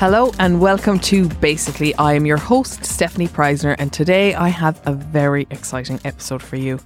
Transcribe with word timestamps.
Hello 0.00 0.32
and 0.38 0.62
welcome 0.62 0.98
to 0.98 1.28
Basically. 1.28 1.94
I 1.96 2.14
am 2.14 2.24
your 2.24 2.38
host, 2.38 2.86
Stephanie 2.86 3.28
Preissner, 3.28 3.76
and 3.78 3.92
today 3.92 4.34
I 4.34 4.48
have 4.48 4.80
a 4.86 4.94
very 4.94 5.46
exciting 5.50 6.00
episode 6.06 6.42
for 6.42 6.56
you. 6.56 6.80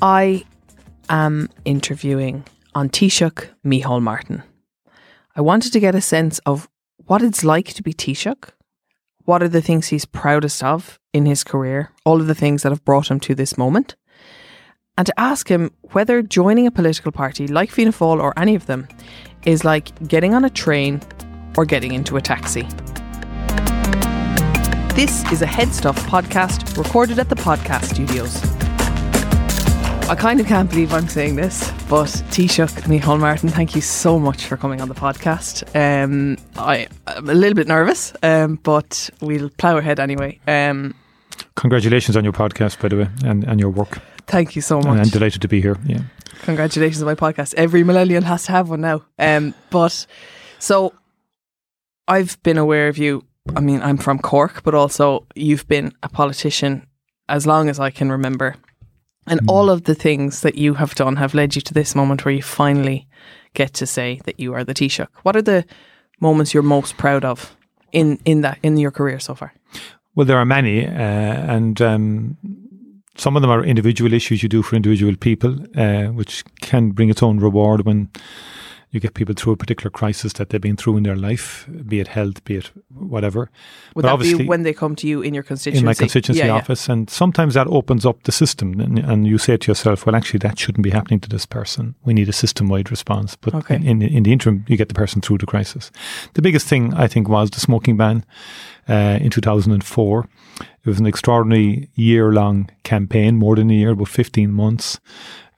I 0.00 0.46
am 1.10 1.50
interviewing 1.66 2.44
on 2.74 2.88
Taoiseach 2.88 3.50
Micheál 3.66 4.00
Martin. 4.00 4.42
I 5.36 5.42
wanted 5.42 5.74
to 5.74 5.80
get 5.80 5.94
a 5.94 6.00
sense 6.00 6.38
of 6.46 6.70
what 7.04 7.20
it's 7.20 7.44
like 7.44 7.74
to 7.74 7.82
be 7.82 7.92
Taoiseach, 7.92 8.48
what 9.26 9.42
are 9.42 9.48
the 9.48 9.60
things 9.60 9.88
he's 9.88 10.06
proudest 10.06 10.64
of 10.64 10.98
in 11.12 11.26
his 11.26 11.44
career, 11.44 11.90
all 12.06 12.18
of 12.18 12.28
the 12.28 12.34
things 12.34 12.62
that 12.62 12.72
have 12.72 12.82
brought 12.86 13.10
him 13.10 13.20
to 13.20 13.34
this 13.34 13.58
moment, 13.58 13.94
and 14.96 15.06
to 15.06 15.20
ask 15.20 15.50
him 15.50 15.70
whether 15.92 16.22
joining 16.22 16.66
a 16.66 16.70
political 16.70 17.12
party 17.12 17.46
like 17.46 17.70
Fianna 17.70 17.92
Fáil 17.92 18.22
or 18.22 18.32
any 18.38 18.54
of 18.54 18.64
them 18.64 18.88
is 19.44 19.66
like 19.66 20.08
getting 20.08 20.32
on 20.32 20.46
a 20.46 20.50
train 20.50 21.02
or 21.56 21.64
getting 21.64 21.92
into 21.92 22.16
a 22.16 22.20
taxi. 22.20 22.62
This 24.94 25.24
is 25.32 25.40
a 25.40 25.46
HeadStuff 25.46 25.96
podcast 26.06 26.76
recorded 26.76 27.18
at 27.18 27.28
the 27.30 27.34
podcast 27.34 27.84
studios. 27.94 28.42
I 30.10 30.14
kind 30.14 30.38
of 30.40 30.46
can't 30.46 30.68
believe 30.68 30.92
I'm 30.92 31.08
saying 31.08 31.36
this, 31.36 31.70
but 31.88 32.08
Taoiseach 32.30 32.82
Micheál 32.82 33.18
Martin, 33.18 33.48
thank 33.48 33.74
you 33.74 33.80
so 33.80 34.18
much 34.18 34.44
for 34.44 34.58
coming 34.58 34.82
on 34.82 34.88
the 34.88 34.94
podcast. 34.94 35.64
Um, 35.74 36.36
I, 36.56 36.88
I'm 37.06 37.30
a 37.30 37.34
little 37.34 37.54
bit 37.54 37.66
nervous, 37.68 38.12
um, 38.22 38.56
but 38.62 39.08
we'll 39.22 39.48
plough 39.48 39.78
ahead 39.78 39.98
anyway. 39.98 40.38
Um, 40.46 40.94
Congratulations 41.56 42.14
on 42.16 42.24
your 42.24 42.34
podcast, 42.34 42.78
by 42.80 42.88
the 42.88 42.96
way, 42.96 43.08
and, 43.24 43.44
and 43.44 43.58
your 43.58 43.70
work. 43.70 43.98
thank 44.26 44.54
you 44.54 44.60
so 44.60 44.76
And 44.78 44.86
much. 44.88 44.98
I'm 44.98 45.08
delighted 45.08 45.40
to 45.42 45.48
be 45.48 45.62
here. 45.62 45.78
Yeah. 45.86 46.00
Congratulations 46.42 47.00
on 47.02 47.06
my 47.06 47.14
podcast. 47.14 47.54
Every 47.54 47.82
millennial 47.82 48.22
has 48.24 48.44
to 48.46 48.52
have 48.52 48.68
one 48.68 48.82
now. 48.82 49.02
Um, 49.18 49.54
but 49.70 50.06
so 50.58 50.92
I've 52.08 52.42
been 52.42 52.58
aware 52.58 52.88
of 52.88 52.98
you. 52.98 53.24
I 53.56 53.60
mean, 53.60 53.80
I'm 53.82 53.96
from 53.96 54.18
Cork, 54.18 54.62
but 54.62 54.74
also 54.74 55.26
you've 55.34 55.66
been 55.68 55.92
a 56.02 56.08
politician 56.08 56.86
as 57.28 57.46
long 57.46 57.68
as 57.68 57.80
I 57.80 57.90
can 57.90 58.10
remember. 58.10 58.56
And 59.26 59.40
all 59.46 59.70
of 59.70 59.84
the 59.84 59.94
things 59.94 60.40
that 60.40 60.56
you 60.56 60.74
have 60.74 60.94
done 60.94 61.16
have 61.16 61.34
led 61.34 61.54
you 61.54 61.62
to 61.62 61.74
this 61.74 61.94
moment 61.94 62.24
where 62.24 62.34
you 62.34 62.42
finally 62.42 63.06
get 63.54 63.72
to 63.74 63.86
say 63.86 64.20
that 64.24 64.40
you 64.40 64.52
are 64.54 64.64
the 64.64 64.74
Taoiseach. 64.74 65.06
What 65.22 65.36
are 65.36 65.42
the 65.42 65.64
moments 66.20 66.52
you're 66.52 66.62
most 66.62 66.96
proud 66.96 67.24
of 67.24 67.56
in, 67.92 68.18
in 68.24 68.40
that 68.40 68.58
in 68.62 68.76
your 68.76 68.90
career 68.90 69.20
so 69.20 69.34
far? 69.34 69.54
Well, 70.14 70.26
there 70.26 70.38
are 70.38 70.44
many, 70.44 70.86
uh, 70.86 70.90
and 70.90 71.80
um, 71.80 72.36
some 73.16 73.36
of 73.36 73.42
them 73.42 73.50
are 73.50 73.64
individual 73.64 74.12
issues 74.12 74.42
you 74.42 74.48
do 74.48 74.62
for 74.62 74.76
individual 74.76 75.16
people, 75.16 75.56
uh, 75.76 76.06
which 76.06 76.44
can 76.60 76.90
bring 76.90 77.08
its 77.08 77.22
own 77.22 77.38
reward 77.38 77.86
when 77.86 78.10
you 78.92 79.00
get 79.00 79.14
people 79.14 79.34
through 79.34 79.54
a 79.54 79.56
particular 79.56 79.90
crisis 79.90 80.34
that 80.34 80.50
they've 80.50 80.60
been 80.60 80.76
through 80.76 80.98
in 80.98 81.02
their 81.02 81.16
life, 81.16 81.66
be 81.88 81.98
it 81.98 82.08
health, 82.08 82.44
be 82.44 82.56
it 82.56 82.70
whatever. 82.94 83.50
Would 83.94 84.02
But 84.02 84.02
that 84.02 84.08
be 84.08 84.12
obviously- 84.12 84.46
when 84.46 84.62
they 84.64 84.74
come 84.74 84.94
to 84.96 85.06
you 85.08 85.22
in 85.22 85.32
your 85.32 85.42
constituency? 85.42 85.80
in 85.80 85.86
my 85.86 85.94
constituency 85.94 86.40
Yeah, 86.40 86.46
yeah. 86.48 86.52
office, 86.60 86.88
and 86.90 87.08
sometimes 87.08 87.54
that 87.54 87.66
opens 87.68 88.04
up 88.04 88.22
the 88.24 88.32
system, 88.32 88.78
and, 88.80 88.98
and 88.98 89.26
you 89.26 89.38
say 89.38 89.56
to 89.56 89.70
yourself, 89.70 90.04
"Well, 90.04 90.14
actually, 90.14 90.38
that 90.40 90.58
shouldn't 90.58 90.84
be 90.84 90.90
happening 90.90 91.20
to 91.20 91.28
this 91.28 91.46
person. 91.46 91.94
We 92.04 92.12
need 92.12 92.28
a 92.28 92.32
system-wide 92.34 92.90
response." 92.90 93.34
But 93.34 93.54
Okay. 93.54 93.76
in, 93.76 94.02
in 94.02 94.22
the 94.24 94.32
interim, 94.32 94.64
you 94.68 94.76
get 94.76 94.88
the 94.88 94.94
person 94.94 95.22
through 95.22 95.38
the 95.38 95.46
crisis. 95.46 95.90
The 96.34 96.42
biggest 96.42 96.68
thing 96.68 96.92
I 96.94 97.08
think 97.08 97.28
was 97.30 97.50
the 97.50 97.60
smoking 97.60 97.96
ban 97.96 98.24
uh, 98.88 99.18
in 99.22 99.30
2004. 99.30 100.28
It 100.84 100.88
was 100.88 100.98
an 101.00 101.06
extraordinary 101.06 101.88
year-long 101.94 102.68
campaign, 102.82 103.36
more 103.38 103.56
than 103.56 103.70
a 103.70 103.74
year, 103.74 103.90
about 103.92 104.08
15 104.08 104.52
months. 104.52 105.00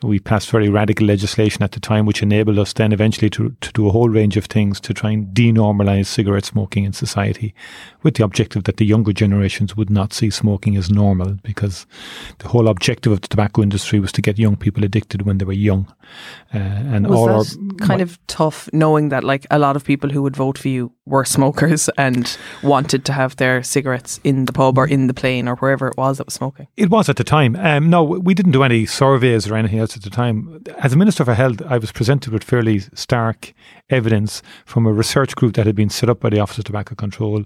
We 0.02 0.18
passed 0.18 0.50
very 0.50 0.68
radical 0.68 1.06
legislation 1.06 1.62
at 1.62 1.72
the 1.72 1.80
time, 1.80 2.04
which 2.04 2.22
enabled 2.22 2.58
us 2.58 2.72
then 2.72 2.92
eventually 2.92 3.30
to, 3.30 3.56
to 3.60 3.72
do 3.72 3.88
a 3.88 3.90
whole 3.90 4.08
range 4.08 4.36
of 4.36 4.46
things 4.46 4.80
to 4.80 4.92
try 4.92 5.10
and 5.10 5.28
denormalize 5.28 6.06
cigarette 6.06 6.44
smoking 6.44 6.84
in 6.84 6.92
society, 6.92 7.54
with 8.02 8.16
the 8.16 8.24
objective 8.24 8.64
that 8.64 8.76
the 8.76 8.84
younger 8.84 9.12
generations 9.12 9.76
would 9.76 9.90
not 9.90 10.12
see 10.12 10.30
smoking 10.30 10.76
as 10.76 10.90
normal, 10.90 11.38
because 11.42 11.86
the 12.38 12.48
whole 12.48 12.68
objective 12.68 13.12
of 13.12 13.22
the 13.22 13.28
tobacco 13.28 13.62
industry 13.62 14.00
was 14.00 14.12
to 14.12 14.22
get 14.22 14.38
young 14.38 14.56
people 14.56 14.84
addicted 14.84 15.22
when 15.22 15.38
they 15.38 15.44
were 15.44 15.52
young. 15.52 15.92
Uh, 16.54 16.58
and 16.58 17.06
all 17.06 17.26
was 17.26 17.56
our 17.56 17.62
that 17.62 17.78
kind 17.80 18.00
of 18.00 18.18
tough 18.26 18.68
knowing 18.72 19.08
that 19.08 19.24
like 19.24 19.46
a 19.50 19.58
lot 19.58 19.76
of 19.76 19.84
people 19.84 20.10
who 20.10 20.22
would 20.22 20.36
vote 20.36 20.58
for 20.58 20.68
you 20.68 20.92
were 21.06 21.24
smokers 21.24 21.88
and 21.98 22.36
wanted 22.62 23.04
to 23.04 23.12
have 23.12 23.36
their 23.36 23.62
cigarettes 23.62 24.20
in 24.24 24.44
the 24.44 24.52
pub 24.52 24.78
or 24.78 24.86
in 24.86 25.06
the 25.06 25.14
plane 25.14 25.48
or 25.48 25.56
wherever 25.56 25.88
it 25.88 25.96
was 25.96 26.18
that 26.18 26.26
was 26.26 26.34
smoking. 26.34 26.66
It 26.76 26.90
was 26.90 27.08
at 27.08 27.16
the 27.16 27.24
time. 27.24 27.56
Um, 27.56 27.90
no, 27.90 28.02
we 28.04 28.34
didn't 28.34 28.52
do 28.52 28.62
any 28.62 28.86
surveys 28.86 29.48
or 29.48 29.56
anything 29.56 29.80
else 29.84 29.96
at 29.96 30.02
the 30.02 30.10
time. 30.10 30.62
As 30.78 30.94
a 30.94 30.96
Minister 30.96 31.24
for 31.24 31.34
Health, 31.34 31.60
I 31.68 31.76
was 31.78 31.92
presented 31.92 32.32
with 32.32 32.42
fairly 32.42 32.80
stark 32.94 33.52
evidence 33.90 34.42
from 34.64 34.86
a 34.86 34.92
research 34.92 35.36
group 35.36 35.54
that 35.54 35.66
had 35.66 35.76
been 35.76 35.90
set 35.90 36.08
up 36.08 36.20
by 36.20 36.30
the 36.30 36.40
Office 36.40 36.58
of 36.58 36.64
Tobacco 36.64 36.94
Control 36.94 37.44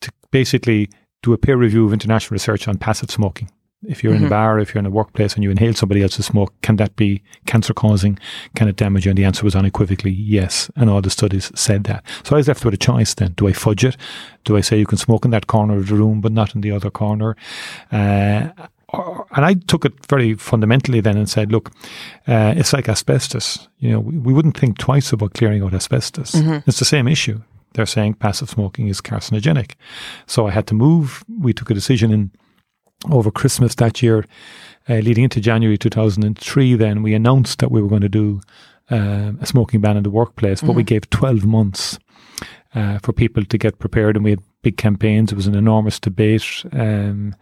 to 0.00 0.12
basically 0.30 0.88
do 1.22 1.32
a 1.32 1.38
peer 1.38 1.56
review 1.56 1.84
of 1.84 1.92
international 1.92 2.36
research 2.36 2.68
on 2.68 2.78
passive 2.78 3.10
smoking. 3.10 3.50
If 3.88 4.04
you're 4.04 4.14
in 4.14 4.26
a 4.26 4.28
bar, 4.28 4.60
if 4.60 4.74
you're 4.74 4.80
in 4.80 4.86
a 4.86 4.90
workplace 4.90 5.34
and 5.34 5.42
you 5.42 5.50
inhale 5.50 5.72
somebody 5.72 6.02
else's 6.02 6.26
smoke, 6.26 6.52
can 6.60 6.76
that 6.76 6.96
be 6.96 7.22
cancer 7.46 7.72
causing? 7.72 8.18
Can 8.54 8.68
it 8.68 8.76
damage 8.76 9.06
you? 9.06 9.10
And 9.10 9.16
the 9.16 9.24
answer 9.24 9.42
was 9.42 9.56
unequivocally 9.56 10.10
yes. 10.10 10.70
And 10.76 10.90
all 10.90 11.00
the 11.00 11.08
studies 11.08 11.50
said 11.54 11.84
that. 11.84 12.04
So 12.22 12.36
I 12.36 12.38
was 12.38 12.48
left 12.48 12.62
with 12.62 12.74
a 12.74 12.76
choice 12.76 13.14
then. 13.14 13.32
Do 13.32 13.48
I 13.48 13.54
fudge 13.54 13.86
it? 13.86 13.96
Do 14.44 14.58
I 14.58 14.60
say 14.60 14.78
you 14.78 14.84
can 14.84 14.98
smoke 14.98 15.24
in 15.24 15.30
that 15.30 15.46
corner 15.46 15.78
of 15.78 15.88
the 15.88 15.94
room, 15.94 16.20
but 16.20 16.30
not 16.30 16.54
in 16.54 16.60
the 16.60 16.72
other 16.72 16.90
corner? 16.90 17.36
Uh, 17.90 18.50
and 18.92 19.44
I 19.44 19.54
took 19.54 19.84
it 19.84 19.94
very 20.06 20.34
fundamentally 20.34 21.00
then 21.00 21.16
and 21.16 21.28
said, 21.28 21.52
look, 21.52 21.70
uh, 22.26 22.54
it's 22.56 22.72
like 22.72 22.88
asbestos. 22.88 23.68
You 23.78 23.92
know, 23.92 24.00
we, 24.00 24.18
we 24.18 24.32
wouldn't 24.32 24.56
think 24.56 24.78
twice 24.78 25.12
about 25.12 25.34
clearing 25.34 25.62
out 25.62 25.74
asbestos. 25.74 26.34
It's 26.66 26.78
the 26.78 26.84
same 26.84 27.08
issue. 27.08 27.40
They're 27.74 27.86
saying 27.86 28.14
passive 28.14 28.50
smoking 28.50 28.88
is 28.88 29.00
carcinogenic. 29.00 29.72
So 30.26 30.46
I 30.48 30.50
had 30.50 30.66
to 30.68 30.74
move. 30.74 31.24
We 31.40 31.52
took 31.52 31.70
a 31.70 31.74
decision 31.74 32.12
in 32.12 32.30
over 33.10 33.30
Christmas 33.30 33.74
that 33.76 34.02
year, 34.02 34.24
uh, 34.88 34.94
leading 34.96 35.24
into 35.24 35.40
January 35.40 35.78
2003, 35.78 36.74
then 36.74 37.02
we 37.02 37.14
announced 37.14 37.58
that 37.60 37.70
we 37.70 37.80
were 37.80 37.88
going 37.88 38.02
to 38.02 38.08
do 38.08 38.40
um, 38.90 39.38
a 39.40 39.46
smoking 39.46 39.80
ban 39.80 39.96
in 39.96 40.02
the 40.02 40.10
workplace, 40.10 40.60
but 40.60 40.72
we 40.74 40.82
gave 40.82 41.08
12 41.10 41.46
months 41.46 41.98
uh, 42.74 42.98
for 43.02 43.12
people 43.12 43.44
to 43.44 43.58
get 43.58 43.78
prepared, 43.78 44.16
and 44.16 44.24
we 44.24 44.30
had 44.30 44.42
big 44.62 44.76
campaigns. 44.76 45.32
It 45.32 45.36
was 45.36 45.46
an 45.46 45.54
enormous 45.54 45.98
debate, 45.98 46.64
um, 46.72 47.34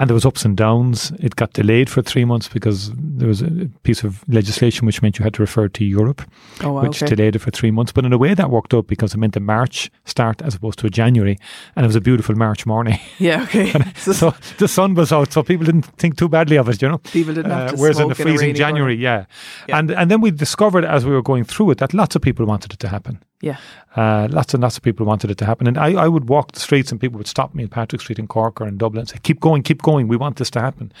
and 0.00 0.08
there 0.10 0.14
was 0.14 0.26
ups 0.26 0.44
and 0.44 0.56
downs. 0.56 1.12
It 1.20 1.36
got 1.36 1.52
delayed 1.52 1.88
for 1.88 2.02
three 2.02 2.24
months 2.24 2.48
because 2.48 2.92
there 2.96 3.28
was 3.28 3.42
a 3.42 3.70
piece 3.82 4.02
of 4.04 4.24
legislation 4.28 4.86
which 4.86 5.00
meant 5.00 5.18
you 5.18 5.22
had 5.22 5.34
to 5.34 5.42
refer 5.42 5.68
to 5.68 5.84
Europe 5.84 6.22
Oh, 6.62 6.72
wow, 6.72 6.82
which 6.82 7.02
okay. 7.02 7.14
delayed 7.14 7.36
it 7.36 7.38
for 7.40 7.50
three 7.50 7.70
months. 7.70 7.92
But 7.92 8.04
in 8.04 8.12
a 8.12 8.18
way, 8.18 8.34
that 8.34 8.50
worked 8.50 8.74
out 8.74 8.86
because 8.88 9.14
it 9.14 9.18
meant 9.18 9.36
a 9.36 9.40
March 9.40 9.90
start 10.04 10.42
as 10.42 10.54
opposed 10.56 10.78
to 10.80 10.86
a 10.86 10.90
January, 10.90 11.38
and 11.76 11.84
it 11.84 11.88
was 11.88 11.96
a 11.96 12.00
beautiful 12.00 12.34
March 12.34 12.66
morning. 12.66 12.98
Yeah, 13.18 13.42
okay. 13.44 13.72
so, 13.96 14.34
the 14.58 14.68
sun 14.68 14.94
was 14.94 15.12
out, 15.12 15.32
so 15.32 15.42
people 15.42 15.66
didn't 15.66 15.86
think 15.96 16.16
too 16.16 16.28
badly 16.28 16.56
of 16.58 16.68
it, 16.68 16.82
you 16.82 16.88
know. 16.88 16.98
people 16.98 17.34
didn't 17.34 17.50
have 17.52 17.72
Uh, 17.72 17.76
whereas 17.76 17.98
in 17.98 18.08
the 18.08 18.14
freezing 18.14 18.48
rainy 18.48 18.58
January, 18.58 18.94
yeah. 18.96 19.24
Yeah. 19.68 19.78
and 19.78 19.90
and 19.90 20.10
then 20.10 20.20
we 20.20 20.30
discovered 20.30 20.84
as 20.84 21.04
we 21.04 21.12
were 21.12 21.22
going 21.22 21.44
through 21.44 21.70
it 21.72 21.78
that 21.78 21.92
lots 21.94 22.16
of 22.16 22.22
people 22.22 22.44
wanted 22.46 22.72
it 22.72 22.78
to 22.80 22.88
happen. 22.88 23.18
Yeah. 23.40 23.58
Uh, 23.94 24.26
lots 24.30 24.52
and 24.52 24.62
lots 24.62 24.76
of 24.76 24.82
people 24.82 25.06
wanted 25.06 25.30
it 25.30 25.38
to 25.38 25.44
happen, 25.44 25.68
and 25.68 25.78
I, 25.78 25.92
I 25.92 26.08
would 26.08 26.28
walk 26.28 26.52
the 26.52 26.60
streets 26.60 26.90
and 26.90 27.00
people 27.00 27.18
would 27.18 27.28
stop 27.28 27.54
me 27.54 27.62
in 27.62 27.68
Patrick 27.68 28.00
Street 28.00 28.18
in 28.18 28.26
Cork 28.26 28.60
or 28.60 28.66
in 28.66 28.78
Dublin 28.78 29.00
and 29.00 29.08
say, 29.08 29.18
"Keep 29.22 29.40
going, 29.40 29.62
keep 29.62 29.82
going. 29.82 30.08
We 30.08 30.16
want 30.16 30.36
this 30.36 30.50
to 30.50 30.60
happen," 30.60 30.92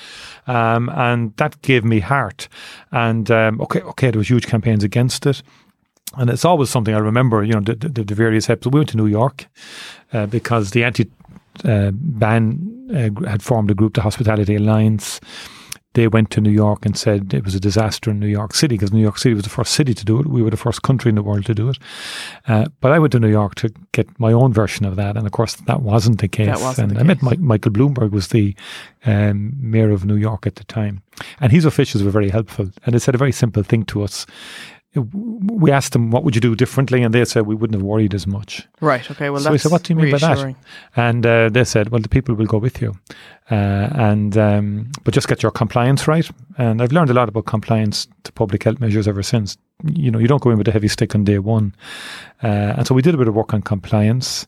um, 0.46 0.88
and 0.90 1.36
that 1.36 1.60
gave 1.62 1.84
me 1.84 1.98
heart. 1.98 2.48
And 2.92 3.30
um, 3.30 3.60
okay, 3.62 3.80
okay, 3.80 4.10
there 4.10 4.18
was 4.18 4.30
huge 4.30 4.46
campaigns 4.46 4.84
against 4.84 5.26
it. 5.26 5.42
And 6.16 6.30
it's 6.30 6.44
always 6.44 6.70
something 6.70 6.94
I 6.94 6.98
remember, 6.98 7.44
you 7.44 7.52
know, 7.52 7.60
the, 7.60 7.74
the, 7.74 8.02
the 8.02 8.14
various 8.14 8.48
episodes. 8.48 8.72
We 8.72 8.80
went 8.80 8.88
to 8.90 8.96
New 8.96 9.06
York 9.06 9.46
uh, 10.14 10.24
because 10.24 10.70
the 10.70 10.84
anti 10.84 11.10
uh, 11.64 11.90
ban 11.92 12.88
uh, 12.90 13.28
had 13.28 13.42
formed 13.42 13.70
a 13.70 13.74
group, 13.74 13.94
the 13.94 14.00
Hospitality 14.00 14.54
Alliance. 14.54 15.20
They 15.94 16.06
went 16.06 16.30
to 16.30 16.40
New 16.40 16.50
York 16.50 16.84
and 16.84 16.96
said 16.96 17.32
it 17.32 17.44
was 17.44 17.54
a 17.54 17.60
disaster 17.60 18.10
in 18.10 18.20
New 18.20 18.26
York 18.28 18.54
City 18.54 18.74
because 18.74 18.92
New 18.92 19.00
York 19.02 19.18
City 19.18 19.34
was 19.34 19.44
the 19.44 19.50
first 19.50 19.72
city 19.72 19.94
to 19.94 20.04
do 20.04 20.20
it. 20.20 20.26
We 20.26 20.42
were 20.42 20.50
the 20.50 20.56
first 20.56 20.82
country 20.82 21.08
in 21.08 21.14
the 21.14 21.22
world 21.22 21.46
to 21.46 21.54
do 21.54 21.70
it. 21.70 21.78
Uh, 22.46 22.66
but 22.80 22.92
I 22.92 22.98
went 22.98 23.12
to 23.12 23.20
New 23.20 23.30
York 23.30 23.54
to 23.56 23.72
get 23.92 24.06
my 24.20 24.32
own 24.32 24.52
version 24.52 24.84
of 24.84 24.96
that, 24.96 25.16
and 25.16 25.26
of 25.26 25.32
course 25.32 25.54
that 25.54 25.82
wasn't 25.82 26.20
the 26.20 26.28
case. 26.28 26.46
That 26.46 26.60
wasn't 26.60 26.92
and 26.92 27.00
I 27.00 27.02
met 27.02 27.20
case. 27.20 27.30
Mi- 27.30 27.44
Michael 27.44 27.72
Bloomberg 27.72 28.10
was 28.10 28.28
the 28.28 28.54
um, 29.06 29.52
mayor 29.58 29.90
of 29.90 30.04
New 30.04 30.16
York 30.16 30.46
at 30.46 30.56
the 30.56 30.64
time, 30.64 31.02
and 31.40 31.52
his 31.52 31.64
officials 31.64 32.02
were 32.02 32.10
very 32.10 32.30
helpful. 32.30 32.70
And 32.84 32.94
they 32.94 32.98
said 32.98 33.14
a 33.14 33.18
very 33.18 33.32
simple 33.32 33.62
thing 33.62 33.84
to 33.86 34.02
us. 34.02 34.26
We 34.94 35.70
asked 35.70 35.92
them, 35.92 36.10
"What 36.10 36.24
would 36.24 36.34
you 36.34 36.40
do 36.40 36.54
differently?" 36.56 37.02
And 37.02 37.14
they 37.14 37.24
said, 37.24 37.46
"We 37.46 37.54
wouldn't 37.54 37.74
have 37.74 37.82
worried 37.82 38.14
as 38.14 38.26
much." 38.26 38.66
Right. 38.80 39.08
Okay. 39.10 39.28
Well, 39.30 39.40
So 39.40 39.52
we 39.52 39.58
said, 39.58 39.70
"What 39.70 39.82
do 39.82 39.92
you 39.92 39.96
mean 40.00 40.10
by 40.10 40.18
that?" 40.18 40.54
And 40.96 41.26
uh, 41.26 41.48
they 41.50 41.64
said, 41.64 41.90
"Well, 41.90 42.00
the 42.00 42.08
people 42.08 42.34
will 42.34 42.46
go 42.46 42.58
with 42.58 42.80
you, 42.80 42.96
uh, 43.50 43.54
and 43.54 44.36
um, 44.38 44.90
but 45.04 45.12
just 45.14 45.28
get 45.28 45.42
your 45.42 45.52
compliance 45.52 46.08
right." 46.08 46.28
And 46.56 46.80
I've 46.80 46.92
learned 46.92 47.10
a 47.10 47.14
lot 47.14 47.28
about 47.28 47.44
compliance 47.44 48.08
to 48.24 48.32
public 48.32 48.64
health 48.64 48.80
measures 48.80 49.06
ever 49.06 49.22
since. 49.22 49.58
You 49.84 50.10
know, 50.10 50.18
you 50.18 50.26
don't 50.26 50.42
go 50.42 50.50
in 50.50 50.58
with 50.58 50.66
a 50.66 50.72
heavy 50.72 50.88
stick 50.88 51.14
on 51.14 51.22
day 51.22 51.38
one, 51.38 51.72
uh, 52.42 52.74
and 52.76 52.84
so 52.84 52.96
we 52.96 53.02
did 53.02 53.14
a 53.14 53.18
bit 53.18 53.28
of 53.28 53.34
work 53.36 53.54
on 53.54 53.62
compliance. 53.62 54.44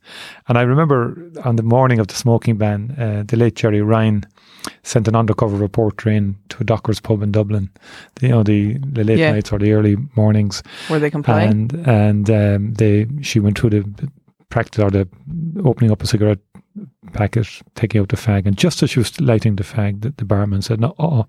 And 0.49 0.59
I 0.59 0.63
remember 0.63 1.17
on 1.45 1.55
the 1.55 1.63
morning 1.63 2.01
of 2.01 2.09
the 2.09 2.15
smoking 2.15 2.57
ban, 2.57 2.97
uh, 2.99 3.23
the 3.25 3.37
late 3.37 3.55
Gerry 3.55 3.81
Ryan 3.81 4.25
sent 4.83 5.07
an 5.07 5.15
undercover 5.15 5.57
reporter 5.57 6.11
in 6.11 6.35
to 6.49 6.57
a 6.61 6.65
Dockers 6.65 6.99
pub 7.01 7.23
in 7.23 7.31
Dublin. 7.31 7.71
You 8.21 8.31
know, 8.31 8.43
the, 8.43 8.75
the 8.79 9.05
late 9.05 9.21
Yeah. 9.21 9.31
nights 9.31 9.53
or 9.53 9.61
the 9.61 9.73
early 9.73 9.97
mornings 10.17 10.65
Were 10.91 10.99
they 10.99 11.11
complying? 11.11 11.49
and 11.49 11.87
and 11.87 12.31
um, 12.31 12.75
they 12.75 13.07
she 13.23 13.39
went 13.39 13.57
through 13.57 13.71
the 13.71 14.11
practice 14.49 14.83
or 14.83 14.91
the 14.91 15.07
opening 15.65 15.93
up 15.93 16.03
a 16.03 16.09
cigarette 16.09 16.41
packet, 17.13 17.47
taking 17.75 18.01
out 18.01 18.09
the 18.09 18.17
fag, 18.17 18.47
and 18.47 18.57
just 18.57 18.83
as 18.83 18.91
she 18.91 19.01
was 19.01 19.21
lighting 19.21 19.57
the 19.57 19.65
fag, 19.65 20.03
the, 20.03 20.11
the 20.11 20.25
barman 20.25 20.63
said, 20.63 20.81
"No, 20.81 20.95
oh, 20.99 21.27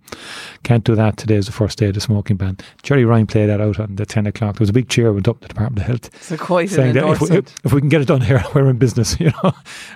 can't 0.64 0.84
do 0.84 0.96
that. 0.96 1.18
Today 1.18 1.36
is 1.36 1.48
the 1.48 1.52
first 1.52 1.78
day 1.78 1.88
of 1.88 1.94
the 1.94 2.02
smoking 2.02 2.38
ban." 2.38 2.58
Gerry 2.84 3.06
Ryan 3.06 3.28
played 3.28 3.50
that 3.50 3.62
out 3.62 3.80
on 3.80 3.96
the 3.96 4.06
ten 4.06 4.28
o'clock. 4.28 4.56
There 4.56 4.64
was 4.64 4.70
a 4.70 4.74
big 4.74 4.90
cheer 4.90 5.12
went 5.12 5.28
up 5.28 5.40
to 5.40 5.48
the 5.48 5.54
Department 5.54 5.80
of 5.82 5.88
Health 5.88 6.24
so 6.24 6.38
quite 6.38 6.70
an 6.70 6.76
saying 6.76 6.94
that 6.94 7.08
if 7.08 7.22
we, 7.22 7.38
if 7.38 7.74
we 7.74 7.82
can 7.82 7.90
get 7.90 8.02
it 8.02 8.08
done 8.08 8.22
here, 8.22 8.44
we're 8.56 8.70
in 8.70 8.78
business, 8.78 9.20
you 9.20 9.32
know. 9.44 9.54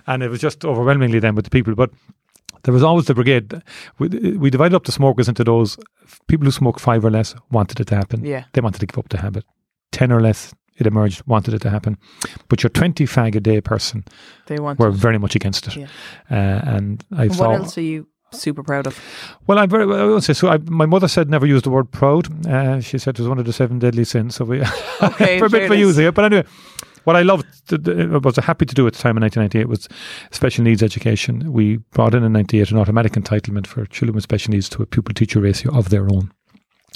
And 0.07 0.24
it 0.24 0.30
was 0.30 0.42
just 0.42 0.65
overwhelmingly 0.65 1.19
then 1.19 1.36
with 1.36 1.45
the 1.45 1.51
people, 1.51 1.75
but. 1.75 1.92
There 2.63 2.74
was 2.74 2.81
always 2.81 3.06
the 3.06 3.13
brigade. 3.13 3.62
We, 4.00 4.07
we 4.38 4.50
divided 4.50 4.75
up 4.75 4.86
the 4.86 4.92
smokers 4.92 5.30
into 5.30 5.44
those 5.44 5.77
people 6.25 6.45
who 6.45 6.51
smoke 6.51 6.80
five 6.80 7.06
or 7.06 7.12
less 7.12 7.36
wanted 7.51 7.80
it 7.80 7.86
to 7.89 7.95
happen 7.95 8.25
yeah. 8.25 8.45
they 8.53 8.62
wanted 8.62 8.80
to 8.80 8.88
give 8.88 8.97
up 8.97 9.09
the 9.09 9.19
habit. 9.19 9.45
10 9.92 10.12
or 10.12 10.19
less, 10.19 10.51
it 10.77 10.88
emerged, 10.88 11.24
wanted 11.25 11.54
it 11.54 11.62
to 11.62 11.69
happen. 11.69 11.98
But 12.50 12.63
your 12.63 12.69
20 12.69 13.06
fag 13.06 13.36
a 13.36 13.39
day 13.39 13.62
person 13.62 14.04
They 14.48 14.60
want. 14.60 14.80
were 14.80 14.92
very 14.92 15.18
much 15.18 15.36
against 15.36 15.68
it. 15.68 15.75
Yeah. 15.75 15.88
Uh, 16.30 16.62
and 16.75 17.04
I 17.16 17.27
what 17.27 17.36
saw. 17.38 17.51
else 17.54 17.77
are 17.77 17.81
you 17.81 18.07
super 18.31 18.63
proud 18.63 18.88
of? 18.88 19.00
Well, 19.48 19.57
I'm 19.57 19.69
very, 19.69 19.83
I 19.83 20.06
would 20.06 20.24
say, 20.24 20.33
so 20.33 20.50
I, 20.50 20.57
my 20.57 20.86
mother 20.86 21.07
said 21.07 21.30
never 21.30 21.45
use 21.45 21.62
the 21.62 21.69
word 21.69 21.92
proud. 21.92 22.45
Uh, 22.48 22.81
she 22.81 22.98
said 22.98 23.16
it 23.16 23.19
was 23.19 23.30
one 23.30 23.39
of 23.39 23.45
the 23.45 23.54
seven 23.54 23.80
deadly 23.80 24.04
sins. 24.04 24.36
So 24.36 24.45
we, 24.45 24.62
Okay, 25.01 25.39
for 25.39 25.45
a 25.45 25.50
bit 25.50 25.68
for 25.68 25.75
using 25.75 26.06
it. 26.07 26.13
But 26.13 26.25
anyway, 26.25 26.45
what 27.06 27.16
I 27.16 27.21
loved, 27.21 27.45
to, 27.69 28.19
was 28.21 28.36
happy 28.38 28.66
to 28.66 28.75
do 28.75 28.86
at 28.88 28.94
the 28.94 29.00
time 29.00 29.16
in 29.16 29.21
1998 29.21 29.69
was 29.69 29.88
special 30.31 30.63
needs 30.63 30.83
education. 30.83 31.54
We 31.54 31.78
brought 31.94 32.16
in 32.16 32.24
in 32.24 32.33
98 32.33 32.71
an 32.71 32.78
automatic 32.80 33.13
entitlement 33.13 33.68
for 33.68 33.86
children 33.86 34.16
with 34.16 34.24
special 34.24 34.51
needs 34.51 34.68
to 34.69 34.81
a 34.81 34.86
pupil 34.86 35.13
teacher 35.13 35.39
ratio 35.39 35.71
of 35.78 35.89
their 35.89 36.04
own. 36.12 36.31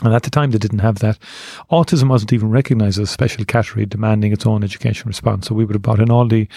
And 0.02 0.14
at 0.14 0.24
the 0.24 0.30
time, 0.30 0.52
they 0.52 0.58
didn't 0.58 0.80
have 0.80 1.00
that. 1.00 1.20
Autism 1.72 2.08
wasn't 2.08 2.32
even 2.32 2.50
recognized 2.50 3.00
as 3.00 3.10
a 3.10 3.12
special 3.12 3.44
category 3.44 3.86
demanding 3.86 4.32
its 4.32 4.46
own 4.46 4.64
education 4.64 5.08
response. 5.08 5.48
So 5.48 5.56
we 5.56 5.66
would 5.66 5.76
have 5.76 5.82
brought 5.82 6.00
in 6.00 6.10
all 6.10 6.26
the 6.26 6.48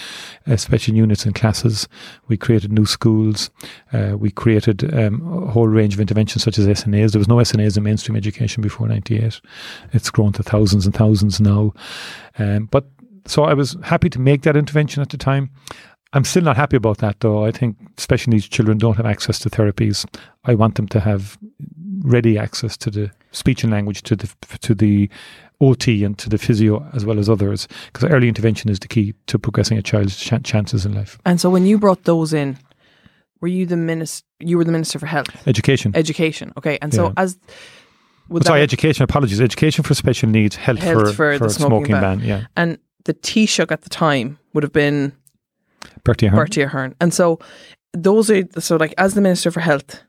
uh, 0.47 0.55
special 0.55 0.95
units 0.95 1.25
and 1.25 1.35
classes. 1.35 1.89
We 2.29 2.37
created 2.37 2.71
new 2.71 2.85
schools. 2.85 3.49
Uh, 3.91 4.15
we 4.17 4.31
created 4.31 4.93
um, 4.93 5.43
a 5.43 5.51
whole 5.51 5.67
range 5.67 5.93
of 5.93 5.99
interventions 5.99 6.43
such 6.43 6.57
as 6.57 6.67
SNAs. 6.67 7.11
There 7.11 7.19
was 7.19 7.27
no 7.27 7.35
SNAs 7.35 7.75
in 7.75 7.83
mainstream 7.83 8.15
education 8.15 8.61
before 8.61 8.87
98. 8.87 9.41
It's 9.91 10.09
grown 10.09 10.31
to 10.33 10.43
thousands 10.43 10.85
and 10.85 10.95
thousands 10.95 11.41
now. 11.41 11.73
Um, 12.39 12.67
but 12.67 12.85
so 13.25 13.43
I 13.43 13.53
was 13.53 13.75
happy 13.83 14.09
to 14.09 14.19
make 14.19 14.43
that 14.43 14.55
intervention 14.55 15.01
at 15.01 15.09
the 15.09 15.17
time. 15.17 15.49
I'm 16.13 16.23
still 16.23 16.43
not 16.43 16.55
happy 16.55 16.77
about 16.77 16.99
that, 16.99 17.19
though. 17.19 17.43
I 17.43 17.51
think 17.51 17.75
special 17.97 18.31
needs 18.31 18.47
children 18.47 18.77
don't 18.77 18.95
have 18.97 19.05
access 19.05 19.39
to 19.39 19.49
therapies. 19.49 20.05
I 20.45 20.53
want 20.53 20.75
them 20.75 20.87
to 20.89 20.99
have 20.99 21.37
ready 22.03 22.37
access 22.37 22.77
to 22.77 22.91
the 22.91 23.11
speech 23.33 23.63
and 23.63 23.71
language, 23.73 24.01
to 24.03 24.15
the 24.15 24.33
to 24.61 24.73
the 24.73 25.09
OT, 25.59 26.03
and 26.05 26.17
to 26.19 26.29
the 26.29 26.37
physio 26.37 26.85
as 26.93 27.03
well 27.05 27.19
as 27.19 27.29
others, 27.29 27.67
because 27.91 28.09
early 28.09 28.27
intervention 28.27 28.69
is 28.71 28.79
the 28.79 28.87
key 28.87 29.13
to 29.27 29.37
progressing 29.37 29.77
a 29.77 29.81
child's 29.81 30.15
ch- 30.17 30.41
chances 30.43 30.85
in 30.85 30.93
life. 30.93 31.17
And 31.25 31.39
so 31.41 31.49
when 31.49 31.65
you 31.65 31.77
brought 31.77 32.03
those 32.05 32.33
in, 32.33 32.57
were 33.41 33.47
you 33.49 33.65
the 33.65 33.77
minister? 33.77 34.25
You 34.39 34.57
were 34.57 34.63
the 34.63 34.71
minister 34.71 34.99
for 34.99 35.05
health, 35.07 35.27
Education. 35.47 35.91
education. 35.95 36.53
Okay. 36.57 36.77
And 36.81 36.93
so 36.93 37.07
Yeah. 37.07 37.13
as 37.17 37.37
Sorry, 38.43 38.61
education. 38.61 39.03
Apologies. 39.03 39.41
Education 39.41 39.83
for 39.83 39.93
special 39.93 40.29
needs, 40.29 40.55
health, 40.55 40.79
Health 40.79 41.15
for, 41.15 41.37
for 41.37 41.45
the 41.47 41.49
smoking 41.49 41.85
smoking 41.87 41.91
ban. 41.95 42.19
ban. 42.19 42.27
Yeah, 42.27 42.45
and 42.55 42.77
the 43.05 43.13
Taoiseach 43.13 43.69
at 43.71 43.81
the 43.81 43.89
time 43.89 44.39
would 44.53 44.63
have 44.63 44.71
been 44.73 45.11
Bertie 46.05 46.27
Ahern. 46.27 46.37
Bertie 46.39 46.61
Ahern. 46.61 46.95
And 47.01 47.13
so 47.13 47.39
those 47.93 48.29
are 48.31 48.43
so 48.59 48.77
like 48.77 48.93
as 48.97 49.13
the 49.13 49.21
Minister 49.21 49.51
for 49.51 49.59
Health, 49.59 50.03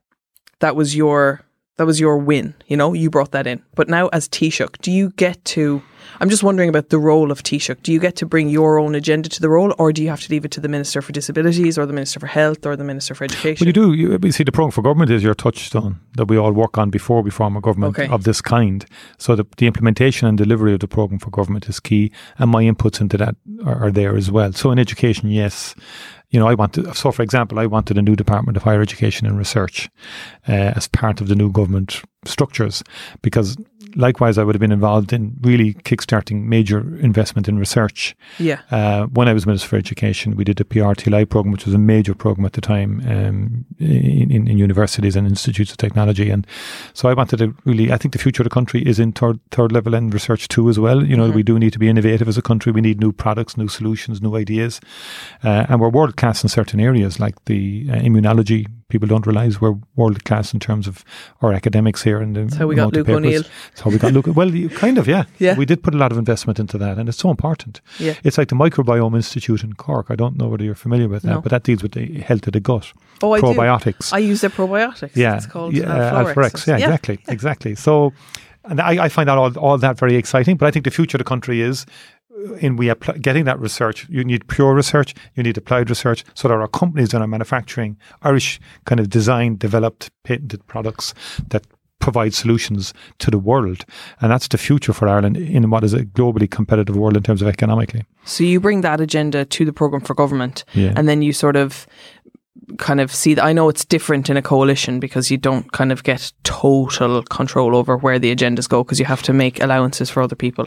that 0.61 0.77
was 0.77 0.95
your 0.97 1.43
that 1.77 1.87
was 1.87 1.99
your 2.01 2.19
win, 2.19 2.55
you 2.67 2.77
know, 2.77 2.93
you 2.93 3.11
brought 3.11 3.33
that 3.33 3.47
in. 3.47 3.63
But 3.75 3.89
now 3.89 4.09
as 4.09 4.29
Taoiseach, 4.29 4.79
do 4.81 4.91
you 4.91 5.11
get 5.11 5.45
to 5.47 5.83
I'm 6.21 6.31
just 6.31 6.43
wondering 6.43 6.69
about 6.69 6.91
the 6.91 6.99
role 6.99 7.31
of 7.31 7.43
Taoiseach. 7.43 7.83
Do 7.83 7.93
you 7.93 7.99
get 7.99 8.17
to 8.17 8.27
bring 8.27 8.49
your 8.49 8.79
own 8.79 8.95
agenda 8.95 9.29
to 9.29 9.41
the 9.41 9.49
role 9.49 9.75
or 9.79 9.93
do 9.93 10.03
you 10.03 10.09
have 10.09 10.21
to 10.23 10.31
leave 10.31 10.45
it 10.45 10.51
to 10.53 10.61
the 10.61 10.69
Minister 10.69 11.03
for 11.03 11.13
Disabilities 11.13 11.77
or 11.79 11.87
the 11.87 11.93
Minister 11.93 12.21
for 12.21 12.27
Health 12.27 12.65
or 12.67 12.77
the 12.77 12.85
Minister 12.85 13.15
for 13.15 13.25
Education? 13.25 13.65
Well, 13.65 13.69
you 13.69 13.73
do. 13.73 13.93
You, 13.93 14.19
you 14.23 14.33
see, 14.33 14.45
the 14.45 14.53
programme 14.53 14.71
for 14.71 14.83
government 14.83 15.11
is 15.11 15.23
your 15.23 15.35
touchstone 15.35 16.01
that 16.17 16.27
we 16.27 16.37
all 16.37 16.53
work 16.53 16.79
on 16.79 16.91
before 16.91 17.23
we 17.23 17.31
form 17.31 17.57
a 17.57 17.61
government 17.61 17.99
Okay. 17.99 18.13
of 18.13 18.25
this 18.25 18.41
kind. 18.41 18.87
So 19.19 19.35
the, 19.35 19.45
the 19.57 19.67
implementation 19.67 20.29
and 20.29 20.39
delivery 20.39 20.75
of 20.75 20.81
the 20.81 20.89
programme 20.89 21.19
for 21.19 21.31
government 21.31 21.69
is 21.69 21.81
key, 21.81 22.13
and 22.39 22.51
my 22.51 22.63
inputs 22.65 23.01
into 23.01 23.17
that 23.19 23.37
are, 23.65 23.87
are 23.87 23.91
there 23.91 24.17
as 24.17 24.31
well. 24.31 24.53
So 24.53 24.71
in 24.71 24.79
education, 24.79 25.31
yes. 25.31 25.75
You 26.35 26.41
know, 26.41 26.49
I 26.49 26.55
wanted, 26.55 26.97
so 26.97 27.13
for 27.13 27.23
example, 27.23 27.61
I 27.61 27.67
wanted 27.67 27.97
a 27.97 28.03
new 28.03 28.17
Department 28.17 28.57
of 28.57 28.65
Higher 28.65 28.83
Education 28.83 29.25
and 29.25 29.39
Research 29.39 29.89
uh, 30.49 30.73
as 30.75 30.89
part 30.89 31.21
of 31.21 31.29
the 31.29 31.37
new 31.37 31.53
government 31.53 32.03
structures 32.25 32.83
because 33.23 33.57
likewise 33.97 34.39
I 34.39 34.45
would 34.45 34.55
have 34.55 34.61
been 34.61 34.73
involved 34.73 35.13
in 35.13 35.37
really 35.41 35.75
kickstarting 35.75 36.45
major 36.45 36.79
investment 36.99 37.49
in 37.49 37.59
research 37.59 38.15
Yeah. 38.39 38.61
uh, 38.71 39.07
when 39.07 39.29
I 39.29 39.33
was 39.33 39.47
Minister 39.47 39.69
for 39.69 39.77
Education, 39.77 40.37
we 40.37 40.45
did 40.45 40.57
the 40.57 40.65
PRTLI 40.65 41.29
program, 41.29 41.53
which 41.53 41.65
was 41.65 41.75
a 41.75 41.79
major 41.79 42.15
program 42.15 42.47
at 42.47 42.53
the 42.55 42.61
time 42.61 43.03
um, 43.07 43.65
in, 43.79 44.31
in, 44.31 44.49
in 44.49 44.59
universities 44.59 45.17
and 45.17 45.27
institutes 45.27 45.71
of 45.71 45.77
technology. 45.77 46.31
And 46.31 46.47
so 46.93 47.09
I 47.09 47.15
wanted 47.15 47.39
to 47.39 47.55
really, 47.65 47.93
I 47.93 47.97
think 47.99 48.13
the 48.13 48.19
future 48.19 48.43
of 48.43 48.45
the 48.45 48.51
country 48.55 48.83
is 48.87 48.99
in 48.99 49.13
third, 49.13 49.39
third 49.51 49.73
level 49.73 49.95
and 49.95 50.13
research 50.13 50.49
too 50.49 50.69
as 50.69 50.79
well. 50.79 51.05
You 51.05 51.17
know, 51.17 51.31
we 51.31 51.43
do 51.43 51.59
need 51.59 51.73
to 51.73 51.79
be 51.79 51.89
innovative 51.89 52.29
as 52.29 52.39
a 52.39 52.43
country. 52.43 52.73
We 52.73 52.81
need 52.81 53.01
new 53.01 53.13
products, 53.13 53.57
new 53.57 53.69
solutions, 53.69 54.21
new 54.21 54.37
ideas. 54.37 54.81
Uh, 55.43 55.67
and 55.69 55.81
we're 55.81 55.89
world 55.89 56.17
class 56.17 56.43
in 56.43 56.49
certain 56.49 56.81
areas 56.81 57.21
like 57.21 57.35
the 57.45 57.87
uh, 57.91 57.95
immunology. 57.97 58.67
People 58.89 59.09
don't 59.09 59.27
realize 59.27 59.61
we're 59.61 59.75
world 59.97 60.25
class 60.25 60.53
in 60.55 60.61
terms 60.61 60.87
of 60.87 61.05
our 61.43 61.53
academics 61.53 62.03
here. 62.03 62.19
And 62.21 62.37
That's 62.37 62.57
how 62.57 62.67
we 62.67 62.75
got 62.77 62.93
Luke 62.93 63.09
O'Neill. 63.09 63.43
That's 63.43 63.81
how 63.81 63.91
we 63.91 63.99
got 63.99 64.13
Luke. 64.13 64.27
Well, 64.29 64.55
you, 64.55 64.69
kind 64.69 64.99
of, 64.99 65.07
yeah. 65.09 65.25
Yeah. 65.39 65.57
We 65.57 65.67
did 65.67 65.83
put 65.83 65.95
a 65.95 65.99
lot 65.99 66.13
of 66.13 66.19
investment 66.19 66.59
into 66.59 66.79
that, 66.79 66.99
and 66.99 67.09
it's 67.09 67.19
so 67.19 67.31
important. 67.31 67.81
Yeah. 67.99 68.15
It's 68.25 68.39
like 68.39 68.49
the 68.49 68.55
Microbiome 68.55 69.15
Institute 69.17 69.65
in 69.65 69.73
Cork. 69.75 70.07
I 70.11 70.17
don't 70.17 70.37
know 70.37 70.49
whether 70.49 70.65
you're 70.65 70.75
familiar 70.75 71.09
with 71.09 71.23
that, 71.23 71.31
No. 71.31 71.41
but 71.41 71.51
that 71.51 71.63
deals 71.65 71.83
with 71.83 71.93
the 71.93 72.21
health 72.21 72.47
of 72.47 72.53
the 72.53 72.61
gut, 72.61 72.93
Oh, 73.23 73.33
I 73.33 73.41
do. 73.41 73.47
probiotics. 73.47 74.13
I 74.13 74.19
use 74.19 74.41
their 74.43 74.51
probiotics. 74.51 75.17
yeah, 75.17 75.37
It's 75.37 75.47
called 75.47 75.75
yeah, 75.75 75.85
uh, 75.93 76.25
Alflorex. 76.25 76.35
Florex. 76.35 76.67
Yeah, 76.67 76.77
exactly, 76.77 77.19
exactly. 77.29 77.75
So, 77.75 78.13
and 78.65 78.81
I, 78.81 79.05
I 79.05 79.09
find 79.09 79.29
that 79.29 79.37
all, 79.39 79.57
all 79.59 79.77
that 79.79 79.99
very 79.99 80.17
exciting. 80.17 80.57
But 80.57 80.67
I 80.67 80.71
think 80.71 80.85
the 80.85 80.91
future 80.91 81.17
of 81.17 81.21
the 81.21 81.25
country 81.25 81.61
is 81.61 81.85
uh, 81.85 81.89
in 82.61 82.77
we 82.77 82.89
apply, 82.89 83.19
getting 83.19 83.45
that 83.45 83.59
research. 83.61 84.07
You 84.09 84.25
need 84.25 84.47
pure 84.49 84.75
research. 84.75 85.15
You 85.35 85.43
need 85.43 85.57
applied 85.57 85.89
research. 85.91 86.25
So 86.35 86.49
there 86.49 86.61
are 86.61 86.69
companies 86.69 87.11
that 87.11 87.21
are 87.21 87.27
manufacturing 87.27 87.97
Irish 88.23 88.61
kind 88.85 89.01
of 89.01 89.09
designed, 89.09 89.59
developed, 89.59 90.11
patented 90.25 90.67
products 90.67 91.15
that 91.49 91.67
provide 92.01 92.35
solutions 92.35 92.93
to 93.19 93.31
the 93.31 93.39
world. 93.39 93.85
And 94.21 94.31
that's 94.31 94.49
the 94.49 94.59
future 94.59 94.93
for 94.93 95.09
Ireland 95.09 95.37
in 95.39 95.71
what 95.71 95.85
is 95.85 95.95
a 95.95 96.05
globally 96.05 96.51
competitive 96.51 96.97
world 96.97 97.17
in 97.17 97.23
terms 97.23 97.41
of 97.41 97.49
economically. 97.49 98.05
So 98.25 98.45
you 98.45 98.61
bring 98.61 98.83
that 98.83 99.01
agenda 99.01 99.45
to 99.47 99.65
the 99.65 99.73
program 99.73 100.03
for 100.03 100.15
government, 100.15 100.65
Yeah. 100.75 100.93
and 100.97 101.09
then 101.09 101.23
you 101.23 101.33
sort 101.33 101.57
of 101.57 101.87
kind 102.79 103.01
of 103.01 103.13
see 103.15 103.35
that. 103.35 103.45
I 103.45 103.53
know 103.53 103.69
it's 103.71 103.85
different 103.87 104.29
in 104.31 104.37
a 104.37 104.43
coalition 104.43 105.01
because 105.01 105.31
you 105.31 105.37
don't 105.39 105.71
kind 105.73 105.93
of 105.93 106.03
get 106.03 106.33
total 106.45 107.23
control 107.23 107.75
over 107.75 107.97
where 107.97 108.19
the 108.19 108.35
agendas 108.35 108.69
go 108.69 108.85
because 108.85 108.99
you 109.01 109.07
have 109.07 109.23
to 109.23 109.33
make 109.33 109.63
allowances 109.63 110.11
for 110.11 110.23
other 110.23 110.37
people. 110.37 110.67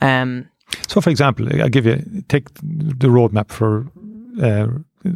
Um, 0.00 0.48
So, 0.88 1.00
for 1.00 1.10
example, 1.10 1.48
I'll 1.60 1.68
give 1.68 1.86
you 1.86 2.02
take 2.28 2.52
the 2.62 3.08
roadmap 3.08 3.50
for 3.50 3.86
uh, 4.42 4.68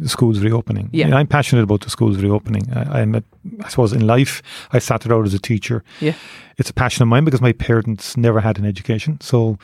schools 0.05 0.39
reopening. 0.39 0.89
Yeah. 0.91 1.05
And 1.05 1.15
I'm 1.15 1.27
passionate 1.27 1.63
about 1.63 1.81
the 1.81 1.89
schools 1.89 2.17
reopening. 2.17 2.71
I, 2.73 3.01
I'm, 3.01 3.15
a, 3.15 3.23
I 3.63 3.69
suppose, 3.69 3.93
in 3.93 4.07
life, 4.07 4.41
I 4.71 4.79
started 4.79 5.11
out 5.11 5.25
as 5.25 5.33
a 5.33 5.39
teacher. 5.39 5.83
Yeah. 5.99 6.15
It's 6.57 6.69
a 6.69 6.73
passion 6.73 7.03
of 7.03 7.09
mine 7.09 7.25
because 7.25 7.41
my 7.41 7.51
parents 7.51 8.17
never 8.17 8.39
had 8.39 8.57
an 8.57 8.65
education. 8.65 9.19
So, 9.21 9.57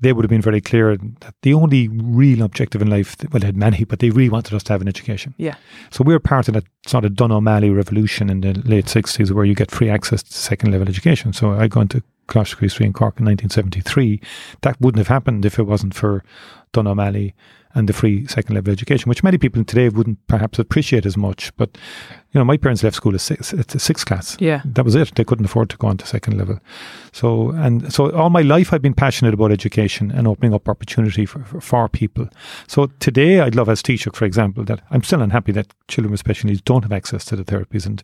they 0.00 0.12
would 0.12 0.24
have 0.24 0.30
been 0.30 0.42
very 0.42 0.60
clear 0.60 0.96
that 0.96 1.34
the 1.42 1.54
only 1.54 1.88
real 1.88 2.42
objective 2.42 2.82
in 2.82 2.90
life, 2.90 3.16
well, 3.30 3.40
they 3.40 3.46
had 3.46 3.56
many, 3.56 3.84
but 3.84 4.00
they 4.00 4.10
really 4.10 4.28
wanted 4.28 4.52
us 4.54 4.62
to 4.64 4.72
have 4.72 4.82
an 4.82 4.88
education. 4.88 5.34
Yeah. 5.38 5.54
So 5.90 6.04
we 6.04 6.12
were 6.12 6.20
part 6.20 6.48
of 6.48 6.54
that 6.54 6.64
sort 6.86 7.04
of 7.04 7.12
Donogh 7.12 7.36
O'Malley 7.36 7.70
revolution 7.70 8.28
in 8.28 8.40
the 8.40 8.52
late 8.64 8.86
60s 8.86 9.30
where 9.30 9.44
you 9.44 9.54
get 9.54 9.70
free 9.70 9.88
access 9.88 10.22
to 10.22 10.32
second 10.32 10.72
level 10.72 10.88
education. 10.88 11.32
So 11.32 11.52
I 11.52 11.68
go 11.68 11.80
into 11.80 12.02
Coláiste 12.26 12.56
Chríost 12.56 12.78
Rí 12.78 12.86
in 12.86 12.92
Cork 12.92 13.20
in 13.20 13.26
1973. 13.26 14.20
That 14.62 14.80
wouldn't 14.80 14.98
have 14.98 15.08
happened 15.08 15.44
if 15.44 15.58
it 15.58 15.64
wasn't 15.64 15.94
for 15.94 16.24
Donogh 16.72 16.92
O'Malley 16.92 17.34
and 17.74 17.88
the 17.88 17.92
free 17.92 18.26
second 18.26 18.54
level 18.54 18.72
education, 18.72 19.08
which 19.08 19.24
many 19.24 19.36
people 19.36 19.64
today 19.64 19.88
wouldn't 19.88 20.24
perhaps 20.28 20.58
appreciate 20.58 21.04
as 21.04 21.16
much. 21.16 21.54
But 21.56 21.76
you 22.32 22.38
know, 22.38 22.44
my 22.44 22.56
parents 22.56 22.84
left 22.84 22.96
school 22.96 23.14
at 23.14 23.20
six, 23.20 23.52
at 23.52 23.80
sixth 23.80 24.06
class. 24.06 24.36
Yeah, 24.38 24.62
that 24.64 24.84
was 24.84 24.94
it. 24.94 25.14
They 25.16 25.24
couldn't 25.24 25.44
afford 25.44 25.70
to 25.70 25.76
go 25.76 25.88
on 25.88 25.96
to 25.98 26.06
second 26.06 26.38
level. 26.38 26.60
So 27.12 27.50
and 27.50 27.92
so, 27.92 28.12
all 28.12 28.30
my 28.30 28.42
life 28.42 28.72
I've 28.72 28.82
been 28.82 28.94
passionate 28.94 29.34
about 29.34 29.50
education 29.50 30.12
and 30.12 30.28
opening 30.28 30.54
up 30.54 30.68
opportunity 30.68 31.26
for, 31.26 31.42
for, 31.44 31.60
for 31.60 31.88
people. 31.88 32.28
So 32.68 32.86
today, 33.00 33.40
I'd 33.40 33.56
love 33.56 33.68
as 33.68 33.82
teacher, 33.82 34.10
for 34.12 34.24
example, 34.24 34.64
that 34.64 34.80
I'm 34.90 35.02
still 35.02 35.20
unhappy 35.20 35.52
that 35.52 35.72
children 35.88 36.12
with 36.12 36.20
special 36.20 36.48
needs 36.48 36.62
don't 36.62 36.82
have 36.82 36.92
access 36.92 37.24
to 37.26 37.36
the 37.36 37.44
therapies 37.44 37.86
and 37.86 38.02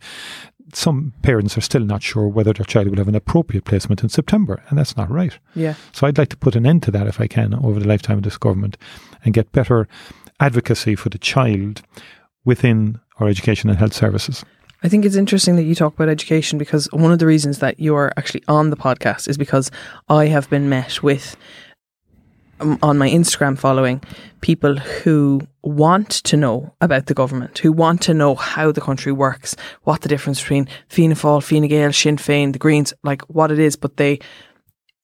some 0.73 1.13
parents 1.23 1.57
are 1.59 1.63
still 1.63 1.85
not 1.85 2.03
sure 2.03 2.29
whether 2.29 2.53
their 2.53 2.65
child 2.65 2.89
will 2.89 2.99
have 2.99 3.09
an 3.09 3.15
appropriate 3.15 3.65
placement 3.65 4.03
in 4.03 4.09
September, 4.09 4.63
and 4.69 4.79
that's 4.79 4.97
not 4.97 5.11
right. 5.11 5.39
Yeah. 5.55 5.75
So 5.93 6.07
I'd 6.07 6.19
like 6.19 6.29
to 6.31 6.37
put 6.37 6.57
an 6.57 6.67
end 6.67 6.83
to 6.85 6.91
that 6.93 7.07
if 7.07 7.21
I 7.21 7.27
can 7.27 7.55
over 7.55 7.81
the 7.81 7.89
lifetime 7.89 8.19
of 8.19 8.25
this 8.25 8.39
government 8.39 8.77
and 9.25 9.35
get 9.35 9.53
better 9.53 9.89
advocacy 10.39 10.95
for 10.95 11.09
the 11.09 11.19
child 11.19 11.83
within 12.45 13.01
our 13.19 13.29
education 13.29 13.69
and 13.69 13.79
health 13.79 13.93
services. 13.93 14.45
I 14.83 14.89
think 14.89 15.05
it's 15.05 15.17
interesting 15.17 15.57
that 15.57 15.65
you 15.65 15.75
talk 15.75 15.93
about 15.93 16.09
education 16.09 16.59
because 16.59 16.89
one 16.93 17.13
of 17.13 17.19
the 17.19 17.27
reasons 17.27 17.59
that 17.59 17.79
you 17.79 17.95
are 17.95 18.13
actually 18.17 18.43
on 18.49 18.71
the 18.71 18.77
podcast 18.77 19.29
is 19.29 19.37
because 19.37 19.71
I 20.09 20.27
have 20.27 20.49
been 20.49 20.71
met 20.71 21.03
with 21.03 21.37
on 22.61 22.99
my 22.99 23.09
Instagram 23.09 23.59
following 23.59 24.03
people 24.41 24.77
who 24.77 25.41
want 25.63 26.11
to 26.11 26.37
know 26.37 26.75
about 26.81 27.07
the 27.07 27.15
government, 27.15 27.59
who 27.59 27.73
want 27.73 28.03
to 28.03 28.15
know 28.15 28.35
how 28.35 28.73
the 28.73 28.81
country 28.81 29.13
works, 29.13 29.57
what 29.85 30.03
the 30.03 30.09
difference 30.09 30.41
between 30.41 30.69
Fianna 30.89 31.15
Fáil, 31.15 31.43
Fine 31.43 31.69
Gael, 31.69 31.93
Sinn 31.93 32.17
Féin, 32.17 32.53
the 32.53 32.59
Greens, 32.59 32.95
like 33.03 33.23
what 33.23 33.51
it 33.51 33.59
is, 33.59 33.77
but 33.77 33.97
they 33.97 34.19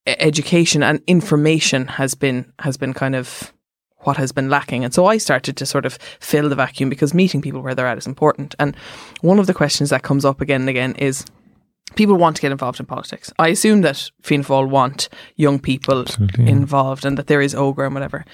education 0.06 0.82
and 0.82 1.02
information 1.06 1.86
has 1.88 2.14
been 2.14 2.52
has 2.60 2.76
been 2.76 2.94
kind 2.94 3.16
of 3.16 3.52
what 4.00 4.16
has 4.16 4.30
been 4.30 4.48
lacking. 4.48 4.84
And 4.84 4.94
so 4.94 5.06
I 5.06 5.18
started 5.18 5.56
to 5.56 5.66
sort 5.66 5.84
of 5.84 5.98
fill 6.20 6.48
the 6.48 6.54
vacuum 6.54 6.88
because 6.88 7.12
meeting 7.12 7.42
people 7.42 7.60
where 7.60 7.75
they're 7.75 7.88
at 7.88 7.98
is 7.98 8.06
important. 8.06 8.54
And 8.58 8.76
one 9.20 9.40
of 9.40 9.48
the 9.48 9.54
questions 9.54 9.90
that 9.90 10.04
comes 10.04 10.25
up 10.25 10.40
again 10.40 10.60
and 10.60 10.70
again 10.70 10.94
is 10.94 11.25
people 11.95 12.16
want 12.16 12.37
to 12.37 12.43
get 12.43 12.52
involved 12.52 12.81
in 12.81 12.87
politics. 12.87 13.33
I 13.38 13.49
assume 13.49 13.83
that 13.83 14.11
Fianna 14.23 14.45
Fáil 14.45 14.69
want 14.69 15.09
young 15.37 15.59
people 15.59 16.00
Absolutely, 16.00 16.49
involved 16.49 17.05
and 17.05 17.16
that 17.16 17.28
there 17.28 17.40
is 17.40 17.55
Ógra 17.55 17.87
and 17.87 17.95
whatever. 17.95 18.25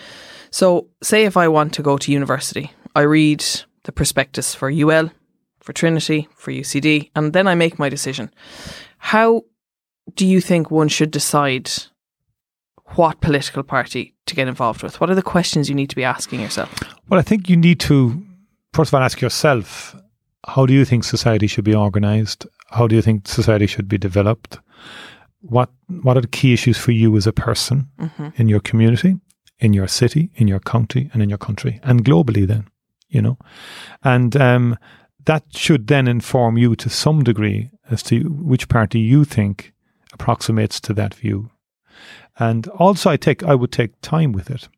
So, 0.51 0.89
say 1.03 1.25
if 1.25 1.37
I 1.37 1.49
want 1.49 1.73
to 1.75 1.83
go 1.83 1.97
to 1.99 2.13
university, 2.13 2.73
I 2.95 3.03
read 3.03 3.45
the 3.85 3.93
prospectus 3.93 4.55
for 4.55 4.71
UL, 4.71 5.11
for 5.61 5.73
Trinity, 5.73 6.29
for 6.35 6.51
UCD, 6.51 7.11
and 7.15 7.33
then 7.33 7.47
I 7.47 7.55
make 7.55 7.79
my 7.79 7.89
decision. 7.89 8.31
How 8.99 9.43
do 10.15 10.27
you 10.27 10.41
think 10.41 10.71
one 10.71 10.89
should 10.89 11.11
decide 11.11 11.71
what 12.97 13.21
political 13.21 13.63
party 13.63 14.15
to 14.27 14.35
get 14.35 14.49
involved 14.49 14.83
with? 14.83 15.01
What 15.01 15.11
are 15.11 15.15
the 15.15 15.23
questions 15.23 15.69
you 15.69 15.75
need 15.75 15.91
to 15.91 15.97
be 15.97 16.05
asking 16.05 16.41
yourself? 16.41 16.75
Well, 17.09 17.21
I 17.21 17.23
think 17.23 17.49
you 17.49 17.57
need 17.57 17.81
to, 17.81 18.23
first 18.73 18.91
of 18.91 18.95
all, 18.95 19.03
ask 19.03 19.21
yourself 19.21 19.97
how 20.47 20.67
do 20.67 20.75
you 20.75 20.85
think 20.85 21.05
society 21.05 21.47
should 21.47 21.65
be 21.65 21.75
organised? 21.75 22.47
How 22.73 22.87
do 22.87 22.95
you 22.95 23.02
think 23.02 23.29
society 23.29 23.67
should 23.67 23.88
be 23.88 23.99
developed? 23.99 24.59
What 25.41 25.71
What 26.02 26.17
are 26.17 26.23
the 26.23 26.38
key 26.41 26.52
issues 26.52 26.79
for 26.79 26.93
you 26.93 27.17
as 27.17 27.26
a 27.26 27.33
person 27.33 27.88
Mm-hmm. 27.99 28.29
in 28.37 28.49
your 28.49 28.61
community, 28.61 29.17
in 29.59 29.75
your 29.75 29.88
city, 29.88 30.31
in 30.35 30.49
your 30.49 30.61
county, 30.61 31.11
and 31.12 31.23
in 31.23 31.29
your 31.29 31.38
country, 31.38 31.81
and 31.83 32.05
globally? 32.05 32.47
Then, 32.47 32.64
you 33.09 33.23
know, 33.23 33.37
and 34.02 34.37
um, 34.37 34.76
that 35.25 35.43
should 35.50 35.87
then 35.87 36.09
inform 36.09 36.59
you 36.59 36.76
to 36.76 36.88
some 36.88 37.23
degree 37.25 37.71
as 37.91 38.02
to 38.02 38.17
which 38.29 38.69
party 38.69 38.99
you 38.99 39.25
think 39.25 39.73
approximates 40.12 40.81
to 40.81 40.95
that 40.95 41.14
view. 41.14 41.50
And 42.38 42.67
also, 42.69 43.11
I 43.11 43.17
take 43.19 43.43
I 43.43 43.55
would 43.55 43.73
take 43.73 44.00
time 44.00 44.33
with 44.33 44.50
it. 44.50 44.69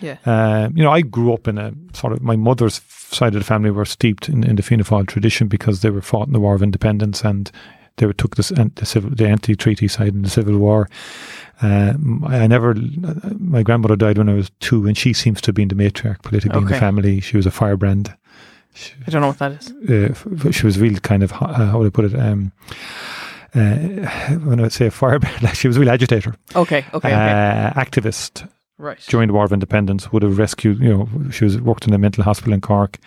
Yeah. 0.00 0.16
Uh, 0.26 0.68
you 0.74 0.82
know, 0.82 0.90
I 0.90 1.00
grew 1.02 1.32
up 1.32 1.46
in 1.48 1.58
a 1.58 1.72
sort 1.92 2.12
of 2.12 2.22
my 2.22 2.36
mother's 2.36 2.80
side 2.88 3.34
of 3.34 3.40
the 3.40 3.44
family 3.46 3.70
were 3.70 3.84
steeped 3.84 4.28
in, 4.28 4.42
in 4.44 4.56
the 4.56 4.62
Fianna 4.62 4.84
Fáil 4.84 5.06
tradition 5.06 5.48
because 5.48 5.80
they 5.80 5.90
were 5.90 6.02
fought 6.02 6.26
in 6.26 6.32
the 6.32 6.40
War 6.40 6.54
of 6.54 6.62
Independence 6.62 7.24
and 7.24 7.50
they 7.96 8.06
were, 8.06 8.12
took 8.12 8.36
this 8.36 8.48
the 8.48 8.84
civil 8.86 9.10
the 9.10 9.26
anti-treaty 9.26 9.88
side 9.88 10.14
in 10.14 10.22
the 10.22 10.28
Civil 10.28 10.58
War. 10.58 10.88
Uh, 11.62 11.94
I 12.26 12.46
never. 12.46 12.74
My 13.38 13.62
grandmother 13.62 13.96
died 13.96 14.18
when 14.18 14.28
I 14.28 14.34
was 14.34 14.50
two, 14.60 14.86
and 14.86 14.96
she 14.98 15.14
seems 15.14 15.40
to 15.42 15.48
have 15.48 15.54
been 15.54 15.68
the 15.68 15.74
matriarch 15.74 16.20
politically 16.22 16.58
in 16.58 16.66
the 16.66 16.78
family. 16.78 17.20
She 17.20 17.38
was 17.38 17.46
a 17.46 17.50
firebrand. 17.50 18.14
I 19.06 19.10
don't 19.10 19.22
know 19.22 19.28
what 19.28 19.38
that 19.38 19.52
is. 19.52 19.72
Uh, 19.88 20.50
she 20.50 20.66
was 20.66 20.78
really 20.78 21.00
kind 21.00 21.22
of 21.22 21.32
uh, 21.32 21.36
how 21.70 21.78
would 21.78 21.86
I 21.86 21.90
put 21.90 22.04
it? 22.04 22.14
Um, 22.14 22.52
uh, 23.54 23.74
when 24.44 24.58
I 24.58 24.64
would 24.64 24.72
say 24.72 24.86
a 24.86 24.90
firebrand, 24.90 25.42
like 25.42 25.54
she 25.60 25.68
was 25.68 25.78
a 25.78 25.80
real 25.80 25.88
agitator, 25.88 26.34
Okay, 26.54 26.84
okay, 26.92 26.94
okay. 26.94 27.12
uh, 27.12 27.70
activist, 27.72 28.46
right. 28.78 28.98
during 29.08 29.28
the 29.28 29.32
War 29.34 29.44
of 29.44 29.52
Independence 29.52 30.12
would 30.12 30.22
have 30.22 30.38
rescued, 30.38 30.80
you 30.80 30.88
know, 30.96 31.30
she 31.30 31.44
was 31.44 31.60
worked 31.60 31.86
in 31.86 31.92
a 31.94 31.98
mental 31.98 32.24
hospital 32.24 32.52
in 32.54 32.60
Cork. 32.60 32.98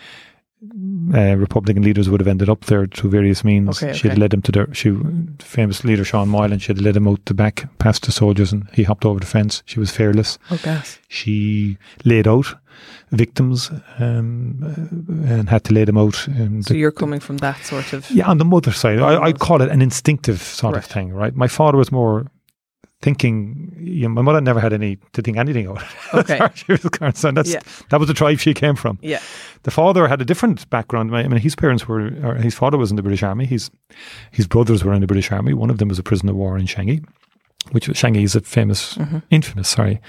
Uh, 1.14 1.36
Republican 1.36 1.82
leaders 1.82 2.10
would 2.10 2.20
have 2.20 2.28
ended 2.28 2.50
up 2.50 2.66
there 2.66 2.86
through 2.86 3.08
various 3.08 3.42
means. 3.44 3.82
Okay, 3.82 3.94
she 3.94 4.08
had 4.08 4.12
okay. 4.12 4.20
led 4.20 4.30
them 4.32 4.42
to 4.42 4.52
the 4.52 4.68
she, 4.74 4.94
famous 5.38 5.84
leader 5.84 6.04
Sean 6.04 6.28
Moylan. 6.28 6.58
She 6.58 6.66
had 6.68 6.82
led 6.82 6.96
him 6.96 7.08
out 7.08 7.24
the 7.24 7.32
back 7.32 7.66
past 7.78 8.04
the 8.04 8.12
soldiers, 8.12 8.52
and 8.52 8.68
he 8.74 8.82
hopped 8.82 9.06
over 9.06 9.18
the 9.20 9.26
fence. 9.26 9.62
She 9.64 9.80
was 9.80 9.90
fearless. 9.90 10.38
Oh, 10.50 10.60
gas. 10.62 10.98
She 11.08 11.78
laid 12.04 12.28
out 12.28 12.54
victims 13.10 13.70
um, 13.98 14.62
uh, 14.62 15.32
and 15.32 15.48
had 15.48 15.64
to 15.64 15.72
lay 15.74 15.84
them 15.84 15.96
out. 15.98 16.28
Um, 16.28 16.62
So 16.62 16.74
the- 16.74 16.78
you're 16.80 16.92
coming 16.92 17.20
from 17.20 17.38
that 17.38 17.64
sort 17.64 17.94
of. 17.94 18.10
yeah, 18.10 18.28
on 18.28 18.36
the 18.38 18.44
mother 18.44 18.72
side, 18.72 18.98
I, 19.00 19.18
I'd 19.22 19.38
call 19.38 19.62
it 19.62 19.70
an 19.70 19.80
instinctive 19.82 20.42
sort 20.42 20.74
Right. 20.74 20.84
of 20.84 20.90
thing, 20.90 21.12
right? 21.14 21.34
My 21.34 21.48
father 21.48 21.78
was 21.78 21.90
more 21.90 22.26
thinking. 23.02 23.72
You 23.80 24.02
know, 24.02 24.08
my 24.10 24.22
mother 24.22 24.40
never 24.40 24.60
had 24.60 24.72
any 24.72 24.96
to 25.12 25.22
think 25.22 25.36
anything 25.36 25.66
of. 25.68 25.76
it. 25.78 25.88
Okay. 26.14 26.34
as 26.34 26.38
far 26.38 26.46
as 26.52 26.58
she 26.58 26.72
was 26.72 26.80
concerned. 26.90 27.36
That's 27.36 27.52
Yeah. 27.52 27.60
that 27.90 27.98
was 28.00 28.08
the 28.08 28.14
tribe 28.14 28.38
she 28.38 28.54
came 28.54 28.76
from. 28.76 28.98
Yeah. 29.02 29.20
The 29.62 29.70
father 29.70 30.08
had 30.08 30.20
a 30.20 30.24
different 30.24 30.68
background. 30.70 31.14
I 31.14 31.26
mean, 31.28 31.40
his 31.40 31.54
parents 31.54 31.86
were, 31.88 32.10
or 32.24 32.34
his 32.34 32.54
father 32.54 32.78
was 32.78 32.90
in 32.90 32.96
the 32.96 33.02
British 33.02 33.22
Army. 33.22 33.46
His 33.46 33.70
his 34.32 34.46
brothers 34.46 34.84
were 34.84 34.92
in 34.94 35.00
the 35.00 35.06
British 35.06 35.30
Army. 35.32 35.54
One 35.54 35.70
of 35.70 35.78
them 35.78 35.88
was 35.88 35.98
a 35.98 36.02
prisoner 36.02 36.32
of 36.32 36.36
war 36.36 36.58
in 36.58 36.66
Changi, 36.66 37.04
which 37.72 37.88
was 37.88 37.96
Changi 37.96 38.22
is 38.24 38.34
a 38.36 38.40
famous, 38.40 38.94
Mm-hmm. 38.96 39.18
infamous, 39.30 39.68
sorry, 39.68 40.00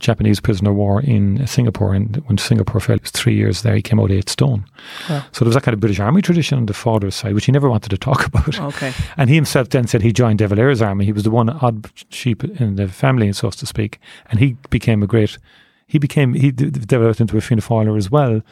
Japanese 0.00 0.40
prisoner 0.40 0.70
of 0.70 0.76
war 0.76 1.00
in 1.00 1.46
Singapore. 1.46 1.94
And 1.94 2.16
when 2.26 2.38
Singapore 2.38 2.80
fell, 2.80 2.96
it 2.96 3.02
was 3.02 3.10
three 3.10 3.34
years 3.34 3.62
there. 3.62 3.76
He 3.76 3.82
came 3.82 4.00
out 4.00 4.10
eight 4.10 4.28
stone. 4.28 4.64
Wow. 5.08 5.24
So 5.32 5.44
there 5.44 5.50
was 5.50 5.54
that 5.54 5.62
kind 5.62 5.74
of 5.74 5.80
British 5.80 6.00
Army 6.00 6.22
tradition 6.22 6.58
on 6.58 6.66
the 6.66 6.74
father's 6.74 7.14
side, 7.14 7.34
which 7.34 7.44
he 7.44 7.52
never 7.52 7.70
wanted 7.70 7.90
to 7.90 7.98
talk 7.98 8.26
about. 8.34 8.58
Okay. 8.58 8.92
And 9.16 9.28
he 9.28 9.36
himself 9.36 9.68
then 9.68 9.86
said 9.86 10.02
he 10.02 10.12
joined 10.12 10.38
De 10.38 10.48
Valera's 10.48 10.82
army. 10.82 11.04
He 11.04 11.12
was 11.12 11.22
the 11.22 11.30
one 11.30 11.50
odd 11.50 11.90
sheep 12.10 12.42
in 12.42 12.76
the 12.76 12.88
family, 12.88 13.32
so 13.32 13.50
to 13.50 13.66
speak. 13.66 14.00
And 14.30 14.40
he 14.40 14.56
became 14.70 15.02
a 15.02 15.06
great, 15.06 15.38
he 15.86 15.98
became, 15.98 16.34
he 16.34 16.50
developed 16.50 17.20
into 17.20 17.36
a 17.36 17.40
Fianna 17.40 17.62
Fáiler 17.62 17.96
as 17.96 18.10
well. 18.10 18.42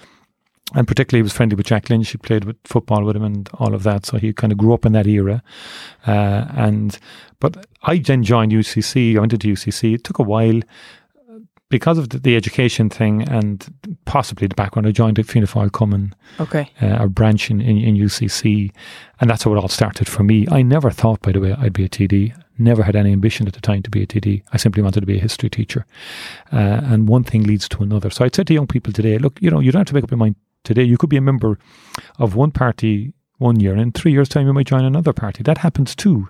And 0.74 0.86
particularly 0.86 1.20
he 1.20 1.22
was 1.22 1.32
friendly 1.32 1.56
with 1.56 1.66
Jack 1.66 1.88
Lynch. 1.88 2.10
He 2.10 2.18
played 2.18 2.44
with 2.44 2.56
football 2.64 3.02
with 3.04 3.16
him 3.16 3.24
and 3.24 3.48
all 3.54 3.74
of 3.74 3.84
that. 3.84 4.04
So 4.04 4.18
he 4.18 4.34
kind 4.34 4.52
of 4.52 4.58
grew 4.58 4.74
up 4.74 4.84
in 4.84 4.92
that 4.92 5.06
era. 5.06 5.42
Uh, 6.06 6.44
and, 6.50 6.98
but 7.40 7.66
I 7.84 7.96
then 7.98 8.22
joined 8.22 8.52
UCC. 8.52 9.16
I 9.16 9.20
went 9.20 9.32
into 9.32 9.48
UCC. 9.48 9.94
It 9.94 10.04
took 10.04 10.18
a 10.18 10.22
while 10.22 10.60
because 11.70 11.98
of 11.98 12.08
the, 12.10 12.18
the 12.18 12.36
education 12.36 12.88
thing 12.88 13.28
and 13.28 13.66
possibly 14.04 14.46
the 14.46 14.54
background. 14.54 14.86
I 14.86 14.92
joined 14.92 15.24
Fianna 15.26 15.46
Fáil 15.46 15.70
Cumann 15.70 16.14
Okay. 16.40 16.70
uh, 16.80 16.86
our 16.86 17.08
branch 17.08 17.50
in, 17.50 17.60
in, 17.60 17.76
in 17.78 17.94
UCC, 17.96 18.72
and 19.20 19.28
that's 19.28 19.42
how 19.42 19.52
it 19.54 19.58
all 19.58 19.68
started 19.68 20.08
for 20.08 20.22
me. 20.22 20.46
I 20.50 20.62
never 20.62 20.90
thought, 20.90 21.20
by 21.20 21.32
the 21.32 21.40
way, 21.40 21.52
I'd 21.58 21.72
be 21.72 21.84
a 21.84 21.88
TD. 21.88 22.34
Never 22.60 22.82
had 22.82 22.96
any 22.96 23.12
ambition 23.12 23.46
at 23.46 23.52
the 23.52 23.60
time 23.60 23.82
to 23.82 23.90
be 23.90 24.02
a 24.02 24.06
TD. 24.06 24.42
I 24.52 24.56
simply 24.56 24.82
wanted 24.82 25.00
to 25.00 25.06
be 25.06 25.18
a 25.18 25.20
history 25.20 25.50
teacher, 25.50 25.86
uh, 26.52 26.56
and 26.84 27.08
one 27.08 27.22
thing 27.24 27.44
leads 27.44 27.68
to 27.68 27.82
another. 27.82 28.10
So 28.10 28.24
I'd 28.24 28.34
say 28.34 28.44
to 28.44 28.54
young 28.54 28.66
people 28.66 28.92
today, 28.92 29.18
look, 29.18 29.38
you 29.40 29.50
know, 29.50 29.60
you 29.60 29.70
don't 29.70 29.80
have 29.80 29.86
to 29.88 29.94
make 29.94 30.04
up 30.04 30.10
your 30.10 30.18
mind 30.18 30.36
today. 30.64 30.82
You 30.82 30.96
could 30.96 31.10
be 31.10 31.16
a 31.18 31.20
member 31.22 31.58
of 32.18 32.34
one 32.34 32.50
party 32.50 33.12
one 33.38 33.60
year, 33.60 33.76
in 33.76 33.92
three 33.92 34.10
years' 34.12 34.28
time, 34.28 34.46
you 34.46 34.52
might 34.52 34.66
join 34.66 34.84
another 34.84 35.12
party. 35.12 35.42
That 35.44 35.58
happens 35.58 35.94
too. 35.94 36.26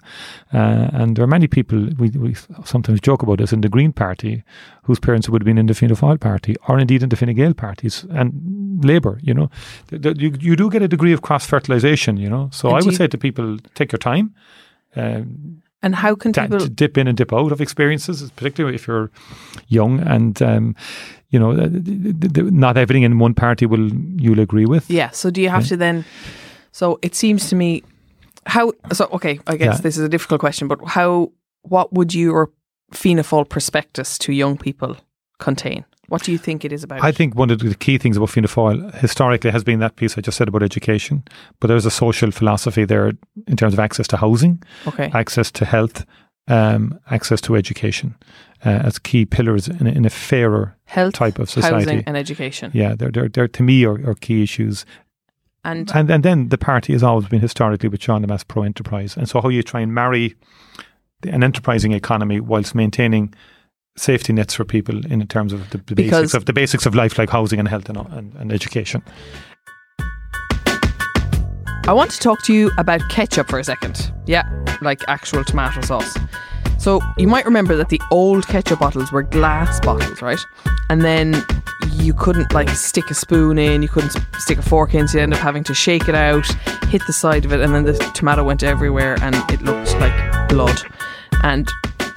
Uh, 0.53 0.89
and 0.93 1.17
there 1.17 1.25
are 1.25 1.29
many 1.29 1.47
people, 1.47 1.89
we, 1.99 2.11
we 2.11 2.35
sometimes 2.65 3.01
joke 3.01 3.23
about 3.23 3.39
this, 3.39 3.53
in 3.53 3.63
the 3.63 3.69
Green 3.69 3.93
Party, 3.93 4.45
whose 4.83 5.01
parents 5.01 5.29
would 5.29 5.41
have 5.43 5.47
been 5.47 5.59
in 5.59 5.67
the 5.67 5.75
Fianna 5.75 5.95
Fáil 5.95 6.21
Party, 6.21 6.55
or 6.69 6.79
indeed 6.79 7.03
in 7.03 7.09
the 7.09 7.17
Fine 7.17 7.35
Gael 7.35 7.55
parties, 7.55 8.05
and 8.11 8.85
Labour, 8.85 9.19
you 9.23 9.33
know. 9.35 9.51
You, 9.91 10.35
you 10.39 10.55
do 10.55 10.69
get 10.71 10.83
a 10.83 10.89
degree 10.89 11.13
of 11.15 11.23
cross 11.23 11.47
fertilisation, 11.47 12.19
you 12.19 12.29
know. 12.29 12.51
So 12.53 12.69
And 12.69 12.77
I 12.77 12.81
would 12.81 12.93
you- 12.93 12.99
say 12.99 13.07
to 13.09 13.19
people, 13.19 13.59
take 13.75 13.91
your 13.93 13.99
time. 13.99 14.35
Um, 14.97 15.63
And 15.83 15.95
how 15.95 16.15
can 16.15 16.33
da- 16.33 16.43
people? 16.47 16.67
dip 16.67 16.99
in 16.99 17.07
and 17.09 17.17
dip 17.17 17.33
out 17.33 17.53
of 17.53 17.61
experiences, 17.61 18.31
particularly 18.37 18.75
if 18.75 18.87
you're 18.87 19.11
young 19.69 20.01
and 20.01 20.43
um, 20.43 20.75
you 21.31 21.39
know, 21.39 21.55
th- 21.57 22.51
not 22.53 22.77
everything 22.77 23.03
in 23.05 23.19
one 23.19 23.33
party 23.35 23.65
will 23.67 23.91
you'll 24.21 24.41
agree 24.41 24.67
with. 24.67 24.91
Yeah. 24.91 25.11
So 25.13 25.31
do 25.31 25.41
you 25.41 25.49
have 25.51 25.63
Yeah. 25.63 25.69
to 25.69 25.77
then? 25.77 26.05
So 26.79 26.99
it 27.03 27.15
seems 27.17 27.49
to 27.51 27.57
me, 27.57 27.83
how? 28.47 28.73
So 28.93 29.09
okay, 29.13 29.41
I 29.53 29.57
guess 29.57 29.77
Yeah. 29.79 29.83
this 29.83 29.97
is 29.99 30.05
a 30.05 30.09
difficult 30.09 30.41
question, 30.41 30.69
but 30.69 30.79
how? 30.87 31.33
What 31.63 31.93
would 31.93 32.15
your 32.15 32.51
Fianna 32.93 33.25
prospectus 33.45 34.17
to 34.19 34.33
young 34.33 34.57
people 34.57 34.97
contain? 35.39 35.85
What 36.09 36.23
do 36.23 36.31
you 36.33 36.39
think 36.39 36.65
it 36.65 36.73
is 36.73 36.85
about? 36.85 37.03
I 37.03 37.13
think 37.13 37.35
one 37.35 37.51
of 37.51 37.59
the 37.59 37.75
key 37.75 37.99
things 37.99 38.17
about 38.17 38.31
Fianna 38.31 38.49
Fáil 38.49 38.95
historically 38.95 39.51
has 39.51 39.65
been 39.65 39.81
that 39.81 39.97
piece 39.97 40.17
I 40.19 40.23
just 40.23 40.37
said 40.39 40.49
about 40.49 40.63
education, 40.63 41.23
but 41.61 41.67
there's 41.69 41.85
a 41.87 41.91
social 41.91 42.31
philosophy 42.31 42.85
there 42.87 43.13
in 43.47 43.57
terms 43.57 43.75
of 43.75 43.81
access 43.81 44.07
to 44.09 44.17
housing, 44.17 44.63
okay. 44.87 45.11
access 45.13 45.51
to 45.51 45.65
health, 45.65 46.07
um, 46.47 46.99
access 47.11 47.41
to 47.43 47.57
education 47.57 48.15
uh, 48.65 48.87
as 48.89 48.99
key 48.99 49.27
pillars 49.27 49.69
in, 49.69 49.87
a- 49.87 49.97
in 49.99 50.05
a 50.07 50.11
fairer 50.11 50.77
Health, 50.85 51.13
type 51.15 51.39
of 51.43 51.51
society. 51.51 51.75
housing, 51.85 52.05
and 52.07 52.17
education. 52.17 52.71
yeah, 52.73 52.95
they're, 52.95 53.11
they're, 53.11 53.29
they're 53.29 53.49
to 53.49 53.63
me 53.63 53.85
are, 53.85 54.01
are 54.09 54.15
key 54.15 54.43
issues. 54.43 54.87
And 55.65 55.91
And 55.95 56.11
and 56.11 56.23
then 56.25 56.49
the 56.49 56.59
party 56.59 56.93
has 56.93 57.03
always 57.03 57.29
been 57.29 57.41
historically 57.41 57.89
with 57.89 58.03
Sean 58.03 58.25
Lemass 58.25 58.47
pro 58.47 58.63
enterprise. 58.63 59.17
And 59.17 59.29
so 59.29 59.41
how 59.41 59.49
you 59.49 59.63
try 59.63 59.81
and 59.81 59.93
marry 59.95 60.35
the- 61.23 61.31
an 61.31 61.43
enterprising 61.43 61.93
economy 61.93 62.41
whilst 62.41 62.75
maintaining 62.75 63.35
safety 63.97 64.33
nets 64.33 64.55
for 64.55 64.65
people 64.65 65.05
in 65.07 65.27
terms 65.27 65.53
of 65.53 65.71
the, 65.71 65.79
the 65.79 65.95
basics 65.95 66.33
of 66.35 66.45
the 66.45 66.53
basics 66.53 66.87
of 66.87 66.95
life 66.95 67.19
like 67.19 67.31
housing 67.31 67.59
and 67.59 67.67
health 67.69 67.89
and, 67.89 67.99
and, 68.13 68.35
and 68.37 68.53
education. 68.53 69.03
I 71.89 71.95
want 71.95 72.11
to 72.11 72.19
talk 72.19 72.43
to 72.43 72.53
you 72.53 72.71
about 72.77 73.01
ketchup 73.09 73.49
for 73.49 73.59
a 73.59 73.65
second. 73.65 74.13
Yeah, 74.27 74.43
like 74.83 75.01
actual 75.09 75.43
tomato 75.43 75.81
sauce. 75.81 76.19
So 76.77 77.01
you 77.17 77.27
might 77.27 77.47
remember 77.47 77.77
that 77.77 77.89
the 77.89 77.99
old 78.11 78.47
ketchup 78.47 78.81
bottles 78.81 79.11
were 79.11 79.23
glass 79.23 79.81
bottles, 79.81 80.21
right? 80.21 80.39
And 80.91 81.01
then 81.01 81.43
you 81.93 82.13
couldn't 82.13 82.53
like 82.53 82.69
stick 82.69 83.11
a 83.11 83.15
spoon 83.15 83.57
in, 83.57 83.81
you 83.81 83.89
couldn't 83.89 84.15
stick 84.37 84.59
a 84.59 84.63
fork 84.63 84.93
in, 84.93 85.09
so 85.09 85.17
you 85.17 85.23
end 85.23 85.33
up 85.33 85.41
having 85.41 85.65
to 85.65 85.73
shake 85.73 86.11
it 86.11 86.15
out, 86.15 86.45
hit 86.89 87.01
the 87.07 87.13
side 87.15 87.47
of 87.47 87.55
it, 87.55 87.61
and 87.63 87.75
then 87.75 87.85
the 87.85 87.95
tomato 88.13 88.45
went 88.45 88.63
everywhere 88.63 89.17
and 89.23 89.35
it 89.51 89.63
looked 89.63 89.95
like 89.99 90.49
blood. 90.51 90.79
And 91.43 91.71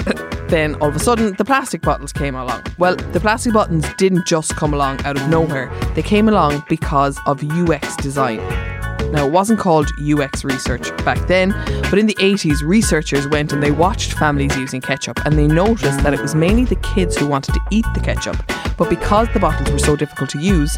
then 0.49 0.75
all 0.81 0.89
of 0.89 0.97
a 0.97 0.99
sudden 0.99 1.33
the 1.37 1.45
plastic 1.45 1.81
bottles 1.81 2.11
came 2.11 2.35
along. 2.35 2.65
Well, 2.77 2.97
the 2.97 3.21
plastic 3.21 3.53
bottles 3.53 3.85
didn't 3.93 4.27
just 4.27 4.53
come 4.57 4.73
along 4.73 5.01
out 5.05 5.15
of 5.15 5.29
nowhere. 5.29 5.71
They 5.95 6.03
came 6.03 6.27
along 6.27 6.65
because 6.67 7.17
of 7.25 7.41
UX 7.41 7.95
design. 7.95 8.70
Now, 9.11 9.27
it 9.27 9.31
wasn't 9.31 9.59
called 9.59 9.91
UX 9.99 10.45
research 10.45 10.95
back 11.03 11.27
then, 11.27 11.51
but 11.89 11.99
in 11.99 12.05
the 12.05 12.15
80s, 12.15 12.63
researchers 12.63 13.27
went 13.27 13.51
and 13.51 13.61
they 13.61 13.71
watched 13.71 14.13
families 14.13 14.55
using 14.55 14.79
ketchup 14.79 15.19
and 15.25 15.37
they 15.37 15.47
noticed 15.47 16.01
that 16.03 16.13
it 16.13 16.21
was 16.21 16.33
mainly 16.33 16.63
the 16.63 16.77
kids 16.77 17.17
who 17.17 17.27
wanted 17.27 17.53
to 17.53 17.61
eat 17.71 17.85
the 17.93 17.99
ketchup. 17.99 18.37
But 18.77 18.89
because 18.89 19.27
the 19.33 19.39
bottles 19.39 19.69
were 19.69 19.79
so 19.79 19.95
difficult 19.97 20.29
to 20.31 20.39
use, 20.39 20.77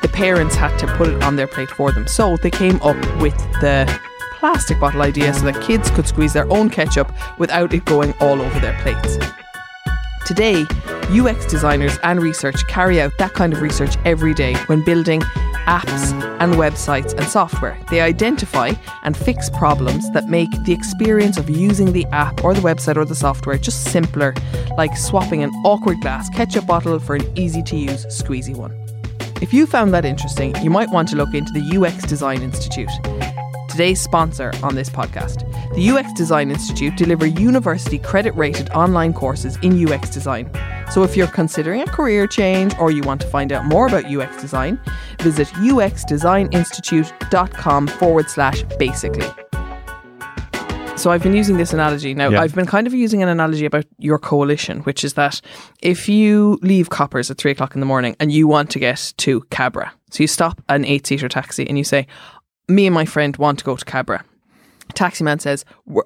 the 0.00 0.08
parents 0.08 0.54
had 0.54 0.76
to 0.78 0.86
put 0.96 1.08
it 1.08 1.22
on 1.24 1.34
their 1.34 1.48
plate 1.48 1.70
for 1.70 1.90
them. 1.90 2.06
So 2.06 2.36
they 2.36 2.50
came 2.50 2.80
up 2.82 2.96
with 3.20 3.36
the 3.60 4.00
plastic 4.38 4.78
bottle 4.78 5.02
idea 5.02 5.34
so 5.34 5.44
that 5.46 5.60
kids 5.62 5.90
could 5.90 6.06
squeeze 6.06 6.32
their 6.32 6.50
own 6.52 6.70
ketchup 6.70 7.12
without 7.38 7.74
it 7.74 7.84
going 7.84 8.14
all 8.20 8.40
over 8.40 8.60
their 8.60 8.78
plates. 8.82 9.18
Today, 10.24 10.66
UX 11.10 11.46
designers 11.46 11.98
and 12.04 12.22
research 12.22 12.66
carry 12.68 13.00
out 13.00 13.12
that 13.18 13.34
kind 13.34 13.52
of 13.52 13.60
research 13.60 13.96
every 14.04 14.34
day 14.34 14.54
when 14.66 14.84
building 14.84 15.20
apps 15.66 16.12
and 16.40 16.54
websites 16.54 17.14
and 17.14 17.26
software. 17.26 17.78
They 17.90 18.00
identify 18.00 18.72
and 19.02 19.16
fix 19.16 19.50
problems 19.50 20.10
that 20.12 20.28
make 20.28 20.50
the 20.64 20.72
experience 20.72 21.36
of 21.36 21.48
using 21.50 21.92
the 21.92 22.06
app 22.06 22.44
or 22.44 22.54
the 22.54 22.60
website 22.60 22.96
or 22.96 23.04
the 23.04 23.14
software 23.14 23.58
just 23.58 23.84
simpler, 23.84 24.34
like 24.76 24.96
swapping 24.96 25.42
an 25.42 25.50
awkward 25.64 26.00
glass 26.00 26.28
ketchup 26.30 26.66
bottle 26.66 26.98
for 26.98 27.16
an 27.16 27.38
easy 27.38 27.62
to 27.62 27.76
use 27.76 28.06
squeezy 28.06 28.56
one. 28.56 28.74
If 29.40 29.52
you 29.52 29.66
found 29.66 29.92
that 29.94 30.04
interesting, 30.04 30.54
you 30.62 30.70
might 30.70 30.90
want 30.90 31.08
to 31.08 31.16
look 31.16 31.34
into 31.34 31.52
the 31.52 31.76
UX 31.76 32.04
Design 32.06 32.42
Institute. 32.42 32.90
Today's 33.68 34.00
sponsor 34.00 34.52
on 34.62 34.74
this 34.74 34.90
podcast. 34.90 35.48
The 35.74 35.88
UX 35.88 36.12
Design 36.12 36.50
Institute 36.50 36.94
deliver 36.94 37.24
university 37.24 37.98
credit 37.98 38.34
rated 38.34 38.68
online 38.70 39.14
courses 39.14 39.56
in 39.62 39.88
UX 39.88 40.10
design. 40.10 40.50
So 40.90 41.04
if 41.04 41.16
you're 41.16 41.26
considering 41.26 41.80
a 41.80 41.86
career 41.86 42.26
change 42.26 42.74
or 42.78 42.90
you 42.90 43.02
want 43.02 43.22
to 43.22 43.26
find 43.26 43.50
out 43.50 43.64
more 43.64 43.86
about 43.86 44.04
UX 44.04 44.42
design, 44.42 44.78
visit 45.22 45.48
uxdesigninstitute.com 45.48 47.86
forward 47.88 48.30
slash 48.30 48.62
basically. 48.78 49.26
So 50.96 51.10
I've 51.10 51.22
been 51.22 51.34
using 51.34 51.56
this 51.56 51.72
analogy. 51.72 52.14
Now, 52.14 52.28
Yeah. 52.28 52.42
I've 52.42 52.54
been 52.54 52.66
kind 52.66 52.86
of 52.86 52.94
using 52.94 53.22
an 53.22 53.28
analogy 53.28 53.64
about 53.64 53.86
your 53.98 54.18
coalition, 54.18 54.80
which 54.80 55.02
is 55.02 55.14
that 55.14 55.40
if 55.80 56.08
you 56.08 56.58
leave 56.62 56.90
Coppers 56.90 57.30
at 57.30 57.38
three 57.38 57.50
o'clock 57.50 57.74
in 57.74 57.80
the 57.80 57.86
morning 57.86 58.14
and 58.20 58.30
you 58.30 58.46
want 58.46 58.70
to 58.70 58.78
get 58.78 59.12
to 59.16 59.40
Cabra, 59.50 59.92
so 60.10 60.22
you 60.22 60.28
stop 60.28 60.62
an 60.68 60.84
eight 60.84 61.06
seater 61.06 61.28
taxi 61.28 61.66
and 61.68 61.76
you 61.78 61.84
say, 61.84 62.06
Me 62.68 62.86
and 62.86 62.94
my 62.94 63.04
friend 63.04 63.36
want 63.38 63.58
to 63.60 63.64
go 63.64 63.74
to 63.74 63.84
Cabra. 63.84 64.22
Taxi 64.94 65.24
man 65.24 65.38
says, 65.40 65.64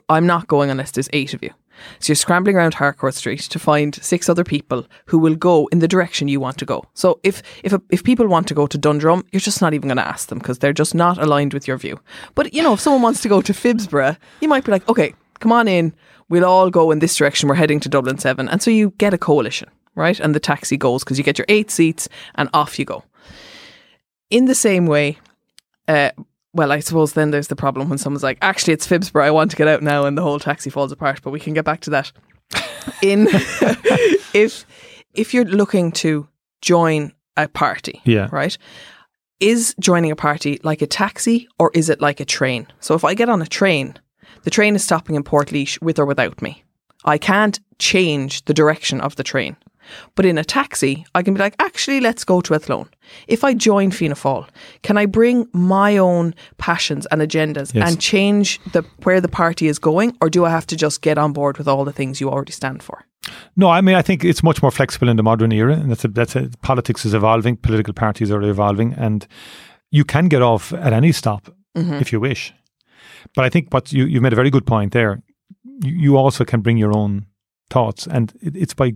I'm 0.08 0.26
not 0.26 0.46
going 0.46 0.70
unless 0.70 0.92
there's 0.92 1.10
eight 1.12 1.34
of 1.34 1.42
you. 1.42 1.50
So 1.98 2.10
you're 2.10 2.16
scrambling 2.16 2.56
around 2.56 2.74
Harcourt 2.74 3.14
Street 3.14 3.40
to 3.40 3.58
find 3.58 3.94
six 3.96 4.28
other 4.28 4.44
people 4.44 4.86
who 5.06 5.18
will 5.18 5.34
go 5.34 5.66
in 5.68 5.78
the 5.80 5.88
direction 5.88 6.28
you 6.28 6.40
want 6.40 6.58
to 6.58 6.64
go. 6.64 6.84
So 6.94 7.20
if 7.22 7.42
if 7.62 7.72
a, 7.72 7.80
if 7.90 8.04
people 8.04 8.26
want 8.26 8.48
to 8.48 8.54
go 8.54 8.66
to 8.66 8.78
Dundrum, 8.78 9.24
you're 9.32 9.40
just 9.40 9.62
not 9.62 9.74
even 9.74 9.88
going 9.88 9.96
to 9.96 10.06
ask 10.06 10.28
them 10.28 10.38
because 10.38 10.58
they're 10.58 10.72
just 10.72 10.94
not 10.94 11.18
aligned 11.18 11.54
with 11.54 11.66
your 11.66 11.78
view. 11.78 12.00
But 12.34 12.52
you 12.54 12.62
know, 12.62 12.74
if 12.74 12.80
someone 12.80 13.02
wants 13.02 13.20
to 13.22 13.28
go 13.28 13.42
to 13.42 13.52
Phibsborough, 13.52 14.16
you 14.40 14.48
might 14.48 14.64
be 14.64 14.72
like, 14.72 14.88
okay, 14.88 15.14
come 15.40 15.52
on 15.52 15.68
in. 15.68 15.94
We'll 16.28 16.44
all 16.44 16.70
go 16.70 16.90
in 16.90 16.98
this 16.98 17.14
direction. 17.14 17.48
We're 17.48 17.54
heading 17.54 17.80
to 17.80 17.88
Dublin 17.88 18.18
Seven, 18.18 18.48
and 18.48 18.60
so 18.60 18.70
you 18.70 18.90
get 18.98 19.14
a 19.14 19.18
coalition, 19.18 19.70
right? 19.94 20.18
And 20.18 20.34
the 20.34 20.40
taxi 20.40 20.76
goes 20.76 21.04
because 21.04 21.18
you 21.18 21.24
get 21.24 21.38
your 21.38 21.46
eight 21.48 21.70
seats, 21.70 22.08
and 22.34 22.48
off 22.52 22.78
you 22.78 22.84
go. 22.84 23.04
In 24.28 24.46
the 24.46 24.54
same 24.54 24.86
way, 24.86 25.18
uh, 25.86 26.10
well, 26.56 26.72
I 26.72 26.80
suppose 26.80 27.12
then 27.12 27.30
there's 27.30 27.48
the 27.48 27.56
problem 27.56 27.88
when 27.88 27.98
someone's 27.98 28.22
like, 28.22 28.38
actually, 28.42 28.72
it's 28.72 28.86
Phibsborough, 28.86 29.24
I 29.24 29.30
want 29.30 29.50
to 29.52 29.56
get 29.56 29.68
out 29.68 29.82
now, 29.82 30.04
and 30.06 30.16
the 30.16 30.22
whole 30.22 30.38
taxi 30.40 30.70
falls 30.70 30.90
apart. 30.92 31.20
But 31.22 31.30
we 31.30 31.40
can 31.40 31.54
get 31.54 31.64
back 31.64 31.80
to 31.82 31.90
that. 31.90 32.12
In 33.02 33.28
if 34.34 34.66
if 35.14 35.32
you're 35.34 35.44
looking 35.44 35.92
to 35.92 36.28
join 36.62 37.12
a 37.36 37.48
party, 37.48 38.00
Yeah. 38.04 38.28
right, 38.32 38.56
is 39.40 39.74
joining 39.80 40.10
a 40.10 40.16
party 40.16 40.58
like 40.62 40.82
a 40.82 40.86
taxi 40.86 41.48
or 41.58 41.70
is 41.74 41.88
it 41.90 42.00
like 42.00 42.20
a 42.20 42.24
train? 42.24 42.66
So 42.80 42.94
if 42.94 43.04
I 43.04 43.14
get 43.14 43.28
on 43.28 43.42
a 43.42 43.46
train, 43.46 43.94
the 44.44 44.50
train 44.50 44.74
is 44.76 44.84
stopping 44.84 45.16
in 45.16 45.24
Portlaoise 45.24 45.80
with 45.82 45.98
or 45.98 46.06
without 46.06 46.40
me. 46.40 46.62
I 47.04 47.18
can't 47.18 47.60
change 47.78 48.44
the 48.46 48.54
direction 48.54 49.00
of 49.00 49.16
the 49.16 49.22
train. 49.24 49.56
But 50.14 50.26
in 50.26 50.38
a 50.38 50.44
taxi, 50.44 51.06
I 51.14 51.22
can 51.22 51.34
be 51.34 51.40
like, 51.40 51.56
actually, 51.58 52.00
let's 52.00 52.24
go 52.24 52.40
to 52.40 52.54
Athlone. 52.54 52.88
If 53.28 53.44
I 53.44 53.54
join 53.54 53.90
Fianna 53.90 54.14
Fáil, 54.14 54.48
can 54.82 54.98
I 54.98 55.06
bring 55.06 55.48
my 55.52 55.96
own 55.96 56.34
passions 56.58 57.06
and 57.10 57.20
agendas 57.22 57.74
Yes. 57.74 57.88
and 57.88 58.00
change 58.00 58.60
the 58.72 58.82
where 59.04 59.20
the 59.20 59.28
party 59.28 59.68
is 59.68 59.78
going, 59.78 60.16
or 60.20 60.30
do 60.30 60.44
I 60.44 60.50
have 60.50 60.66
to 60.66 60.76
just 60.76 61.02
get 61.02 61.18
on 61.18 61.32
board 61.32 61.58
with 61.58 61.68
all 61.68 61.84
the 61.84 61.92
things 61.92 62.20
you 62.20 62.30
already 62.30 62.52
stand 62.52 62.82
for? 62.82 63.04
No, 63.56 63.68
I 63.68 63.80
mean 63.80 63.94
I 63.94 64.02
think 64.02 64.24
it's 64.24 64.42
much 64.42 64.62
more 64.62 64.70
flexible 64.70 65.08
in 65.08 65.16
the 65.16 65.22
modern 65.22 65.52
era, 65.52 65.74
and 65.74 65.90
that's 65.90 66.04
a, 66.04 66.08
that's 66.08 66.36
a, 66.36 66.50
politics 66.62 67.04
is 67.04 67.14
evolving, 67.14 67.56
political 67.56 67.94
parties 67.94 68.30
are 68.30 68.42
evolving, 68.42 68.94
and 68.94 69.26
you 69.90 70.04
can 70.04 70.28
get 70.28 70.42
off 70.42 70.72
at 70.72 70.92
any 70.92 71.12
stop 71.12 71.48
mm-hmm. 71.76 71.94
if 71.94 72.12
you 72.12 72.20
wish. 72.20 72.52
But 73.34 73.44
I 73.44 73.48
think 73.48 73.72
what 73.72 73.92
you 73.92 74.04
you 74.04 74.20
made 74.20 74.32
a 74.32 74.36
very 74.36 74.50
good 74.50 74.66
point 74.66 74.92
there. 74.92 75.22
You, 75.84 75.92
you 75.92 76.16
also 76.16 76.44
can 76.44 76.60
bring 76.60 76.78
your 76.78 76.96
own 76.96 77.26
thoughts, 77.70 78.06
and 78.06 78.32
it, 78.40 78.56
it's 78.56 78.74
by 78.74 78.92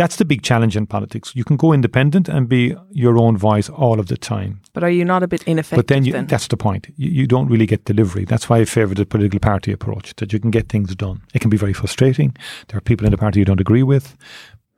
that's 0.00 0.16
the 0.16 0.24
big 0.24 0.40
challenge 0.42 0.76
in 0.76 0.86
politics. 0.86 1.32
You 1.34 1.44
can 1.44 1.56
go 1.56 1.72
independent 1.72 2.28
and 2.28 2.48
be 2.48 2.74
your 3.04 3.16
own 3.18 3.36
voice 3.38 3.68
all 3.68 3.98
of 4.00 4.06
the 4.06 4.16
time. 4.16 4.60
But 4.72 4.82
are 4.82 4.90
you 4.98 5.04
not 5.04 5.22
a 5.22 5.26
bit 5.26 5.42
ineffective 5.46 5.76
But 5.76 5.86
then, 5.94 6.04
you, 6.04 6.12
then? 6.12 6.26
that's 6.26 6.48
the 6.48 6.56
point. 6.56 6.86
You, 6.96 7.10
you 7.10 7.26
don't 7.26 7.48
really 7.52 7.66
get 7.66 7.84
delivery. 7.84 8.24
That's 8.24 8.48
why 8.48 8.58
I 8.60 8.64
favour 8.64 8.94
the 8.94 9.04
political 9.04 9.38
party 9.40 9.72
approach, 9.72 10.14
that 10.16 10.32
you 10.32 10.40
can 10.40 10.50
get 10.50 10.68
things 10.68 10.94
done. 10.94 11.20
It 11.34 11.40
can 11.40 11.50
be 11.50 11.56
very 11.58 11.74
frustrating. 11.74 12.30
There 12.68 12.78
are 12.78 12.80
people 12.90 13.06
in 13.06 13.10
the 13.12 13.18
party 13.18 13.38
you 13.40 13.44
don't 13.44 13.60
agree 13.60 13.82
with, 13.84 14.16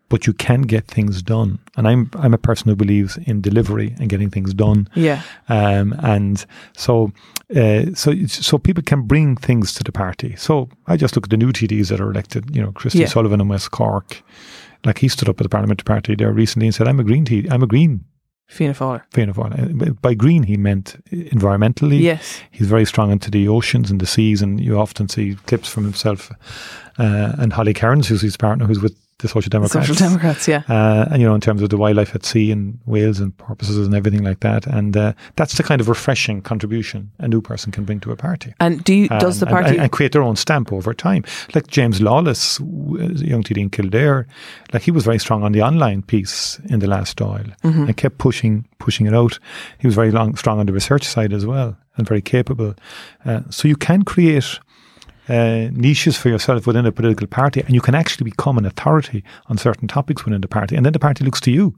but 0.08 0.26
you 0.26 0.32
can 0.34 0.62
get 0.62 0.86
things 0.88 1.22
done. 1.22 1.58
And 1.76 1.86
I'm 1.88 2.10
I'm 2.22 2.34
a 2.34 2.38
person 2.48 2.68
who 2.68 2.76
believes 2.76 3.16
in 3.26 3.40
delivery 3.40 3.94
and 4.00 4.08
getting 4.10 4.30
things 4.30 4.52
done. 4.54 4.88
yeah. 4.94 5.22
Um, 5.48 5.94
and 6.16 6.44
so, 6.76 7.12
uh, 7.56 7.84
so 7.94 8.26
so 8.26 8.58
people 8.58 8.82
can 8.82 9.02
bring 9.06 9.36
things 9.36 9.72
to 9.74 9.82
the 9.84 9.92
party. 9.92 10.34
So 10.36 10.68
I 10.92 10.96
just 10.96 11.14
look 11.16 11.26
at 11.26 11.30
the 11.30 11.36
new 11.44 11.52
TDs 11.52 11.88
that 11.88 12.00
are 12.00 12.10
elected. 12.10 12.42
You 12.56 12.62
know, 12.62 12.72
Christy 12.72 12.98
Yeah. 13.00 13.08
Sullivan 13.08 13.40
in 13.40 13.48
West 13.48 13.70
Cork. 13.70 14.22
Like 14.84 14.98
he 14.98 15.08
stood 15.08 15.28
up 15.28 15.40
at 15.40 15.44
the 15.44 15.48
parliamentary 15.48 15.84
party 15.84 16.14
there 16.14 16.32
recently 16.32 16.66
and 16.66 16.74
said, 16.74 16.88
"I'm 16.88 17.00
a 17.00 17.04
green 17.04 17.24
tea. 17.24 17.46
I'm 17.50 17.62
a 17.62 17.66
green 17.66 18.04
Fianna 18.52 18.74
Fáil. 18.74 19.02
Fianna 19.10 19.32
Fáil. 19.32 19.88
Uh, 19.88 19.92
By 20.02 20.14
green, 20.14 20.42
he 20.42 20.56
meant 20.56 21.02
environmentally. 21.10 22.00
Yes. 22.00 22.40
He's 22.50 22.66
very 22.68 22.84
strong 22.84 23.10
into 23.10 23.30
the 23.30 23.48
oceans 23.48 23.90
and 23.90 23.98
the 24.00 24.06
seas, 24.06 24.42
and 24.42 24.60
you 24.60 24.78
often 24.78 25.08
see 25.08 25.36
clips 25.46 25.68
from 25.68 25.84
himself 25.84 26.30
uh, 26.98 27.32
and 27.38 27.52
Holly 27.54 27.72
Cairns, 27.72 28.08
who's 28.08 28.20
his 28.20 28.36
partner, 28.36 28.66
who's 28.66 28.80
with 28.80 28.96
the 29.22 29.28
Social 29.28 29.48
Democrats. 29.48 29.86
Social 29.88 30.06
Democrats, 30.08 30.46
yeah. 30.46 30.62
Uh, 30.68 31.08
and 31.10 31.22
you 31.22 31.26
know, 31.26 31.34
in 31.34 31.40
terms 31.40 31.62
of 31.62 31.70
the 31.70 31.76
wildlife 31.78 32.14
at 32.14 32.24
sea 32.24 32.50
and 32.52 32.78
whales 32.84 33.18
and 33.20 33.36
porpoises 33.38 33.78
and 33.86 33.94
everything 33.94 34.22
like 34.22 34.40
that, 34.40 34.66
and 34.66 34.96
uh, 34.96 35.12
that's 35.36 35.56
the 35.56 35.62
kind 35.62 35.80
of 35.80 35.88
refreshing 35.88 36.42
contribution 36.42 37.10
a 37.18 37.26
new 37.28 37.40
person 37.40 37.72
can 37.72 37.84
bring 37.84 38.00
to 38.00 38.10
a 38.12 38.16
party. 38.16 38.52
And 38.60 38.84
do 38.84 38.92
you, 38.94 39.08
does 39.08 39.40
the 39.40 39.46
And- 39.46 39.56
and- 39.56 39.64
party 39.66 39.78
and, 39.78 39.90
create 39.92 40.12
their 40.12 40.22
own 40.22 40.36
stamp 40.36 40.72
over 40.72 40.92
time? 40.92 41.24
Like 41.54 41.66
James 41.68 42.00
Lawless, 42.02 42.58
a 42.60 42.62
young 42.62 43.42
TD 43.42 43.58
in 43.58 43.70
Kildare, 43.70 44.26
like 44.72 44.82
he 44.82 44.90
was 44.90 45.04
very 45.04 45.18
strong 45.18 45.42
on 45.42 45.52
the 45.52 45.62
online 45.62 46.02
piece 46.02 46.60
in 46.68 46.80
the 46.80 46.86
last 46.86 47.16
Dáil 47.18 47.54
Mm-hmm. 47.62 47.84
and 47.84 47.96
kept 47.96 48.18
pushing 48.18 48.66
pushing 48.78 49.06
it 49.06 49.14
out. 49.14 49.38
He 49.78 49.86
was 49.86 49.94
very 49.94 50.10
long, 50.10 50.36
strong 50.36 50.58
on 50.58 50.66
the 50.66 50.72
research 50.72 51.04
side 51.04 51.32
as 51.32 51.46
well 51.46 51.76
and 51.96 52.08
very 52.08 52.20
capable. 52.22 52.74
Uh, 53.24 53.42
so 53.50 53.68
you 53.68 53.76
can 53.76 54.02
create 54.02 54.58
uh, 55.28 55.68
niches 55.72 56.16
for 56.16 56.28
yourself 56.28 56.66
within 56.66 56.86
a 56.86 56.92
political 56.92 57.26
party, 57.26 57.60
and 57.60 57.74
you 57.74 57.80
can 57.80 57.94
actually 57.94 58.24
become 58.24 58.58
an 58.58 58.66
authority 58.66 59.22
on 59.46 59.58
certain 59.58 59.88
topics 59.88 60.24
within 60.24 60.40
the 60.40 60.48
party, 60.48 60.76
and 60.76 60.84
then 60.84 60.92
the 60.92 60.98
party 60.98 61.24
looks 61.24 61.40
to 61.42 61.50
you. 61.50 61.74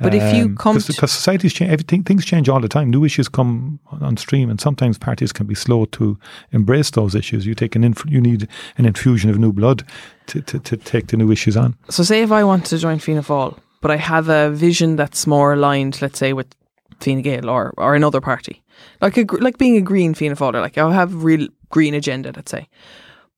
But 0.00 0.14
if 0.14 0.34
you 0.34 0.54
come 0.56 0.76
because, 0.78 1.12
societies 1.12 1.52
change, 1.52 1.70
everything 1.70 2.02
things 2.02 2.24
change 2.24 2.48
all 2.48 2.60
the 2.60 2.68
time. 2.68 2.90
New 2.90 3.04
issues 3.04 3.28
come 3.28 3.78
on- 3.92 4.02
on 4.02 4.16
stream, 4.16 4.50
and 4.50 4.60
sometimes 4.60 4.98
parties 4.98 5.32
can 5.32 5.46
be 5.46 5.54
slow 5.54 5.84
to 5.86 6.18
embrace 6.50 6.90
those 6.90 7.14
issues. 7.14 7.46
You 7.46 7.54
take 7.54 7.76
an 7.76 7.84
inf- 7.84 8.04
you 8.08 8.20
need 8.20 8.48
an 8.78 8.84
infusion 8.86 9.30
of 9.30 9.38
new 9.38 9.52
blood 9.52 9.84
to, 10.28 10.40
to, 10.40 10.58
to 10.58 10.76
take 10.76 11.08
the 11.08 11.16
new 11.16 11.30
issues 11.30 11.56
on. 11.56 11.76
So, 11.88 12.02
say 12.02 12.22
if 12.22 12.32
I 12.32 12.42
want 12.42 12.64
to 12.66 12.78
join 12.78 12.98
Fianna 12.98 13.22
Fáil, 13.22 13.56
but 13.80 13.90
I 13.90 13.96
have 13.96 14.28
a 14.28 14.50
vision 14.50 14.96
that's 14.96 15.26
more 15.26 15.52
aligned, 15.52 16.00
let's 16.02 16.18
say, 16.18 16.32
with 16.32 16.48
Fine 17.02 17.22
Gael 17.22 17.48
or, 17.48 17.72
or 17.76 17.94
another 17.94 18.20
party, 18.20 18.62
like 19.00 19.16
a, 19.16 19.24
like 19.40 19.58
being 19.58 19.76
a 19.76 19.80
Green 19.80 20.14
Fianna 20.14 20.36
Fáil, 20.36 20.54
like 20.60 20.78
I 20.78 20.92
have 20.92 21.14
a 21.14 21.16
real 21.16 21.48
green 21.68 21.94
agenda, 21.94 22.32
let's 22.34 22.50
say. 22.50 22.68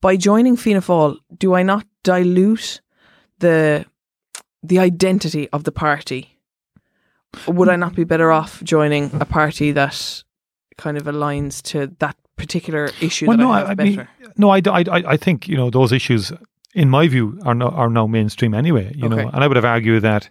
By 0.01 0.17
joining 0.17 0.57
Fianna 0.57 0.81
Fáil, 0.81 1.17
do 1.37 1.55
I 1.55 1.63
not 1.63 1.85
dilute 2.03 2.81
the 3.39 3.85
the 4.63 4.79
identity 4.79 5.49
of 5.49 5.63
the 5.63 5.71
party? 5.71 6.39
Would 7.47 7.69
I 7.69 7.75
not 7.75 7.95
be 7.95 8.03
better 8.03 8.31
off 8.31 8.63
joining 8.63 9.11
a 9.19 9.25
party 9.25 9.71
that 9.73 10.23
kind 10.77 10.97
of 10.97 11.03
aligns 11.03 11.61
to 11.63 11.87
that 11.99 12.15
particular 12.37 12.89
issue 13.01 13.27
that 13.27 13.39
I 13.39 13.67
have 13.67 13.77
better? 13.77 13.89
mean, 13.89 14.07
no, 14.37 14.49
I, 14.49 14.61
I, 14.65 14.83
I 14.91 15.03
I 15.13 15.17
think 15.17 15.47
you 15.47 15.57
know 15.57 15.69
those 15.69 15.91
issues, 15.91 16.31
in 16.73 16.89
my 16.89 17.07
view, 17.07 17.39
are 17.43 17.55
no, 17.55 17.67
are 17.69 17.89
now 17.89 18.07
mainstream 18.07 18.53
anyway. 18.53 18.93
You 18.95 19.09
know, 19.09 19.17
and 19.17 19.43
I 19.43 19.47
would 19.47 19.57
have 19.57 19.65
argued 19.65 20.03
that 20.03 20.29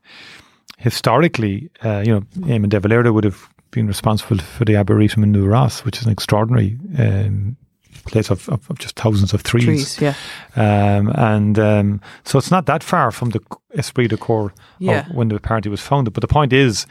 historically, 0.84 1.70
uh, 1.84 2.02
you 2.06 2.12
know, 2.14 2.20
Eamon 2.46 2.68
de 2.68 2.78
Valera 2.78 3.10
would 3.12 3.24
have 3.24 3.48
been 3.70 3.86
responsible 3.88 4.38
for 4.38 4.64
the 4.64 4.76
Arboretum 4.76 5.22
in 5.24 5.32
New 5.32 5.46
Ross, 5.46 5.84
which 5.84 5.98
is 5.98 6.04
an 6.06 6.12
extraordinary 6.12 6.78
um, 6.98 7.56
place 8.04 8.30
of, 8.30 8.48
of, 8.50 8.70
of 8.70 8.78
just 8.78 8.94
thousands 8.96 9.32
of 9.32 9.42
trees. 9.42 9.64
Trees, 9.64 10.00
yeah. 10.00 10.14
Um, 10.56 11.08
and 11.14 11.58
um, 11.58 12.00
so 12.24 12.38
it's 12.38 12.50
not 12.50 12.66
that 12.66 12.84
far 12.84 13.10
from 13.10 13.30
the 13.30 13.40
esprit 13.74 14.08
de 14.08 14.16
corps 14.18 14.52
Yeah. 14.78 15.08
of 15.08 15.14
when 15.16 15.28
the 15.28 15.40
party 15.40 15.68
was 15.70 15.80
founded. 15.80 16.12
But 16.12 16.20
the 16.20 16.28
point 16.28 16.52
is 16.52 16.86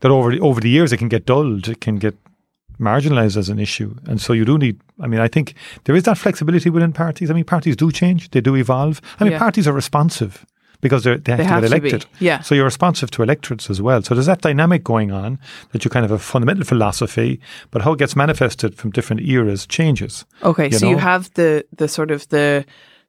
that 0.00 0.10
over 0.10 0.32
the, 0.32 0.40
over 0.40 0.60
the 0.60 0.68
years, 0.68 0.92
it 0.92 0.96
can 0.98 1.08
get 1.08 1.24
dulled, 1.24 1.68
it 1.68 1.80
can 1.80 1.96
get 1.96 2.16
marginalized 2.80 3.36
as 3.36 3.48
an 3.48 3.58
issue. 3.60 3.94
And 4.06 4.20
so 4.20 4.32
you 4.32 4.44
do 4.44 4.58
need, 4.58 4.80
I 5.00 5.06
mean, 5.06 5.20
I 5.20 5.28
think 5.28 5.54
there 5.84 5.94
is 5.96 6.02
that 6.02 6.18
flexibility 6.18 6.68
within 6.68 6.92
parties. 6.92 7.30
I 7.30 7.34
mean, 7.34 7.44
parties 7.44 7.76
do 7.76 7.90
change, 7.92 8.30
they 8.30 8.40
do 8.40 8.56
evolve. 8.56 9.00
I 9.20 9.24
mean, 9.24 9.32
Yeah. 9.32 9.38
parties 9.38 9.66
are 9.68 9.72
responsive 9.72 10.44
because 10.80 11.04
they're, 11.04 11.18
they 11.18 11.32
have 11.32 11.38
They 11.38 11.44
to 11.44 11.48
have 11.48 11.62
get 11.62 11.68
to 11.70 11.76
elected. 11.76 12.06
yeah. 12.20 12.40
So 12.40 12.54
you're 12.54 12.64
responsive 12.64 13.10
to 13.12 13.22
electorates 13.22 13.70
as 13.70 13.80
well. 13.80 14.02
So 14.02 14.14
there's 14.14 14.26
that 14.26 14.40
dynamic 14.42 14.84
going 14.84 15.10
on 15.12 15.38
that 15.72 15.84
you 15.84 15.90
kind 15.90 16.04
of 16.04 16.10
have 16.10 16.20
a 16.20 16.22
fundamental 16.22 16.64
philosophy, 16.64 17.40
but 17.70 17.82
how 17.82 17.92
it 17.92 17.98
gets 17.98 18.14
manifested 18.16 18.74
from 18.74 18.90
different 18.90 19.22
eras 19.22 19.66
changes. 19.66 20.24
Okay, 20.42 20.68
you 20.70 20.78
so 20.78 20.88
you 20.88 20.98
have 20.98 21.32
the 21.34 21.64
the 21.76 21.88
sort 21.88 22.10
of 22.10 22.28
the 22.28 22.64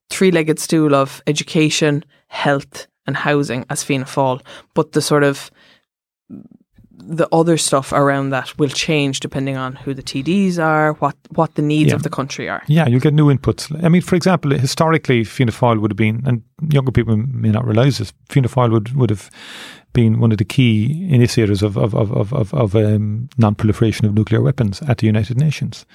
three-legged 0.10 0.60
stool 0.60 0.96
of 0.96 1.22
education, 1.28 2.04
health, 2.28 2.88
and 3.06 3.18
housing 3.18 3.66
as 3.70 3.84
Fianna 3.84 4.06
Fáil, 4.06 4.42
but 4.74 4.92
the 4.94 5.02
sort 5.02 5.24
of 5.24 5.52
the 7.00 7.28
other 7.32 7.58
stuff 7.58 7.92
around 7.94 8.32
that 8.32 8.58
will 8.58 8.70
change 8.70 9.20
depending 9.20 9.56
on 9.56 9.76
who 9.76 9.94
the 9.94 10.02
TDs 10.02 10.58
are, 10.58 10.94
what 10.94 11.16
what 11.36 11.54
the 11.56 11.62
needs 11.62 11.90
Yeah. 11.90 11.96
of 11.96 12.04
the 12.04 12.10
country 12.10 12.50
are. 12.50 12.64
Yeah, 12.68 12.88
you 12.88 13.00
get 13.00 13.14
new 13.14 13.28
inputs. 13.34 13.72
I 13.84 13.90
mean, 13.90 14.02
for 14.02 14.16
example, 14.16 14.52
historically, 14.52 15.24
Fianna 15.24 15.52
Fáil 15.52 15.80
would 15.80 15.92
have 15.92 15.98
been, 15.98 16.24
and 16.26 16.42
younger 16.74 16.92
people 16.92 17.16
may 17.18 17.50
not 17.50 17.66
realise 17.68 18.00
this, 18.00 18.14
Fianna 18.30 18.48
Fáil 18.50 18.72
would, 18.72 18.96
would 18.96 19.10
have 19.12 19.30
been 19.94 20.20
one 20.20 20.32
of 20.32 20.38
the 20.38 20.46
key 20.46 21.08
initiators 21.12 21.64
of, 21.64 21.78
of, 21.78 21.96
of, 21.96 22.12
of, 22.12 22.34
of, 22.34 22.54
of 22.54 22.76
um, 22.76 23.30
non-proliferation 23.38 24.06
of 24.06 24.14
nuclear 24.14 24.42
weapons 24.42 24.82
at 24.84 25.00
the 25.00 25.08
United 25.08 25.38
Nations. 25.38 25.86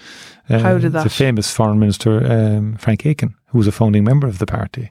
Uh, 0.50 0.58
How 0.58 0.78
did 0.78 0.92
The 0.92 1.08
famous 1.08 1.52
Foreign 1.52 1.78
Minister, 1.78 2.24
um, 2.26 2.76
Frank 2.76 3.06
Aiken, 3.06 3.34
who 3.46 3.58
was 3.58 3.66
a 3.66 3.72
founding 3.72 4.02
member 4.04 4.26
of 4.26 4.38
the 4.38 4.46
party. 4.46 4.90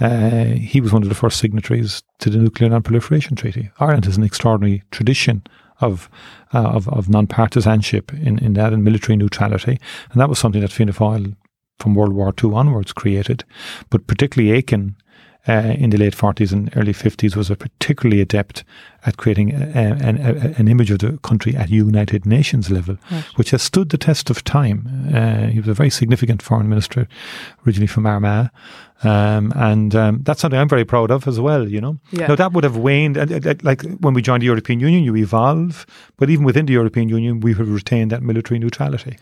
Uh, 0.00 0.44
he 0.44 0.80
was 0.80 0.92
one 0.92 1.02
of 1.02 1.08
the 1.08 1.14
first 1.14 1.38
signatories 1.38 2.02
to 2.18 2.28
the 2.28 2.38
Nuclear 2.38 2.68
Non-Proliferation 2.68 3.36
Treaty. 3.36 3.70
Ireland 3.78 4.04
has 4.04 4.16
an 4.16 4.24
extraordinary 4.24 4.82
tradition 4.90 5.42
of 5.80 6.08
uh, 6.52 6.58
of, 6.58 6.88
of 6.88 7.08
non-partisanship 7.08 8.12
in, 8.12 8.38
in 8.38 8.52
that 8.54 8.72
and 8.72 8.84
military 8.84 9.16
neutrality, 9.16 9.78
and 10.10 10.20
that 10.20 10.28
was 10.28 10.38
something 10.38 10.60
that 10.60 10.70
Fianna 10.70 10.92
Fáil 10.92 11.34
from 11.78 11.94
World 11.94 12.12
War 12.12 12.32
II 12.42 12.52
onwards 12.54 12.92
created. 12.92 13.44
But 13.90 14.06
particularly 14.06 14.52
Aiken 14.52 14.96
uh, 15.48 15.74
in 15.78 15.90
the 15.90 15.98
late 15.98 16.16
40s 16.16 16.52
and 16.52 16.74
early 16.76 16.92
50s 16.92 17.36
was 17.36 17.50
a 17.50 17.56
particularly 17.56 18.20
adept 18.20 18.64
at 19.06 19.16
creating 19.16 19.52
a, 19.52 19.66
an, 19.76 20.18
a, 20.18 20.58
an 20.58 20.68
image 20.68 20.90
of 20.90 20.98
the 20.98 21.18
country 21.18 21.54
at 21.54 21.68
United 21.68 22.24
Nations 22.24 22.70
level, 22.70 22.96
which 23.36 23.50
has 23.50 23.62
stood 23.62 23.90
the 23.90 23.98
test 23.98 24.30
of 24.30 24.42
time. 24.44 25.10
Uh, 25.14 25.46
he 25.46 25.58
was 25.60 25.68
a 25.68 25.74
very 25.74 25.90
significant 25.90 26.42
foreign 26.42 26.68
minister, 26.68 27.06
originally 27.66 27.86
from 27.86 28.06
Armagh. 28.06 28.50
Um, 29.02 29.52
and 29.54 29.94
um, 29.94 30.20
that's 30.22 30.40
something 30.40 30.58
I'm 30.58 30.68
very 30.68 30.84
proud 30.86 31.10
of 31.10 31.28
as 31.28 31.38
well, 31.38 31.68
you 31.68 31.80
know. 31.80 31.98
Yeah. 32.10 32.28
Now, 32.28 32.36
that 32.36 32.52
would 32.52 32.64
have 32.64 32.78
waned, 32.78 33.18
and, 33.18 33.30
and, 33.30 33.62
like 33.62 33.82
when 34.00 34.14
we 34.14 34.22
joined 34.22 34.40
the 34.40 34.46
European 34.46 34.80
Union, 34.80 35.04
you 35.04 35.14
evolve, 35.16 35.84
but 36.16 36.30
even 36.30 36.44
within 36.44 36.64
the 36.64 36.72
European 36.72 37.10
Union, 37.10 37.40
we 37.40 37.52
have 37.52 37.68
retained 37.68 38.12
that 38.12 38.22
military 38.22 38.58
neutrality. 38.58 39.18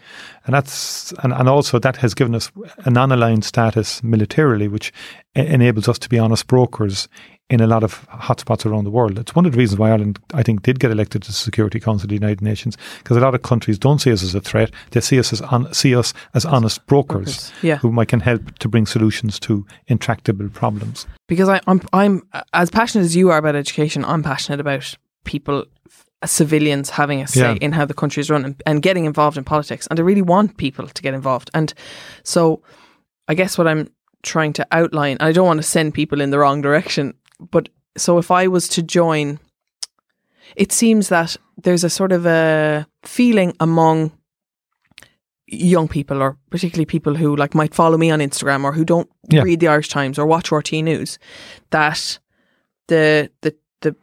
And 0.47 0.55
that's, 0.55 1.13
and, 1.25 1.33
and 1.33 1.49
also 1.49 1.81
that 1.81 1.97
has 1.97 2.15
given 2.15 2.35
us 2.35 2.53
a 2.85 2.91
non 2.91 3.11
aligned 3.11 3.45
status 3.45 4.03
militarily, 4.05 4.69
which 4.69 4.93
enables 5.35 5.89
us 5.89 5.99
to 5.99 6.09
be 6.09 6.19
honest 6.19 6.47
brokers 6.47 7.09
in 7.53 7.61
a 7.61 7.67
lot 7.67 7.85
of 7.85 8.07
hotspots 8.09 8.65
around 8.65 8.85
the 8.85 8.91
world. 8.91 9.19
It's 9.19 9.35
one 9.37 9.47
of 9.47 9.53
the 9.53 9.59
reasons 9.59 9.79
why 9.79 9.91
Ireland, 9.91 10.19
I 10.33 10.43
think, 10.43 10.63
did 10.63 10.81
get 10.81 10.91
elected 10.91 11.23
to 11.23 11.29
the 11.29 11.35
Security 11.35 11.79
Council 11.79 12.07
of 12.07 12.09
the 12.09 12.15
United 12.15 12.41
Nations, 12.41 12.77
because 12.99 13.17
a 13.17 13.21
lot 13.21 13.35
of 13.35 13.43
countries 13.43 13.79
don't 13.79 14.01
see 14.01 14.11
us 14.11 14.23
as 14.23 14.35
a 14.35 14.41
threat; 14.41 14.71
they 14.93 15.01
see 15.01 15.19
us 15.19 15.33
as 15.33 15.41
on, 15.43 15.73
see 15.75 15.95
us 15.95 16.15
as 16.35 16.45
honest 16.47 16.85
brokers, 16.87 17.13
Brokers, 17.13 17.53
yeah. 17.63 17.77
who 17.77 17.93
might 17.93 18.09
can 18.09 18.21
help 18.21 18.59
to 18.61 18.69
bring 18.69 18.87
solutions 18.87 19.39
to 19.41 19.67
intractable 19.87 20.49
problems. 20.49 21.07
because 21.29 21.49
I, 21.49 21.61
I'm 21.67 21.81
I'm 21.93 22.23
as 22.53 22.71
passionate 22.71 23.05
as 23.05 23.15
you 23.15 23.31
are 23.31 23.39
about 23.39 23.55
education. 23.55 24.05
I'm 24.05 24.23
passionate 24.23 24.61
about 24.61 24.97
people, 25.25 25.65
uh, 26.23 26.27
civilians 26.27 26.91
having 26.91 27.21
a 27.23 27.27
say 27.27 27.41
Yeah. 27.41 27.59
in 27.61 27.73
how 27.73 27.85
the 27.85 27.95
country 27.95 28.21
is 28.23 28.31
run 28.31 28.45
and, 28.45 28.63
and 28.67 28.83
getting 28.83 29.05
involved 29.05 29.37
in 29.37 29.45
politics. 29.45 29.87
And 29.89 30.01
I 30.01 30.03
really 30.03 30.23
want 30.23 30.57
people 30.57 30.87
to 30.89 31.03
get 31.03 31.13
involved. 31.15 31.51
And 31.55 31.75
so, 32.25 32.63
I 33.29 33.35
guess 33.35 33.59
what 33.59 33.67
I'm 33.69 33.89
trying 34.23 34.53
to 34.55 34.67
outline, 34.71 35.17
I 35.21 35.33
don't 35.33 35.47
want 35.47 35.59
to 35.59 35.69
send 35.77 35.95
people 35.95 36.21
in 36.21 36.31
the 36.31 36.39
wrong 36.39 36.63
direction, 36.63 37.15
but 37.51 37.69
so 37.97 38.19
if 38.19 38.31
I 38.31 38.47
was 38.49 38.69
to 38.69 38.83
join, 38.83 39.39
it 40.57 40.73
seems 40.73 41.09
that 41.09 41.37
there's 41.63 41.85
a 41.85 41.91
sort 41.91 42.13
of 42.13 42.27
a 42.27 42.87
feeling 43.03 43.55
among 43.61 44.13
young 45.47 45.89
people 45.89 46.23
or 46.23 46.37
particularly 46.51 46.87
people 46.87 47.15
who 47.15 47.37
like 47.37 47.55
might 47.55 47.75
follow 47.75 47.99
me 47.99 48.11
on 48.11 48.21
Instagram 48.21 48.65
or 48.65 48.73
who 48.73 48.85
don't 48.85 49.11
Yeah. 49.31 49.43
read 49.43 49.61
the 49.61 49.69
Irish 49.69 49.89
Times 49.91 50.19
or 50.19 50.25
watch 50.27 50.51
RTÉ 50.51 50.83
News 50.83 51.19
that 51.71 52.19
the 52.89 53.31
the 53.43 53.55
the 53.83 53.95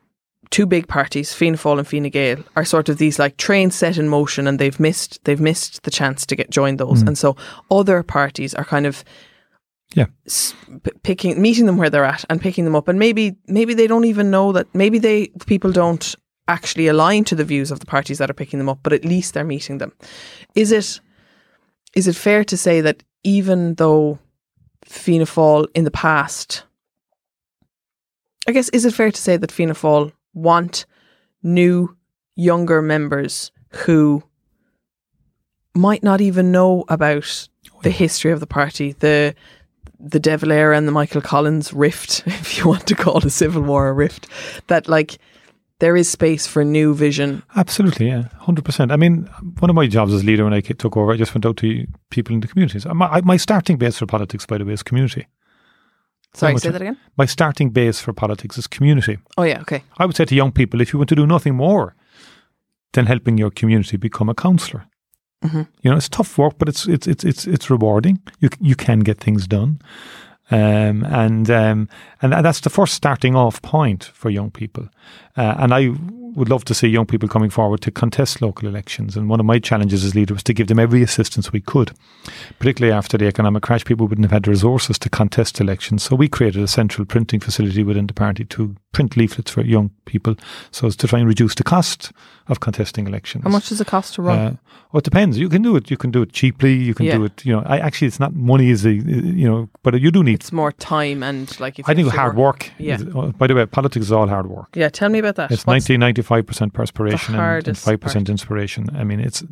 two 0.51 0.65
big 0.67 0.87
parties, 0.87 1.33
Fianna 1.33 1.57
Fáil 1.57 1.79
and 1.79 1.87
Fine 1.87 2.09
Gael, 2.09 2.43
are 2.55 2.65
sort 2.65 2.89
of 2.89 2.97
these 2.97 3.17
like 3.17 3.37
trains 3.37 3.73
set 3.75 3.97
in 3.97 4.09
motion 4.09 4.47
and 4.47 4.59
they've 4.59 4.79
missed 4.79 5.19
they've 5.23 5.41
missed 5.41 5.83
the 5.83 5.91
chance 5.91 6.25
to 6.27 6.35
get 6.35 6.51
join 6.51 6.77
those. 6.77 7.03
Mm. 7.03 7.07
And 7.09 7.17
so 7.17 7.35
other 7.71 8.03
parties 8.03 8.53
are 8.53 8.65
kind 8.65 8.85
of 8.85 9.03
Yeah. 9.95 10.05
p- 10.83 10.91
picking 11.01 11.41
meeting 11.41 11.65
them 11.65 11.77
where 11.77 11.89
they're 11.89 12.05
at 12.05 12.23
and 12.29 12.39
picking 12.39 12.63
them 12.65 12.75
up. 12.75 12.87
And 12.87 12.99
maybe 12.99 13.37
maybe 13.47 13.73
they 13.73 13.87
don't 13.87 14.05
even 14.05 14.29
know 14.29 14.51
that 14.51 14.67
maybe 14.73 14.99
they 14.99 15.27
people 15.47 15.71
don't 15.71 16.15
actually 16.47 16.87
align 16.87 17.23
to 17.23 17.35
the 17.35 17.43
views 17.43 17.71
of 17.71 17.79
the 17.79 17.85
parties 17.85 18.17
that 18.17 18.29
are 18.29 18.33
picking 18.33 18.57
them 18.57 18.69
up 18.69 18.79
but 18.81 18.93
at 18.93 19.05
least 19.05 19.33
they're 19.33 19.43
meeting 19.43 19.79
them. 19.79 19.93
Is 20.55 20.71
it 20.71 20.99
is 21.95 22.07
it 22.07 22.15
fair 22.15 22.43
to 22.43 22.57
say 22.57 22.81
that 22.81 23.03
even 23.23 23.75
though 23.75 24.19
Fianna 24.85 25.25
Fáil 25.25 25.67
in 25.73 25.85
the 25.85 25.91
past 25.91 26.63
I 28.47 28.51
guess 28.51 28.69
is 28.69 28.85
it 28.85 28.93
fair 28.93 29.11
to 29.11 29.21
say 29.21 29.37
that 29.37 29.51
Fianna 29.51 29.73
Fáil 29.73 30.11
want 30.33 30.85
new 31.41 31.95
younger 32.35 32.81
members 32.81 33.51
who 33.85 34.23
might 35.75 36.03
not 36.03 36.21
even 36.21 36.51
know 36.51 36.83
about 36.89 37.49
oh, 37.75 37.81
the 37.81 37.89
history 37.89 38.31
of 38.31 38.39
the 38.39 38.47
party 38.47 38.93
the 38.93 39.35
the 39.99 40.19
De 40.19 40.37
Valera 40.37 40.77
and 40.77 40.87
the 40.87 40.91
Michael 40.91 41.21
Collins 41.21 41.73
rift, 41.73 42.23
if 42.25 42.57
you 42.57 42.67
want 42.67 42.87
to 42.87 42.95
call 42.95 43.17
a 43.17 43.29
civil 43.29 43.61
war 43.61 43.89
a 43.89 43.93
rift, 43.93 44.27
that 44.67 44.87
like 44.87 45.17
there 45.79 45.95
is 45.95 46.09
space 46.09 46.45
for 46.45 46.63
new 46.63 46.93
vision. 46.93 47.43
Absolutely, 47.55 48.07
yeah, 48.07 48.23
hundred 48.39 48.65
percent. 48.65 48.91
I 48.91 48.97
mean, 48.97 49.29
one 49.59 49.69
of 49.69 49.75
my 49.75 49.87
jobs 49.87 50.13
as 50.13 50.23
leader 50.23 50.43
when 50.43 50.53
I 50.53 50.61
took 50.61 50.95
over, 50.97 51.11
I 51.11 51.17
just 51.17 51.33
went 51.33 51.45
out 51.45 51.57
to 51.57 51.85
people 52.09 52.33
in 52.33 52.41
the 52.41 52.47
communities. 52.47 52.85
My, 52.85 53.21
my 53.21 53.37
starting 53.37 53.77
base 53.77 53.97
for 53.97 54.05
politics, 54.05 54.45
by 54.45 54.57
the 54.57 54.65
way, 54.65 54.73
is 54.73 54.83
community. 54.83 55.27
Sorry, 56.33 56.57
say 56.57 56.69
that 56.69 56.81
again. 56.81 56.97
My 57.17 57.25
starting 57.25 57.71
base 57.71 57.99
for 57.99 58.13
politics 58.13 58.57
is 58.57 58.67
community. 58.67 59.17
Oh 59.37 59.43
yeah, 59.43 59.61
okay. 59.61 59.83
I 59.97 60.05
would 60.05 60.15
say 60.15 60.25
to 60.25 60.35
young 60.35 60.51
people, 60.51 60.79
if 60.81 60.93
you 60.93 60.99
want 60.99 61.09
to 61.09 61.15
do 61.15 61.25
nothing 61.25 61.55
more 61.55 61.95
than 62.93 63.05
helping 63.07 63.37
your 63.37 63.49
community 63.49 63.97
become 63.97 64.29
a 64.29 64.35
councillor, 64.35 64.85
Mhm. 65.43 65.67
you 65.81 65.89
know, 65.91 65.97
it's 65.97 66.09
tough 66.09 66.37
work, 66.37 66.55
but 66.57 66.67
it's 66.67 66.85
it's 66.87 67.07
it's 67.07 67.23
it's 67.23 67.47
it's 67.47 67.69
rewarding. 67.69 68.19
You 68.39 68.49
you 68.59 68.75
can 68.75 68.99
get 68.99 69.19
things 69.23 69.47
done, 69.47 69.79
um, 70.51 71.03
and 71.05 71.49
um, 71.49 71.87
and 72.21 72.33
that's 72.33 72.59
the 72.61 72.69
first 72.69 72.93
starting 72.93 73.35
off 73.35 73.61
point 73.61 74.03
for 74.13 74.29
young 74.29 74.51
people. 74.51 74.89
Uh, 75.37 75.55
and 75.59 75.73
I 75.73 75.93
would 76.39 76.49
love 76.49 76.65
to 76.65 76.73
see 76.73 76.87
young 76.87 77.05
people 77.05 77.29
coming 77.29 77.49
forward 77.51 77.81
to 77.81 77.91
contest 77.91 78.41
local 78.41 78.67
elections. 78.67 79.15
And 79.15 79.29
one 79.29 79.39
of 79.39 79.45
my 79.45 79.59
challenges 79.59 80.03
as 80.03 80.15
leader 80.15 80.33
was 80.33 80.43
to 80.43 80.53
give 80.53 80.67
them 80.67 80.79
every 80.79 81.03
assistance 81.03 81.51
we 81.51 81.61
could. 81.61 81.91
Particularly 82.59 82.95
after 82.97 83.17
the 83.17 83.27
economic 83.27 83.63
crash, 83.63 83.85
people 83.85 84.07
wouldn't 84.07 84.25
have 84.25 84.31
had 84.31 84.43
the 84.43 84.51
resources 84.51 84.97
to 84.99 85.09
contest 85.09 85.59
elections. 85.61 86.03
So 86.03 86.15
we 86.15 86.27
created 86.27 86.63
a 86.63 86.67
central 86.67 87.05
printing 87.05 87.39
facility 87.39 87.83
within 87.83 88.07
the 88.07 88.13
party 88.13 88.45
to 88.45 88.75
print 88.91 89.15
leaflets 89.15 89.51
for 89.51 89.61
young 89.61 89.91
people 90.05 90.35
so 90.71 90.87
as 90.87 90.95
to 90.95 91.07
try 91.07 91.19
and 91.19 91.27
reduce 91.27 91.53
the 91.55 91.63
cost 91.63 92.11
of 92.47 92.59
contesting 92.59 93.05
elections. 93.07 93.43
How 93.43 93.51
much 93.51 93.69
does 93.69 93.79
it 93.79 93.85
cost 93.87 94.15
to 94.15 94.23
run? 94.23 94.39
Uh, 94.39 94.55
well, 94.91 94.99
it 94.99 95.03
depends. 95.03 95.37
You 95.37 95.49
can 95.49 95.61
do 95.61 95.75
it. 95.75 95.91
You 95.91 95.97
can 95.97 96.09
do 96.09 96.23
it 96.23 96.31
cheaply. 96.33 96.73
You 96.73 96.95
can 96.95 97.05
Yeah. 97.05 97.17
do 97.17 97.25
it. 97.25 97.45
You 97.45 97.53
know, 97.53 97.63
I 97.67 97.77
actually, 97.77 98.07
it's 98.07 98.19
not 98.19 98.33
money 98.33 98.71
is 98.71 98.81
the 98.81 98.93
you 98.93 99.47
know, 99.47 99.69
but 99.83 99.99
you 100.01 100.09
do 100.09 100.23
need. 100.23 100.35
it's 100.39 100.51
more 100.51 100.71
time 100.71 101.21
and 101.21 101.59
like. 101.59 101.77
If 101.77 101.87
I 101.87 101.93
think 101.93 102.09
hard 102.11 102.35
work. 102.35 102.71
Yeah. 102.79 102.95
is- 102.95 103.05
oh, 103.13 103.31
by 103.37 103.45
the 103.45 103.53
way, 103.53 103.65
politics 103.67 104.05
is 104.07 104.11
all 104.11 104.27
hard 104.27 104.47
work. 104.47 104.69
Yeah, 104.75 104.89
tell 104.89 105.09
me 105.09 105.19
about 105.19 105.35
that. 105.35 105.51
It's 105.51 105.65
What's- 105.67 105.87
90, 105.89 105.97
95% 106.29 106.73
perspiration 106.73 107.35
and- 107.35 107.67
and 107.67 107.77
5% 107.77 107.99
part? 108.01 108.29
inspiration. 108.29 108.89
I 108.95 109.03
mean, 109.03 109.19
it's 109.19 109.43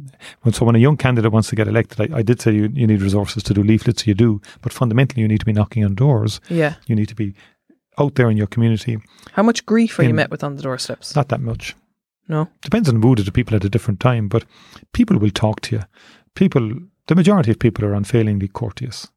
when 0.42 0.54
so 0.54 0.66
when 0.66 0.76
a 0.76 0.80
young 0.80 0.98
candidate 0.98 1.32
wants 1.32 1.50
to 1.50 1.56
get 1.56 1.68
elected, 1.68 2.12
I, 2.14 2.18
I 2.20 2.22
did 2.24 2.42
say 2.42 2.54
you, 2.54 2.70
you 2.74 2.88
need 2.88 3.02
resources 3.02 3.44
to 3.44 3.54
do 3.54 3.64
leaflets, 3.64 4.06
you 4.08 4.14
do, 4.14 4.42
but 4.62 4.74
fundamentally 4.74 5.22
you 5.22 5.28
need 5.28 5.40
to 5.40 5.46
be 5.46 5.54
knocking 5.54 5.84
on 5.86 5.96
doors. 5.96 6.40
Yeah. 6.50 6.76
You 6.88 6.96
need 6.96 7.08
to 7.10 7.16
be 7.16 7.34
out 8.00 8.16
there 8.16 8.30
in 8.30 8.38
your 8.38 8.48
community. 8.48 9.00
How 9.34 9.44
much 9.44 9.66
grief 9.66 9.98
are 10.00 10.04
you 10.04 10.14
met 10.14 10.30
with 10.30 10.44
on 10.44 10.56
the 10.56 10.62
doorsteps? 10.62 11.16
Not 11.16 11.30
that 11.30 11.42
much. 11.42 11.76
No. 12.30 12.48
Depends 12.62 12.90
on 12.90 12.96
the 12.96 13.08
mood 13.08 13.20
of 13.20 13.26
the 13.26 13.32
people 13.32 13.56
at 13.56 13.64
a 13.66 13.70
different 13.70 14.00
time, 14.00 14.28
but 14.28 14.44
people 14.94 15.18
will 15.18 15.32
talk 15.32 15.62
to 15.62 15.76
you. 15.78 15.82
People, 16.36 16.74
the 17.08 17.16
majority 17.16 17.52
of 17.52 17.58
people 17.60 17.86
are 17.86 17.94
unfailingly 17.96 18.50
courteous. 18.50 19.08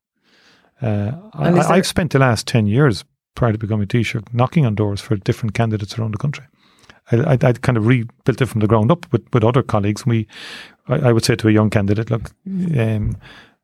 Uh, 0.81 1.12
I, 1.35 1.49
And 1.49 1.59
is 1.59 1.66
there- 1.66 1.77
I've 1.77 1.87
spent 1.87 2.12
the 2.12 2.18
last 2.18 2.46
10 2.46 2.66
years 2.66 3.05
prior 3.35 3.53
to 3.53 3.59
becoming 3.59 3.85
a 3.85 3.87
Taoiseach 3.87 4.33
knocking 4.33 4.64
on 4.64 4.75
doors 4.75 5.01
for 5.01 5.16
different 5.16 5.55
candidates 5.55 5.99
around 5.99 6.14
the 6.14 6.18
country. 6.18 6.44
I, 7.12 7.38
I'd 7.42 7.62
kind 7.62 7.77
of 7.79 7.87
rebuilt 7.87 8.40
it 8.40 8.46
from 8.46 8.61
the 8.61 8.66
ground 8.66 8.90
up 8.90 9.11
with, 9.12 9.23
with 9.33 9.44
other 9.44 9.62
colleagues. 9.62 10.07
We, 10.07 10.27
I, 10.88 11.09
I 11.09 11.12
would 11.12 11.25
say 11.25 11.37
to 11.37 11.49
a 11.49 11.53
young 11.53 11.70
candidate, 11.70 12.11
look, 12.11 12.31
um, 12.46 13.16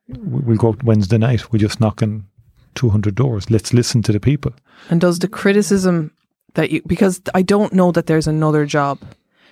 we- 0.09 0.41
we'll 0.41 0.57
go 0.57 0.69
out 0.69 0.83
Wednesday 0.83 1.19
night. 1.19 1.53
We're 1.53 1.59
just 1.59 1.81
knocking 1.81 2.27
200 2.75 3.15
doors. 3.15 3.51
Let's 3.51 3.73
listen 3.73 4.03
to 4.03 4.13
the 4.13 4.21
people. 4.21 4.53
And 4.91 5.01
does 5.01 5.19
the 5.19 5.29
criticism 5.29 6.13
that 6.55 6.71
you 6.71 6.83
because 6.87 7.21
I 7.35 7.43
don't 7.43 7.73
know 7.73 7.93
that 7.93 8.07
there's 8.07 8.27
another 8.27 8.65
job 8.67 8.99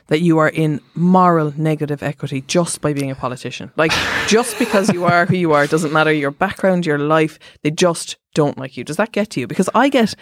that 0.08 0.20
you 0.20 0.38
are 0.38 0.48
in 0.50 0.80
moral 0.94 1.52
negative 1.56 2.02
equity 2.02 2.42
just 2.46 2.80
by 2.82 2.92
being 2.92 3.10
a 3.10 3.14
politician. 3.14 3.70
Like 3.76 3.92
just 4.26 4.58
because 4.58 4.92
you 4.92 5.04
are 5.04 5.24
who 5.26 5.36
you 5.36 5.52
are 5.52 5.66
doesn't 5.66 5.92
matter 5.92 6.12
your 6.12 6.30
background, 6.30 6.84
your 6.84 6.98
life, 6.98 7.38
they 7.62 7.70
just 7.70 8.16
don't 8.34 8.58
like 8.58 8.76
you. 8.76 8.84
Does 8.84 8.96
that 8.98 9.12
get 9.12 9.30
to 9.30 9.40
you? 9.40 9.46
Because 9.46 9.70
I 9.74 9.88
get 9.88 10.14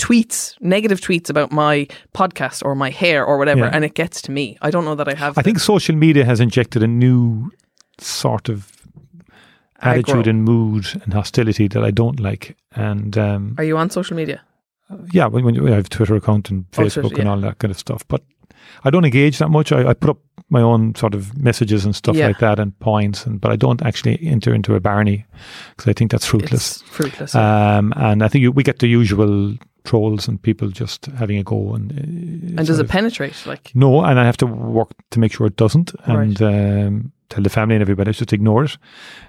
tweets, 0.00 0.54
negative 0.60 1.00
tweets 1.00 1.28
about 1.30 1.52
my 1.52 1.86
podcast 2.14 2.64
or 2.64 2.74
my 2.74 2.90
hair 2.90 3.24
or 3.24 3.36
whatever 3.38 3.60
Yeah. 3.66 3.70
and 3.74 3.84
it 3.84 3.94
gets 3.94 4.22
to 4.22 4.32
me. 4.32 4.56
I 4.62 4.70
don't 4.70 4.84
know 4.84 4.94
that 4.96 5.08
I 5.08 5.14
have 5.14 5.36
I 5.38 5.42
think 5.42 5.58
social 5.60 5.94
media 5.96 6.24
has 6.24 6.40
injected 6.40 6.82
a 6.82 6.86
new 6.86 7.50
sort 7.98 8.48
of 8.48 8.72
attitude 9.82 10.26
and 10.26 10.44
mood 10.44 10.86
and 11.04 11.12
hostility 11.12 11.68
that 11.68 11.82
I 11.84 11.90
don't 11.90 12.20
like. 12.20 12.56
And 12.74 13.16
um, 13.18 13.54
Are 13.58 13.64
you 13.64 13.76
on 13.78 13.90
social 13.90 14.16
media? 14.16 14.40
yeah, 15.12 15.26
when, 15.26 15.44
when 15.44 15.54
you 15.54 15.66
I 15.68 15.72
have 15.76 15.86
a 15.86 15.88
Twitter 15.88 16.16
account 16.16 16.50
and 16.50 16.64
Oh, 16.76 16.82
Facebook 16.82 17.02
Twitter, 17.10 17.20
and 17.20 17.28
all 17.28 17.40
that 17.40 17.58
kind 17.58 17.70
of 17.70 17.78
stuff, 17.78 18.02
but 18.08 18.22
I 18.84 18.90
don't 18.90 19.04
engage 19.04 19.38
that 19.38 19.48
much. 19.50 19.72
I, 19.72 19.88
I 19.90 19.94
put 19.94 20.10
up 20.10 20.18
my 20.48 20.60
own 20.62 20.94
sort 20.96 21.14
of 21.14 21.36
messages 21.38 21.84
and 21.84 21.94
stuff 21.94 22.16
Yeah. 22.16 22.26
like 22.28 22.38
that 22.40 22.58
and 22.58 22.76
points, 22.80 23.26
and 23.26 23.40
but 23.40 23.52
I 23.52 23.56
don't 23.56 23.82
actually 23.82 24.18
enter 24.26 24.52
into 24.54 24.74
a 24.74 24.80
barney 24.80 25.24
because 25.76 25.88
I 25.90 25.92
think 25.94 26.10
that's 26.10 26.26
fruitless. 26.26 26.80
It's 26.80 26.82
fruitless. 26.82 27.34
Um, 27.34 27.92
and 27.96 28.22
I 28.22 28.28
think 28.28 28.42
you, 28.42 28.52
we 28.52 28.62
get 28.62 28.78
the 28.80 28.88
usual 28.88 29.54
trolls 29.84 30.28
and 30.28 30.40
people 30.42 30.68
just 30.68 31.06
having 31.06 31.38
a 31.38 31.42
go 31.42 31.74
and 31.74 31.92
uh, 31.92 32.58
and 32.58 32.66
does 32.66 32.78
it 32.78 32.84
of- 32.84 32.88
penetrate? 32.90 33.46
Like 33.46 33.72
no, 33.74 34.02
and 34.04 34.18
I 34.20 34.24
have 34.24 34.36
to 34.38 34.46
work 34.46 34.90
to 35.10 35.20
make 35.20 35.32
sure 35.32 35.46
it 35.46 35.56
doesn't, 35.56 35.92
Right. 36.06 36.22
and 36.22 36.42
um, 36.42 37.12
tell 37.28 37.42
the 37.42 37.50
family 37.50 37.76
and 37.76 37.82
everybody 37.82 38.12
just 38.12 38.32
ignore 38.32 38.64
it. 38.64 38.76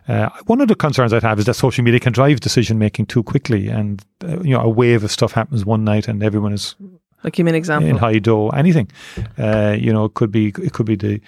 Uh, 0.07 0.29
one 0.47 0.59
of 0.61 0.67
the 0.67 0.75
concerns 0.75 1.13
I'd 1.13 1.23
have 1.23 1.37
is 1.39 1.45
that 1.45 1.53
social 1.55 1.83
media 1.83 1.99
can 1.99 2.13
drive 2.13 2.39
decision 2.39 2.77
making 2.79 3.05
too 3.05 3.23
quickly, 3.23 3.67
and 3.67 4.03
uh, 4.23 4.39
you 4.41 4.51
know 4.55 4.61
a 4.61 4.69
wave 4.69 5.03
of 5.03 5.11
stuff 5.11 5.31
happens 5.33 5.65
one 5.65 5.83
night, 5.83 6.07
and 6.07 6.23
everyone 6.23 6.53
is 6.53 6.75
like 7.23 7.33
give 7.33 7.45
me 7.45 7.51
an 7.51 7.55
example. 7.55 7.89
in 7.89 7.97
high 7.97 8.19
dough. 8.19 8.49
Anything, 8.49 8.89
uh, 9.37 9.75
you 9.79 9.91
know, 9.93 10.05
it 10.05 10.13
could 10.15 10.31
be 10.31 10.47
it 10.61 10.73
could 10.73 10.85
be 10.85 10.95
the 10.95 11.19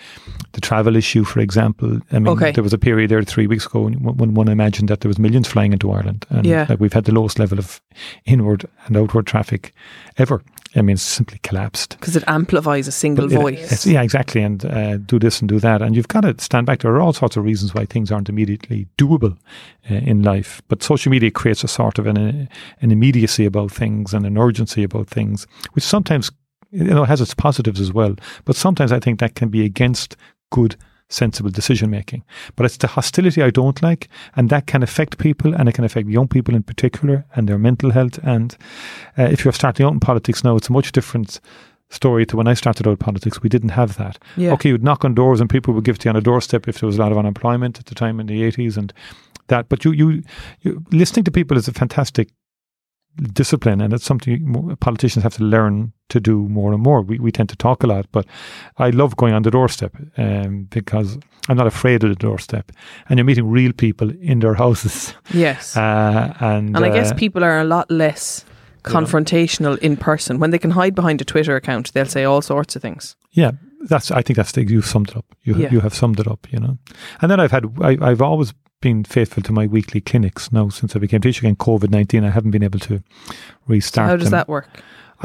the 0.53 0.61
travel 0.61 0.95
issue, 0.95 1.23
for 1.23 1.39
example. 1.39 1.99
I 2.11 2.19
mean, 2.19 2.27
Okay. 2.29 2.51
there 2.51 2.63
was 2.63 2.73
a 2.73 2.77
period 2.77 3.09
there 3.11 3.23
three 3.23 3.47
weeks 3.47 3.65
ago 3.65 3.81
when, 3.81 3.93
when 3.95 4.33
one 4.33 4.47
imagined 4.47 4.89
that 4.89 5.01
there 5.01 5.09
was 5.09 5.19
millions 5.19 5.47
flying 5.47 5.73
into 5.73 5.91
Ireland, 5.91 6.25
and 6.29 6.45
Yeah. 6.45 6.65
like, 6.69 6.79
we've 6.79 6.93
had 6.93 7.05
the 7.05 7.13
lowest 7.13 7.39
level 7.39 7.57
of 7.59 7.81
inward 8.25 8.65
and 8.87 8.97
outward 8.97 9.25
traffic 9.27 9.73
ever. 10.17 10.43
I 10.75 10.81
mean, 10.81 10.95
it's 10.95 11.03
simply 11.03 11.37
collapsed. 11.43 11.97
because 11.99 12.15
it 12.15 12.23
amplifies 12.25 12.87
a 12.87 12.91
single 12.91 13.31
it- 13.31 13.35
voice. 13.35 13.85
yeah, 13.85 14.01
exactly. 14.01 14.41
And 14.41 14.65
uh, 14.65 14.97
do 14.97 15.19
this 15.19 15.39
and 15.39 15.47
do 15.47 15.59
that. 15.59 15.83
And 15.83 15.95
you've 15.95 16.07
got 16.07 16.21
to 16.21 16.33
stand 16.43 16.65
back. 16.65 16.79
There 16.79 16.91
are 16.95 16.99
all 16.99 17.13
sorts 17.13 17.37
of 17.37 17.43
reasons 17.43 17.75
why 17.75 17.85
things 17.85 18.11
aren't 18.11 18.27
immediately 18.27 18.87
doable 18.97 19.37
uh, 19.91 19.93
in 19.93 20.23
life. 20.23 20.63
But 20.69 20.81
social 20.81 21.11
media 21.11 21.29
creates 21.29 21.63
a 21.63 21.67
sort 21.67 21.99
of 21.99 22.07
an, 22.07 22.17
uh, 22.17 22.45
an 22.81 22.89
immediacy 22.91 23.45
about 23.45 23.71
things 23.71 24.15
and 24.15 24.25
an 24.25 24.35
urgency 24.35 24.81
about 24.83 25.07
things, 25.09 25.45
which 25.73 25.82
sometimes 25.83 26.31
you 26.71 26.83
know 26.83 27.03
it 27.03 27.07
has 27.07 27.21
its 27.21 27.33
positives 27.33 27.79
as 27.79 27.93
well. 27.93 28.15
But 28.45 28.55
sometimes 28.55 28.91
I 28.91 28.99
think 28.99 29.19
that 29.19 29.35
can 29.35 29.49
be 29.49 29.65
against 29.65 30.15
good 30.51 30.75
sensible 31.09 31.51
decision 31.51 31.89
making. 31.89 32.23
But 32.55 32.65
it's 32.65 32.77
the 32.77 32.87
hostility 32.87 33.41
I 33.41 33.51
don't 33.51 33.81
like, 33.81 34.09
and 34.35 34.49
that 34.49 34.67
can 34.67 34.83
affect 34.83 35.17
people, 35.17 35.53
and 35.53 35.69
it 35.69 35.73
can 35.73 35.83
affect 35.83 36.09
young 36.09 36.27
people 36.27 36.55
in 36.55 36.63
particular, 36.63 37.25
and 37.35 37.47
their 37.47 37.57
mental 37.57 37.91
health. 37.91 38.19
And 38.23 38.57
uh, 39.17 39.23
if 39.23 39.45
you're 39.45 39.53
starting 39.53 39.85
out 39.85 39.93
in 39.93 39.99
politics 39.99 40.43
now, 40.43 40.55
it's 40.55 40.69
a 40.69 40.73
much 40.73 40.91
different 40.91 41.39
story 41.89 42.25
to 42.25 42.37
when 42.37 42.47
I 42.47 42.55
started 42.55 42.87
out 42.87 42.99
politics. 42.99 43.41
We 43.41 43.49
didn't 43.49 43.69
have 43.69 43.97
that. 43.97 44.17
Yeah. 44.35 44.53
Okay, 44.53 44.69
you'd 44.69 44.83
knock 44.83 45.05
on 45.05 45.13
doors, 45.13 45.39
and 45.39 45.49
people 45.49 45.73
would 45.73 45.83
give 45.83 45.99
to 45.99 46.05
you 46.05 46.09
on 46.09 46.15
a 46.15 46.21
doorstep 46.21 46.67
if 46.67 46.79
there 46.79 46.87
was 46.87 46.97
a 46.97 46.99
lot 46.99 47.11
of 47.11 47.17
unemployment 47.17 47.79
at 47.79 47.85
the 47.85 47.95
time 47.95 48.19
in 48.19 48.27
the 48.27 48.43
eighties, 48.43 48.77
and 48.77 48.91
that. 49.47 49.69
But 49.69 49.85
you, 49.85 49.91
you, 49.91 50.23
you, 50.61 50.83
listening 50.91 51.25
to 51.25 51.31
people 51.31 51.57
is 51.57 51.67
a 51.67 51.73
fantastic 51.73 52.29
discipline, 53.33 53.81
and 53.81 53.93
it's 53.93 54.05
something 54.05 54.75
politicians 54.79 55.23
have 55.23 55.35
to 55.35 55.43
learn 55.43 55.93
to 56.09 56.19
do 56.19 56.47
more 56.49 56.73
and 56.73 56.81
more. 56.83 57.01
We, 57.01 57.19
we 57.19 57.31
tend 57.31 57.49
to 57.49 57.55
talk 57.55 57.83
a 57.83 57.87
lot, 57.87 58.05
but 58.11 58.25
I 58.77 58.89
love 58.91 59.15
going 59.17 59.33
on 59.33 59.43
the 59.43 59.51
doorstep 59.51 59.95
um, 60.17 60.67
because 60.69 61.17
I'm 61.49 61.57
not 61.57 61.67
afraid 61.67 62.03
of 62.03 62.09
the 62.09 62.15
doorstep, 62.15 62.71
and 63.09 63.17
you're 63.17 63.25
meeting 63.25 63.49
real 63.49 63.73
people 63.73 64.09
in 64.21 64.39
their 64.39 64.55
houses, 64.55 65.13
Yes. 65.33 65.75
uh, 65.77 66.33
and 66.39 66.75
and 66.75 66.85
I 66.85 66.89
guess 66.89 67.11
uh, 67.11 67.15
people 67.15 67.43
are 67.43 67.59
a 67.59 67.63
lot 67.65 67.89
less 67.91 68.45
confrontational 68.83 69.77
in 69.79 69.97
person. 69.97 70.39
When 70.39 70.51
they 70.51 70.59
can 70.59 70.71
hide 70.71 70.95
behind 70.95 71.21
a 71.21 71.25
Twitter 71.25 71.55
account, 71.55 71.93
they'll 71.93 72.05
say 72.05 72.23
all 72.23 72.41
sorts 72.41 72.75
of 72.75 72.81
things. 72.81 73.15
Yeah, 73.31 73.51
that's. 73.87 74.11
I 74.11 74.21
think 74.21 74.37
that's 74.37 74.51
the, 74.51 74.65
you've 74.67 74.85
summed 74.85 75.09
it 75.09 75.17
up. 75.17 75.25
You 75.43 75.55
Yeah. 75.55 75.71
you 75.71 75.79
have 75.81 75.93
summed 75.93 76.19
it 76.19 76.27
up. 76.27 76.47
You 76.51 76.59
know, 76.59 76.77
and 77.21 77.31
then 77.31 77.39
I've 77.39 77.51
had. 77.51 77.65
I, 77.81 77.97
I've 78.01 78.21
always 78.21 78.53
been 78.83 79.03
faithful 79.03 79.41
to 79.43 79.51
my 79.59 79.65
weekly 79.75 80.01
clinics. 80.09 80.51
Now 80.51 80.69
since 80.69 80.95
I 80.95 80.99
became 80.99 81.21
Taoiseach 81.21 81.39
Again, 81.43 81.55
COVID 81.55 81.89
nineteen, 81.97 82.23
I 82.23 82.31
haven't 82.37 82.51
been 82.51 82.63
able 82.69 82.79
to 82.89 83.01
restart. 83.67 84.09
How 84.09 84.15
does 84.17 84.29
them. 84.29 84.37
that? 84.39 84.47
work? 84.55 84.67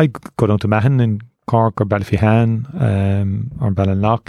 I 0.01 0.07
go 0.40 0.47
down 0.47 0.59
to 0.61 0.68
Mahon 0.68 1.01
in 1.01 1.21
Cork 1.47 1.81
or 1.81 1.87
Ballyphehane 1.87 2.57
um, 2.88 3.51
or 3.61 3.71
Ballinlough, 3.73 4.29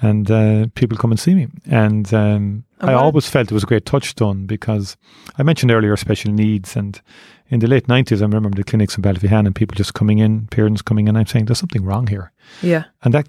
and 0.00 0.30
uh, 0.30 0.66
people 0.74 0.96
come 0.98 1.12
and 1.12 1.20
see 1.20 1.34
me. 1.34 1.46
And 1.84 2.06
um, 2.12 2.64
And 2.80 2.90
I 2.90 2.94
always 2.94 3.28
felt 3.30 3.50
it 3.50 3.54
was 3.54 3.62
a 3.68 3.72
great 3.72 3.86
touchstone 3.86 4.46
because 4.46 4.96
I 5.38 5.42
mentioned 5.42 5.70
earlier 5.72 5.96
special 5.96 6.32
needs, 6.32 6.76
and 6.76 7.00
in 7.48 7.60
the 7.60 7.68
late 7.68 7.86
nineties, 7.88 8.20
I 8.22 8.26
remember 8.26 8.56
the 8.56 8.64
clinics 8.70 8.96
in 8.96 9.02
Ballyphehane 9.02 9.46
and 9.46 9.54
people 9.54 9.76
just 9.76 9.94
coming 9.94 10.18
in, 10.18 10.46
parents 10.48 10.82
coming 10.82 11.08
in. 11.08 11.16
I'm 11.16 11.26
saying 11.26 11.46
there's 11.46 11.60
something 11.64 11.84
wrong 11.84 12.08
here 12.08 12.32
Yeah. 12.62 12.84
and 13.02 13.14
that 13.14 13.26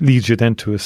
leads 0.00 0.28
you 0.28 0.36
then 0.36 0.54
to 0.56 0.74
a, 0.74 0.78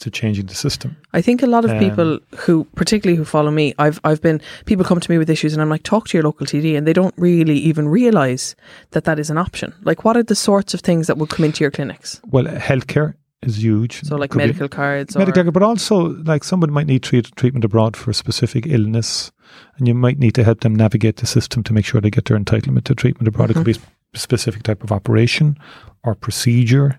to 0.00 0.10
changing 0.10 0.46
the 0.46 0.54
system. 0.54 0.96
I 1.12 1.22
think 1.22 1.42
a 1.42 1.46
lot 1.46 1.64
of 1.64 1.70
Um, 1.70 1.78
people 1.78 2.18
who, 2.36 2.64
particularly 2.74 3.16
who 3.16 3.24
follow 3.24 3.50
me, 3.50 3.74
I've 3.78 4.00
I've 4.04 4.20
been 4.20 4.40
people 4.64 4.84
come 4.84 5.00
to 5.00 5.10
me 5.10 5.18
with 5.18 5.30
issues, 5.30 5.52
and 5.52 5.62
I'm 5.62 5.68
like, 5.68 5.82
talk 5.82 6.08
to 6.08 6.16
your 6.16 6.24
local 6.24 6.46
TD, 6.46 6.76
and 6.76 6.86
they 6.86 6.92
don't 6.92 7.14
really 7.16 7.58
even 7.58 7.88
realize 7.88 8.56
that 8.90 9.04
that 9.04 9.18
is 9.18 9.30
an 9.30 9.38
option. 9.38 9.74
Like, 9.82 10.04
what 10.04 10.16
are 10.16 10.22
the 10.22 10.34
sorts 10.34 10.74
of 10.74 10.80
things 10.80 11.06
that 11.06 11.18
would 11.18 11.28
come 11.30 11.44
into 11.44 11.62
your 11.64 11.70
clinics? 11.70 12.20
Well, 12.26 12.44
healthcare 12.44 13.14
is 13.42 13.62
huge. 13.62 14.02
So, 14.02 14.16
like 14.16 14.30
Could 14.30 14.38
be 14.38 14.46
medical 14.46 14.68
cards, 14.68 15.16
or 15.16 15.20
medical, 15.20 15.52
but 15.52 15.62
also 15.62 15.96
like 16.24 16.44
someone 16.44 16.72
might 16.72 16.86
need 16.86 17.02
treat, 17.02 17.34
treatment 17.36 17.64
abroad 17.64 17.96
for 17.96 18.10
a 18.10 18.14
specific 18.14 18.66
illness, 18.66 19.32
and 19.76 19.86
you 19.88 19.94
might 19.94 20.18
need 20.18 20.34
to 20.34 20.44
help 20.44 20.60
them 20.60 20.74
navigate 20.74 21.16
the 21.16 21.26
system 21.26 21.62
to 21.64 21.72
make 21.72 21.84
sure 21.84 22.00
they 22.00 22.10
get 22.10 22.24
their 22.24 22.38
entitlement 22.38 22.84
to 22.84 22.94
treatment 22.94 23.28
abroad. 23.28 23.50
It 23.50 23.54
could 23.54 23.64
be 23.64 23.76
a 24.14 24.18
specific 24.18 24.62
type 24.62 24.82
of 24.82 24.92
operation 24.92 25.58
or 26.02 26.14
procedure 26.14 26.98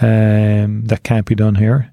um, 0.00 0.84
that 0.86 1.02
can't 1.02 1.26
be 1.26 1.34
done 1.34 1.54
here, 1.54 1.92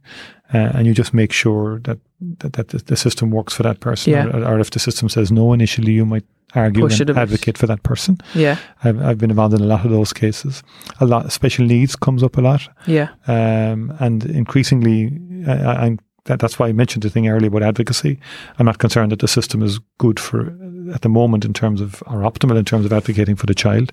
uh, 0.54 0.72
and 0.76 0.88
you 0.88 0.94
just 0.94 1.13
make 1.13 1.32
sure 1.32 1.80
that 1.80 2.00
that, 2.39 2.54
that 2.54 2.68
the, 2.70 2.78
the 2.78 2.96
system 2.96 3.32
works 3.32 3.54
for 3.54 3.63
that 3.63 3.80
person. 3.80 4.13
Yeah. 4.13 4.28
Or, 4.28 4.54
or 4.54 4.60
if 4.60 4.72
the 4.72 4.80
system 4.80 5.10
says 5.10 5.32
no 5.32 5.54
initially, 5.54 5.94
you 5.94 6.06
might 6.06 6.26
argue 6.56 6.84
Push 6.84 7.00
and 7.00 7.10
advocate 7.18 7.58
for 7.58 7.68
that 7.68 7.84
person. 7.84 8.18
yeah, 8.36 8.58
I've, 8.84 9.02
I've 9.02 9.18
been 9.18 9.32
involved 9.32 9.56
in 9.56 9.62
a 9.62 9.66
lot 9.66 9.86
of 9.86 9.92
those 9.92 10.13
cases. 10.13 10.63
A 11.00 11.06
lot 11.06 11.32
special 11.32 11.66
needs 11.66 11.96
comes 11.96 12.24
up 12.24 12.38
a 12.38 12.42
lot, 12.42 12.70
yeah, 12.86 13.10
um, 13.28 13.96
and 14.00 14.26
increasingly, 14.26 15.20
I, 15.48 15.86
I'm 15.86 16.00
that, 16.26 16.39
that's 16.39 16.58
why 16.58 16.68
I 16.68 16.72
mentioned 16.74 17.04
the 17.04 17.10
thing 17.10 17.28
earlier 17.28 17.50
about 17.50 17.63
advocacy. 17.63 18.20
I'm 18.58 18.66
not 18.66 18.78
concerned 18.78 19.12
that 19.12 19.20
the 19.20 19.28
system 19.28 19.62
is 19.62 19.80
good 19.98 20.20
for 20.20 20.56
at 20.94 21.02
the 21.02 21.10
moment 21.10 21.44
in 21.46 21.54
terms 21.54 21.82
of, 21.82 22.02
are 22.08 22.20
optimal 22.22 22.58
in 22.58 22.66
terms 22.66 22.86
of 22.86 22.94
advocating 22.94 23.36
for 23.36 23.46
the 23.46 23.54
child. 23.56 23.92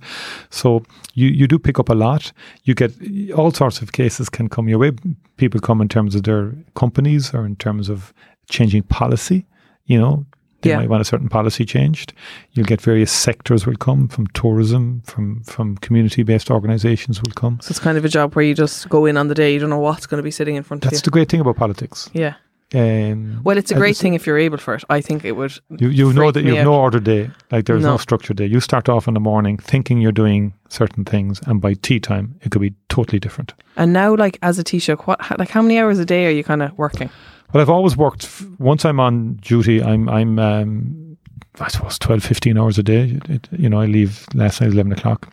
So 0.51 0.85
you, 1.15 1.29
you 1.29 1.47
do 1.49 1.59
pick 1.59 1.79
up 1.79 1.89
a 1.89 1.95
lot. 1.95 2.33
You 2.65 2.75
get 2.75 2.93
all 3.33 3.51
sorts 3.53 3.81
of 3.83 3.93
cases 3.93 4.29
can 4.29 4.49
come 4.49 4.69
your 4.69 4.79
way. 4.79 4.93
People 5.37 5.61
come 5.61 5.81
in 5.81 5.89
terms 5.89 6.15
of 6.15 6.23
their 6.25 6.53
companies 6.75 7.33
or 7.35 7.47
in 7.47 7.57
terms 7.57 7.89
of 7.89 8.13
changing 8.49 8.83
policy. 8.85 9.47
You 9.87 9.99
know, 10.01 10.27
they 10.63 10.71
Yeah. 10.71 10.77
might 10.77 10.91
want 10.91 11.01
a 11.01 11.05
certain 11.05 11.29
policy 11.29 11.65
changed. 11.65 12.13
You'll 12.53 12.67
get 12.67 12.81
various 12.83 13.11
sectors 13.11 13.67
will 13.67 13.77
come 13.77 14.09
from 14.09 14.27
tourism, 14.35 15.01
from 15.07 15.43
from 15.45 15.77
community 15.79 16.23
based 16.23 16.51
organisations 16.51 17.23
will 17.23 17.33
come. 17.33 17.59
So 17.63 17.73
it's 17.73 17.79
kind 17.81 17.97
of 17.97 18.05
a 18.05 18.09
job 18.09 18.35
where 18.37 18.45
you 18.45 18.55
just 18.55 18.89
go 18.89 19.07
in 19.07 19.17
on 19.17 19.29
the 19.29 19.35
day, 19.35 19.53
you 19.55 19.59
don't 19.59 19.71
know 19.71 19.79
what's 19.79 20.07
going 20.07 20.19
to 20.19 20.23
be 20.23 20.31
sitting 20.31 20.57
in 20.57 20.63
front 20.63 20.83
That's 20.83 20.89
of 20.89 20.93
you. 20.93 20.97
That's 20.99 21.05
the 21.07 21.11
great 21.11 21.29
thing 21.31 21.41
about 21.41 21.57
politics. 21.57 22.11
Yeah. 22.13 22.35
Um, 22.75 23.41
Well, 23.43 23.59
it's 23.59 23.71
a 23.73 23.75
great 23.75 23.97
thing 23.97 24.15
if 24.15 24.27
you're 24.27 24.39
able 24.39 24.59
for 24.59 24.75
it. 24.75 24.85
I 24.89 25.01
think 25.01 25.25
it 25.25 25.33
would. 25.33 25.53
You 25.81 25.89
you 25.89 26.13
know 26.13 26.31
that 26.31 26.43
you 26.45 26.55
have 26.55 26.67
out. 26.67 26.71
no 26.71 26.75
order 26.81 27.01
day. 27.01 27.31
Like 27.51 27.65
there's 27.67 27.83
no. 27.83 27.91
No. 27.93 27.97
structure 27.99 28.35
day. 28.35 28.47
You 28.47 28.61
start 28.61 28.89
off 28.89 29.09
in 29.09 29.15
the 29.15 29.21
morning 29.21 29.59
thinking 29.59 30.01
you're 30.01 30.13
doing 30.13 30.53
certain 30.69 31.05
things, 31.05 31.41
and 31.47 31.61
by 31.61 31.75
tea 31.75 31.99
time 32.01 32.35
it 32.43 32.51
could 32.53 32.61
be 32.63 32.73
totally 32.89 33.19
different. 33.19 33.55
And 33.77 33.93
now, 33.93 34.15
like 34.15 34.39
as 34.43 34.59
a 34.59 34.63
tea 34.65 34.79
Taoiseach, 34.79 35.07
what 35.07 35.19
like 35.39 35.51
how 35.51 35.63
many 35.63 35.79
hours 35.81 35.99
a 35.99 36.05
day 36.05 36.27
are 36.27 36.31
you 36.35 36.45
kind 36.45 36.63
of 36.63 36.71
working? 36.79 37.11
Well, 37.53 37.61
I've 37.61 37.71
always 37.71 37.97
worked. 37.97 38.25
f- 38.25 38.47
Once 38.61 38.85
I'm 38.85 39.01
on 39.01 39.35
duty, 39.43 39.83
I'm 39.83 40.09
I'm 40.09 40.39
um, 40.39 41.17
I 41.59 41.69
suppose 41.69 41.99
12, 41.99 42.23
15 42.23 42.57
hours 42.59 42.79
a 42.79 42.83
day. 42.83 43.19
It- 43.29 43.49
you 43.59 43.69
know, 43.69 43.81
I 43.81 43.87
leave 43.87 44.27
last 44.35 44.61
night 44.61 44.71
eleven 44.73 44.93
o'clock. 44.93 45.33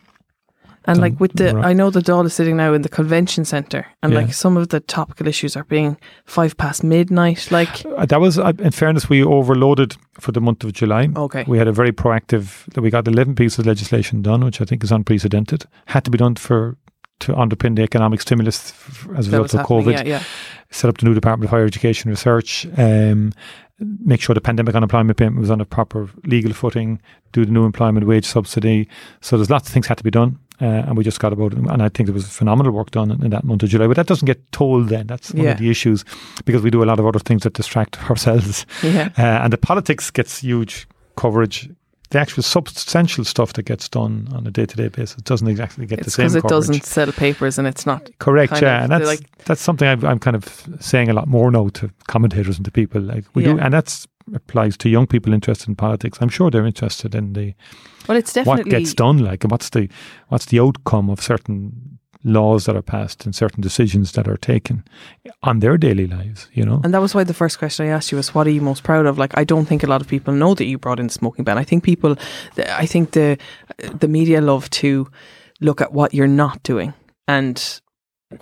And 0.88 1.00
like 1.02 1.20
with 1.20 1.34
the, 1.34 1.54
Right. 1.54 1.66
I 1.66 1.74
know 1.74 1.90
the 1.90 2.00
Dáil 2.02 2.26
is 2.26 2.34
sitting 2.34 2.56
now 2.58 2.74
in 2.74 2.82
the 2.82 2.90
convention 2.90 3.46
centre, 3.46 3.86
and 4.02 4.14
Yeah. 4.14 4.20
like 4.22 4.34
some 4.34 4.56
of 4.58 4.70
the 4.70 4.80
topical 4.80 5.28
issues 5.28 5.56
are 5.58 5.66
being 5.66 5.98
five 6.26 6.56
past 6.58 6.84
midnight. 6.84 7.52
Like, 7.52 7.86
Uh, 7.98 8.06
That 8.06 8.22
was, 8.22 8.40
uh, 8.40 8.54
in 8.60 8.72
fairness, 8.72 9.10
we 9.10 9.22
overloaded 9.24 9.98
for 10.20 10.32
the 10.32 10.40
month 10.42 10.64
of 10.64 10.72
July. 10.74 11.10
okay, 11.16 11.44
We 11.48 11.58
had 11.58 11.68
a 11.68 11.74
very 11.74 11.92
proactive. 11.92 12.66
We 12.82 12.90
got 12.90 13.08
eleven 13.08 13.36
pieces 13.36 13.60
of 13.60 13.66
legislation 13.66 14.22
done, 14.22 14.44
which 14.46 14.62
I 14.62 14.66
think 14.66 14.84
is 14.84 14.92
unprecedented. 14.92 15.66
Had 15.88 16.04
to 16.06 16.12
be 16.12 16.18
done 16.18 16.36
for 16.36 16.78
to 17.20 17.34
underpin 17.34 17.76
the 17.76 17.82
economic 17.82 18.22
stimulus 18.22 18.72
f- 18.72 19.08
as 19.18 19.28
a 19.28 19.32
that 19.32 19.42
result 19.42 19.62
of. 19.62 19.68
COVID. 19.68 19.92
Yeah, 19.92 20.04
yeah. 20.06 20.24
set 20.70 20.90
up 20.90 20.98
the 21.00 21.06
new 21.06 21.14
Department 21.16 21.46
of 21.46 21.52
Higher 21.52 21.66
Education 21.66 22.12
Research, 22.12 22.68
um, 22.78 23.32
make 24.04 24.22
sure 24.22 24.34
the 24.36 24.42
pandemic 24.42 24.76
unemployment 24.76 25.18
payment 25.18 25.40
was 25.40 25.50
on 25.50 25.62
a 25.62 25.66
proper 25.66 26.10
legal 26.26 26.52
footing, 26.54 27.00
do 27.32 27.46
the 27.46 27.52
new 27.52 27.64
employment 27.66 28.06
wage 28.06 28.26
subsidy. 28.26 28.88
So 29.22 29.38
there's 29.38 29.50
lots 29.50 29.68
of 29.70 29.74
things 29.74 29.88
had 29.88 29.98
to 29.98 30.04
be 30.04 30.12
done. 30.12 30.38
Uh, 30.60 30.66
and 30.66 30.98
we 30.98 31.04
just 31.04 31.20
got 31.20 31.32
about 31.34 31.54
it. 31.54 31.60
And 31.60 31.84
I 31.84 31.90
think 31.90 32.08
there 32.08 32.14
was 32.14 32.28
phenomenal 32.28 32.72
work 32.72 32.90
done 32.92 33.12
in, 33.12 33.24
in 33.24 33.30
that 33.30 33.44
month 33.44 33.62
of 33.64 33.70
July. 33.70 33.86
But 33.88 33.96
that 33.98 34.08
doesn't 34.08 34.26
get 34.26 34.52
told 34.52 34.90
then. 34.90 35.06
That's 35.08 35.32
one 35.34 35.44
Yeah. 35.46 35.52
of 35.52 35.60
the 35.60 35.70
issues 35.70 36.04
because 36.46 36.64
we 36.64 36.72
do 36.72 36.84
a 36.84 36.86
lot 36.86 37.00
of 37.00 37.06
other 37.06 37.20
things 37.20 37.44
that 37.44 37.54
distract 37.54 37.98
ourselves. 38.10 38.66
Yeah. 38.82 39.10
Uh, 39.18 39.22
and 39.44 39.54
the 39.54 39.58
politics 39.58 40.10
gets 40.10 40.40
huge 40.40 40.88
coverage. 41.16 41.70
The 42.10 42.20
actual 42.20 42.42
substantial 42.42 43.26
stuff 43.26 43.52
that 43.54 43.64
gets 43.64 43.90
done 43.90 44.30
on 44.32 44.48
a 44.48 44.52
day 44.52 44.66
to 44.66 44.76
day 44.78 44.88
basis 44.88 45.22
doesn't 45.24 45.48
exactly 45.48 45.86
get 45.86 46.00
It's 46.00 46.06
the 46.06 46.12
same 46.12 46.24
because 46.24 46.36
it 46.36 46.42
coverage. 46.44 46.58
doesn't 46.68 46.86
sell 46.86 47.12
papers 47.12 47.60
and 47.60 47.68
it's 47.68 47.86
not. 47.86 48.10
Correct, 48.20 48.62
yeah, 48.62 48.82
and 48.84 48.92
that's 48.92 49.06
like- 49.06 49.30
that's 49.46 49.62
something 49.62 49.88
I'm, 49.88 50.06
I'm 50.06 50.18
kind 50.20 50.36
of 50.36 50.46
saying 50.80 51.10
a 51.10 51.14
lot 51.14 51.28
more 51.28 51.52
now 51.52 51.68
to 51.74 51.92
commentators 52.08 52.56
and 52.58 52.64
to 52.66 52.72
people. 52.72 53.02
Like 53.02 53.26
we 53.34 53.44
do, 53.44 53.60
and 53.60 53.74
that's 53.74 54.08
applies 54.34 54.78
to 54.78 54.90
young 54.90 55.08
people 55.08 55.34
interested 55.34 55.68
in 55.68 55.76
politics. 55.76 56.20
I'm 56.22 56.30
sure 56.30 56.50
they're 56.52 56.66
interested 56.66 57.16
in 57.16 57.34
the 57.34 57.54
Well, 58.08 58.18
it's 58.18 58.34
definitely 58.34 58.64
what 58.64 58.80
gets 58.80 58.94
done, 58.94 59.20
like, 59.20 59.44
what's 59.44 59.70
the 59.70 59.90
what's 60.30 60.46
the 60.46 60.60
outcome 60.60 61.10
of 61.10 61.22
certain 61.22 61.98
laws 62.24 62.66
that 62.66 62.76
are 62.76 62.82
passed 62.82 63.26
and 63.26 63.36
certain 63.36 63.62
decisions 63.62 64.12
that 64.12 64.28
are 64.28 64.38
taken 64.38 64.84
on 65.44 65.60
their 65.60 65.78
daily 65.78 66.08
lives. 66.08 66.50
You 66.54 66.66
know, 66.66 66.82
And 66.84 66.94
that 66.94 67.02
was 67.02 67.16
why 67.16 67.24
the 67.24 67.34
first 67.34 67.58
question 67.60 67.86
I 67.86 67.90
asked 67.90 68.12
you 68.12 68.18
was, 68.18 68.34
"What 68.36 68.48
are 68.48 68.52
you 68.52 68.62
most 68.62 68.84
proud 68.84 69.06
of?" 69.06 69.18
Like, 69.18 69.38
I 69.38 69.44
don't 69.44 69.66
think 69.66 69.84
a 69.84 69.88
lot 69.88 70.02
of 70.02 70.08
people 70.08 70.34
know 70.34 70.54
that 70.56 70.66
you 70.66 70.78
brought 70.78 71.00
in 71.00 71.10
smoking 71.10 71.46
ban. 71.46 71.58
I 71.58 71.64
think 71.64 71.84
people, 71.84 72.18
I 72.58 72.86
think 72.86 73.12
the 73.12 73.38
the 74.00 74.08
media 74.08 74.42
love 74.42 74.70
to 74.70 75.08
look 75.62 75.82
at 75.82 75.94
what 75.94 76.14
you're 76.14 76.28
not 76.28 76.62
doing 76.64 76.94
and 77.28 77.82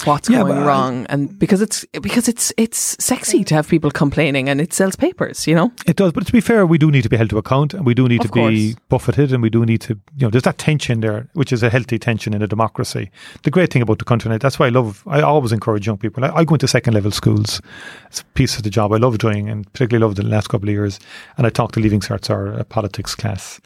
what's 0.03 0.29
Yeah, 0.29 0.41
going 0.41 0.63
wrong, 0.63 1.05
and 1.09 1.37
because 1.37 1.61
it's 1.61 1.85
because 2.01 2.27
it's 2.27 2.51
it's 2.57 2.97
sexy 2.99 3.43
to 3.43 3.55
have 3.55 3.67
people 3.67 3.91
complaining 3.91 4.49
and 4.49 4.59
it 4.59 4.73
sells 4.73 4.95
papers, 4.95 5.45
you 5.45 5.53
know. 5.53 5.71
It 5.85 5.95
does, 5.95 6.11
but 6.11 6.25
to 6.25 6.33
be 6.33 6.41
fair, 6.41 6.65
we 6.65 6.77
do 6.77 6.89
need 6.89 7.03
to 7.03 7.09
be 7.09 7.17
held 7.17 7.29
to 7.29 7.37
account, 7.37 7.73
and 7.73 7.85
we 7.85 7.93
do 7.93 8.07
need 8.07 8.21
Of 8.21 8.31
to 8.31 8.49
be 8.49 8.75
buffeted, 8.89 9.31
and 9.31 9.43
we 9.43 9.49
do 9.49 9.65
need 9.65 9.81
to, 9.81 9.93
you 10.17 10.25
know, 10.25 10.29
there's 10.29 10.43
that 10.43 10.57
tension 10.57 11.01
there, 11.01 11.27
which 11.33 11.53
is 11.53 11.61
a 11.61 11.69
healthy 11.69 11.99
tension 11.99 12.33
in 12.33 12.41
a 12.41 12.47
democracy. 12.47 13.11
The 13.43 13.51
great 13.51 13.71
thing 13.71 13.83
about 13.83 13.99
the 13.99 14.05
country, 14.05 14.35
that's 14.37 14.57
why 14.57 14.67
I 14.67 14.69
love, 14.69 15.03
I 15.05 15.21
always 15.21 15.51
encourage 15.51 15.85
young 15.85 15.97
people. 15.97 16.25
I, 16.25 16.29
I 16.29 16.43
go 16.45 16.55
into 16.55 16.67
second 16.67 16.93
level 16.95 17.11
schools. 17.11 17.61
It's 18.07 18.21
a 18.21 18.25
piece 18.33 18.57
of 18.57 18.63
the 18.63 18.71
job 18.71 18.91
I 18.91 18.97
love 18.97 19.19
doing, 19.19 19.49
and 19.49 19.71
particularly 19.71 20.03
love 20.03 20.15
the 20.15 20.25
last 20.25 20.47
couple 20.47 20.67
of 20.67 20.73
years. 20.73 20.99
And 21.37 21.45
I 21.45 21.51
talk 21.51 21.73
to 21.73 21.79
Leaving 21.79 21.99
Certs 21.99 22.29
or 22.29 22.53
a 22.53 22.59
uh, 22.61 22.63
politics 22.63 23.13
class. 23.13 23.61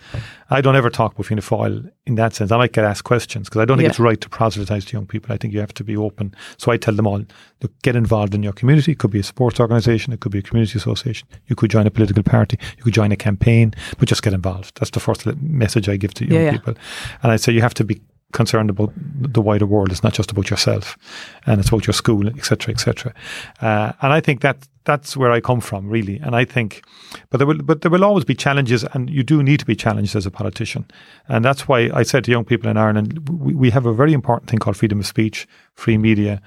I 0.52 0.62
don't 0.62 0.76
ever 0.76 0.90
talk 0.90 1.16
between 1.16 1.36
the 1.36 1.42
foil 1.44 1.84
in 2.06 2.16
that 2.16 2.34
sense. 2.34 2.52
I 2.52 2.58
might 2.58 2.72
get 2.74 2.84
asked 2.84 3.04
questions 3.04 3.48
because 3.48 3.62
I 3.62 3.66
don't 3.66 3.78
think 3.78 3.86
Yeah. 3.86 3.90
it's 3.92 4.00
right 4.00 4.20
to 4.22 4.30
proselytize 4.30 4.86
to 4.86 4.94
young 4.98 5.06
people. 5.06 5.34
I 5.34 5.38
think 5.38 5.54
you 5.54 5.60
have 5.60 5.74
to 5.76 5.84
be 5.84 5.96
open. 5.96 6.34
So 6.58 6.72
I 6.72 6.78
tell 6.78 6.96
them 6.96 7.06
all, 7.06 7.24
look, 7.62 7.72
get 7.84 7.96
involved 7.96 8.34
in 8.34 8.42
your 8.42 8.54
community. 8.54 8.94
It 8.94 8.98
could 9.00 9.12
be 9.12 9.20
a 9.20 9.24
sports 9.24 9.60
organisation, 9.60 10.12
it 10.14 10.22
could 10.22 10.32
be 10.32 10.40
a 10.40 10.42
community 10.42 10.78
association, 10.78 11.28
you 11.48 11.56
could 11.56 11.70
join 11.72 11.86
a 11.88 11.92
political 11.92 12.24
party, 12.24 12.58
you 12.78 12.84
could 12.84 12.94
join 12.94 13.12
a 13.12 13.16
campaign, 13.16 13.74
but 14.00 14.08
just 14.10 14.24
get 14.24 14.34
involved. 14.34 14.78
That's 14.80 14.92
the 14.92 15.00
first 15.00 15.26
message 15.42 15.88
I 15.90 15.98
give 15.98 16.14
to 16.16 16.26
young 16.26 16.34
Yeah, 16.36 16.46
yeah. 16.46 16.52
people. 16.52 16.74
And 17.24 17.32
I 17.32 17.36
say 17.38 17.52
you 17.54 17.62
have 17.62 17.74
to 17.76 17.84
be 17.84 18.02
concerned 18.32 18.70
about 18.70 18.92
the 18.96 19.42
wider 19.42 19.66
world. 19.66 19.92
It's 19.92 20.04
not 20.04 20.14
just 20.14 20.32
about 20.32 20.50
yourself, 20.52 20.98
and 21.48 21.60
it's 21.60 21.70
about 21.70 21.88
your 21.88 21.96
school, 21.96 22.28
etc., 22.28 22.72
etc. 22.74 23.12
Uh, 23.60 23.92
and 24.02 24.14
I 24.14 24.22
think 24.22 24.42
that 24.42 24.68
that's 24.90 25.16
where 25.16 25.32
I 25.32 25.40
come 25.40 25.62
from, 25.62 25.88
really. 25.88 26.18
And 26.18 26.36
I 26.36 26.46
think, 26.46 26.82
but 27.30 27.38
there 27.38 27.48
will, 27.48 27.62
but 27.70 27.82
there 27.82 27.92
will 27.92 28.04
always 28.04 28.26
be 28.26 28.36
challenges, 28.36 28.84
and 28.94 29.10
you 29.10 29.24
do 29.24 29.44
need 29.44 29.60
to 29.60 29.66
be 29.66 29.76
challenged 29.76 30.16
as 30.16 30.26
a 30.26 30.32
politician. 30.32 30.84
And 31.28 31.46
that's 31.46 31.68
why 31.68 31.92
I 31.94 32.04
said 32.04 32.24
to 32.24 32.32
young 32.32 32.46
people 32.46 32.70
in 32.72 32.78
Ireland, 32.78 33.30
we, 33.30 33.54
we 33.54 33.70
have 33.70 33.86
a 33.86 33.94
very 33.94 34.14
important 34.14 34.50
thing 34.50 34.60
called 34.60 34.78
freedom 34.78 35.00
of 35.00 35.06
speech, 35.06 35.48
free 35.76 35.98
media, 35.98 36.42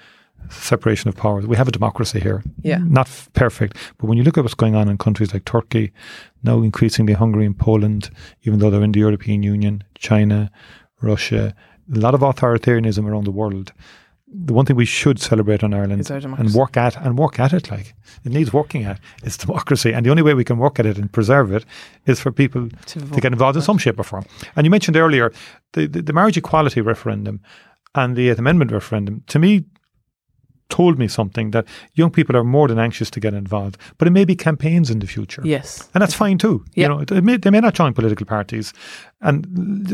separation 0.51 1.09
of 1.09 1.17
powers. 1.17 1.47
We 1.47 1.57
have 1.57 1.69
a 1.69 1.79
democracy 1.79 2.19
here. 2.19 2.43
Yeah. 2.63 2.81
Not 2.83 3.07
f- 3.07 3.29
perfect, 3.33 3.77
but 3.99 4.07
when 4.09 4.19
you 4.19 4.25
look 4.25 4.37
at 4.37 4.45
what's 4.45 4.55
going 4.55 4.75
on 4.75 4.89
in 4.89 4.99
countries 4.99 5.33
like 5.33 5.45
Turkey, 5.45 5.93
now 6.43 6.63
increasingly 6.63 7.13
Hungary 7.13 7.47
and 7.47 7.57
Poland, 7.57 8.11
even 8.43 8.59
though 8.59 8.71
they're 8.71 8.83
in 8.83 8.93
the 8.93 9.07
European 9.09 9.45
Union, 9.45 9.85
China, 9.95 10.51
Russia, 11.01 11.55
a 11.95 11.99
lot 11.99 12.15
of 12.15 12.21
authoritarianism 12.23 13.07
around 13.07 13.25
the 13.25 13.31
world. 13.31 13.73
The 14.35 14.55
one 14.55 14.65
thing 14.65 14.77
we 14.77 14.87
should 14.87 15.21
celebrate 15.21 15.63
on 15.63 15.75
Ireland 15.75 16.11
and 16.11 16.55
work 16.55 16.77
at 16.77 16.97
and 16.97 17.19
work 17.19 17.39
at 17.39 17.53
it 17.53 17.71
like 17.71 17.95
it 18.25 18.33
needs 18.33 18.53
working 18.53 18.85
at 18.85 18.99
is 19.25 19.37
democracy. 19.47 19.93
And 19.93 20.07
the 20.07 20.11
only 20.11 20.23
way 20.23 20.35
we 20.35 20.45
can 20.45 20.59
work 20.59 20.79
at 20.79 20.87
it 20.87 20.97
and 20.97 21.13
preserve 21.13 21.53
it 21.53 21.65
is 22.07 22.21
for 22.21 22.33
people 22.33 22.69
To 22.87 23.01
to 23.01 23.21
get 23.21 23.33
involved 23.33 23.57
in 23.57 23.63
some 23.63 23.79
shape 23.79 23.99
or 23.99 24.05
form. 24.05 24.25
And 24.57 24.65
you 24.65 24.71
mentioned 24.71 24.97
earlier 24.97 25.33
the, 25.73 25.87
the, 25.87 26.03
the 26.03 26.13
marriage 26.13 26.37
equality 26.37 26.81
referendum 26.81 27.41
and 27.95 28.17
the 28.17 28.31
Eighth 28.31 28.39
Amendment 28.39 28.73
referendum, 28.73 29.23
to 29.27 29.39
me, 29.39 29.65
told 30.73 30.99
me 30.99 31.09
something 31.09 31.53
that 31.53 31.65
young 32.01 32.11
people 32.11 32.37
are 32.37 32.45
more 32.45 32.69
than 32.69 32.79
anxious 32.79 33.11
to 33.11 33.21
get 33.21 33.35
involved. 33.35 33.77
But 33.99 34.09
it 34.09 34.13
may 34.13 34.25
be 34.25 34.37
campaigns 34.37 34.91
in 34.91 34.99
the 35.01 35.07
future. 35.07 35.43
Yes, 35.45 35.91
And 35.95 36.01
that's 36.03 36.15
fine 36.15 36.39
too. 36.39 36.65
Yeah. 36.75 36.83
You 36.83 36.89
know, 36.89 37.17
it 37.19 37.25
may, 37.25 37.37
they 37.39 37.51
may 37.51 37.61
not 37.61 37.75
join 37.75 37.93
political 37.93 38.27
parties, 38.27 38.73
and 39.21 39.45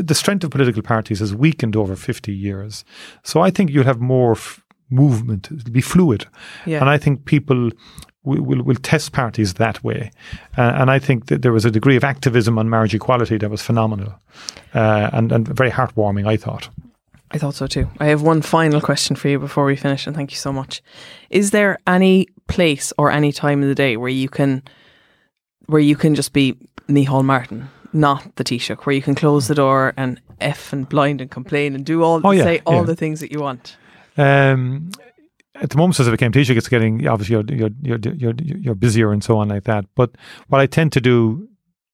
the 0.09 0.15
strength 0.15 0.43
of 0.45 0.51
political 0.51 0.81
parties 0.81 1.19
has 1.19 1.31
weakened 1.33 1.75
over 1.75 1.95
fifty 1.95 2.33
years. 2.47 2.85
So 3.23 3.45
I 3.47 3.51
think 3.51 3.69
you'll 3.71 3.91
have 3.91 4.01
more 4.01 4.31
f- 4.31 4.61
movement. 4.89 5.51
It'll 5.51 5.71
be 5.71 5.81
fluid, 5.81 6.21
yeah. 6.65 6.81
and 6.81 6.95
I 6.95 6.97
think 6.99 7.25
people 7.25 7.71
will, 8.23 8.41
will, 8.43 8.63
will 8.63 8.81
test 8.81 9.11
parties 9.11 9.53
that 9.53 9.83
way. 9.83 10.11
Uh, 10.57 10.81
and 10.81 10.89
I 10.95 10.99
think 10.99 11.25
that 11.25 11.41
there 11.41 11.53
was 11.53 11.65
a 11.65 11.71
degree 11.71 11.97
of 11.97 12.03
activism 12.03 12.57
on 12.57 12.69
marriage 12.69 12.95
equality 12.95 13.37
that 13.37 13.49
was 13.49 13.61
phenomenal, 13.61 14.11
uh, 14.73 15.09
and 15.13 15.31
and 15.31 15.47
very 15.57 15.71
heartwarming. 15.71 16.25
I 16.33 16.37
thought. 16.37 16.69
I 17.31 17.37
thought 17.37 17.53
so 17.55 17.67
too. 17.67 17.87
I 17.99 18.07
have 18.07 18.21
one 18.21 18.41
final 18.41 18.81
question 18.81 19.15
for 19.15 19.27
you 19.29 19.37
before 19.39 19.65
we 19.65 19.75
finish, 19.75 20.07
and 20.07 20.15
thank 20.15 20.31
you 20.31 20.37
so 20.37 20.51
much. 20.51 20.81
Is 21.29 21.51
there 21.51 21.77
any 21.85 22.27
place 22.47 22.91
or 22.97 23.11
any 23.11 23.31
time 23.31 23.61
of 23.61 23.69
the 23.69 23.75
day 23.75 23.97
where 23.97 24.09
you 24.09 24.27
can, 24.29 24.63
where 25.67 25.81
you 25.81 25.95
can 25.95 26.15
just 26.15 26.33
be 26.33 26.55
Micheál 26.87 27.23
Martin, 27.23 27.69
not 27.93 28.35
the 28.35 28.43
Taoiseach, 28.43 28.85
where 28.85 28.95
you 28.95 29.01
can 29.03 29.13
close 29.15 29.47
the 29.47 29.53
door 29.55 29.93
and 29.95 30.19
f 30.41 30.73
and 30.73 30.89
blind 30.89 31.21
and 31.21 31.29
complain 31.29 31.75
and 31.75 31.85
do 31.85 32.01
all 32.03 32.19
Oh, 32.23 32.31
yeah, 32.31 32.43
say 32.43 32.61
all 32.65 32.77
yeah. 32.77 32.83
the 32.83 32.95
things 32.95 33.19
that 33.19 33.31
you 33.31 33.39
want? 33.41 33.77
Um, 34.17 34.89
at 35.55 35.69
the 35.69 35.77
moment, 35.77 35.95
since 35.95 36.07
I 36.07 36.11
became 36.11 36.31
Taoiseach, 36.31 36.57
it's 36.57 36.67
getting 36.69 37.07
obviously 37.07 37.35
you're, 37.35 37.69
you're 37.81 37.97
you're 37.99 38.13
you're 38.15 38.33
you're 38.39 38.75
busier 38.75 39.11
and 39.11 39.23
so 39.23 39.37
on 39.37 39.49
like 39.49 39.65
that. 39.65 39.85
But 39.95 40.11
what 40.47 40.61
I 40.61 40.65
tend 40.65 40.93
to 40.93 41.01
do 41.01 41.47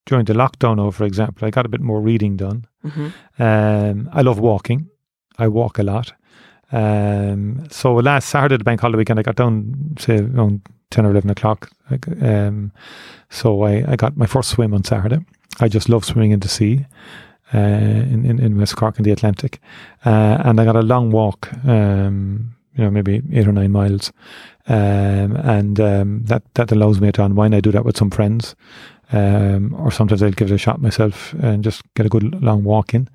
during 0.06 0.26
the 0.26 0.34
lockdown, 0.34 0.78
now, 0.78 0.92
for 0.92 1.04
example, 1.04 1.46
I 1.48 1.50
got 1.52 1.66
a 1.66 1.70
bit 1.70 1.82
more 1.82 2.00
reading 2.00 2.38
done. 2.38 2.68
hmm 2.84 3.08
Um, 3.40 4.10
I 4.14 4.22
love 4.22 4.40
walking. 4.40 4.90
I 5.38 5.48
walk 5.48 5.80
a 5.80 5.84
lot. 5.84 6.14
Um, 6.72 7.68
so 7.70 7.94
last 7.96 8.30
Saturday, 8.30 8.58
the 8.58 8.64
bank 8.64 8.82
holiday 8.82 8.98
weekend, 8.98 9.20
I 9.20 9.24
got 9.24 9.36
down 9.36 9.96
say 10.00 10.20
around 10.20 10.62
ten 10.90 11.06
or 11.06 11.12
eleven 11.12 11.30
o'clock. 11.30 11.70
Um, 12.22 12.72
so 13.30 13.64
I, 13.64 13.92
I 13.92 13.96
got 13.96 14.18
my 14.18 14.26
first 14.26 14.50
swim 14.50 14.74
on 14.74 14.84
Saturday. 14.84 15.20
I 15.60 15.68
just 15.68 15.90
love 15.90 16.04
swimming 16.06 16.32
in 16.32 16.40
the 16.40 16.50
sea. 16.50 16.86
Uh, 17.54 17.60
in, 18.12 18.26
in, 18.26 18.40
in 18.40 18.58
West 18.58 18.76
Cork 18.76 18.98
in 18.98 19.04
the 19.04 19.12
Atlantic, 19.12 19.62
uh, 20.04 20.42
and 20.44 20.60
I 20.60 20.66
got 20.66 20.76
a 20.76 20.82
long 20.82 21.12
walk, 21.12 21.54
um, 21.64 22.56
you 22.76 22.84
know, 22.84 22.90
maybe 22.90 23.22
eight 23.32 23.48
or 23.48 23.52
nine 23.52 23.72
miles, 23.72 24.12
um, 24.68 25.36
and 25.38 25.80
um, 25.80 26.24
that 26.26 26.42
that 26.56 26.72
allows 26.72 27.00
me 27.00 27.12
to 27.12 27.24
unwind. 27.24 27.54
I 27.54 27.60
do 27.62 27.72
that 27.72 27.86
with 27.86 27.98
some 27.98 28.10
friends, 28.10 28.56
um, 29.14 29.76
or 29.76 29.92
sometimes 29.92 30.24
I'll 30.24 30.32
give 30.32 30.52
it 30.52 30.56
a 30.56 30.58
shot 30.58 30.82
myself 30.82 31.34
and 31.34 31.64
just 31.64 31.84
get 31.94 32.08
a 32.08 32.10
good 32.10 32.42
long 32.42 32.64
walk 32.64 32.96
in. 32.96 33.08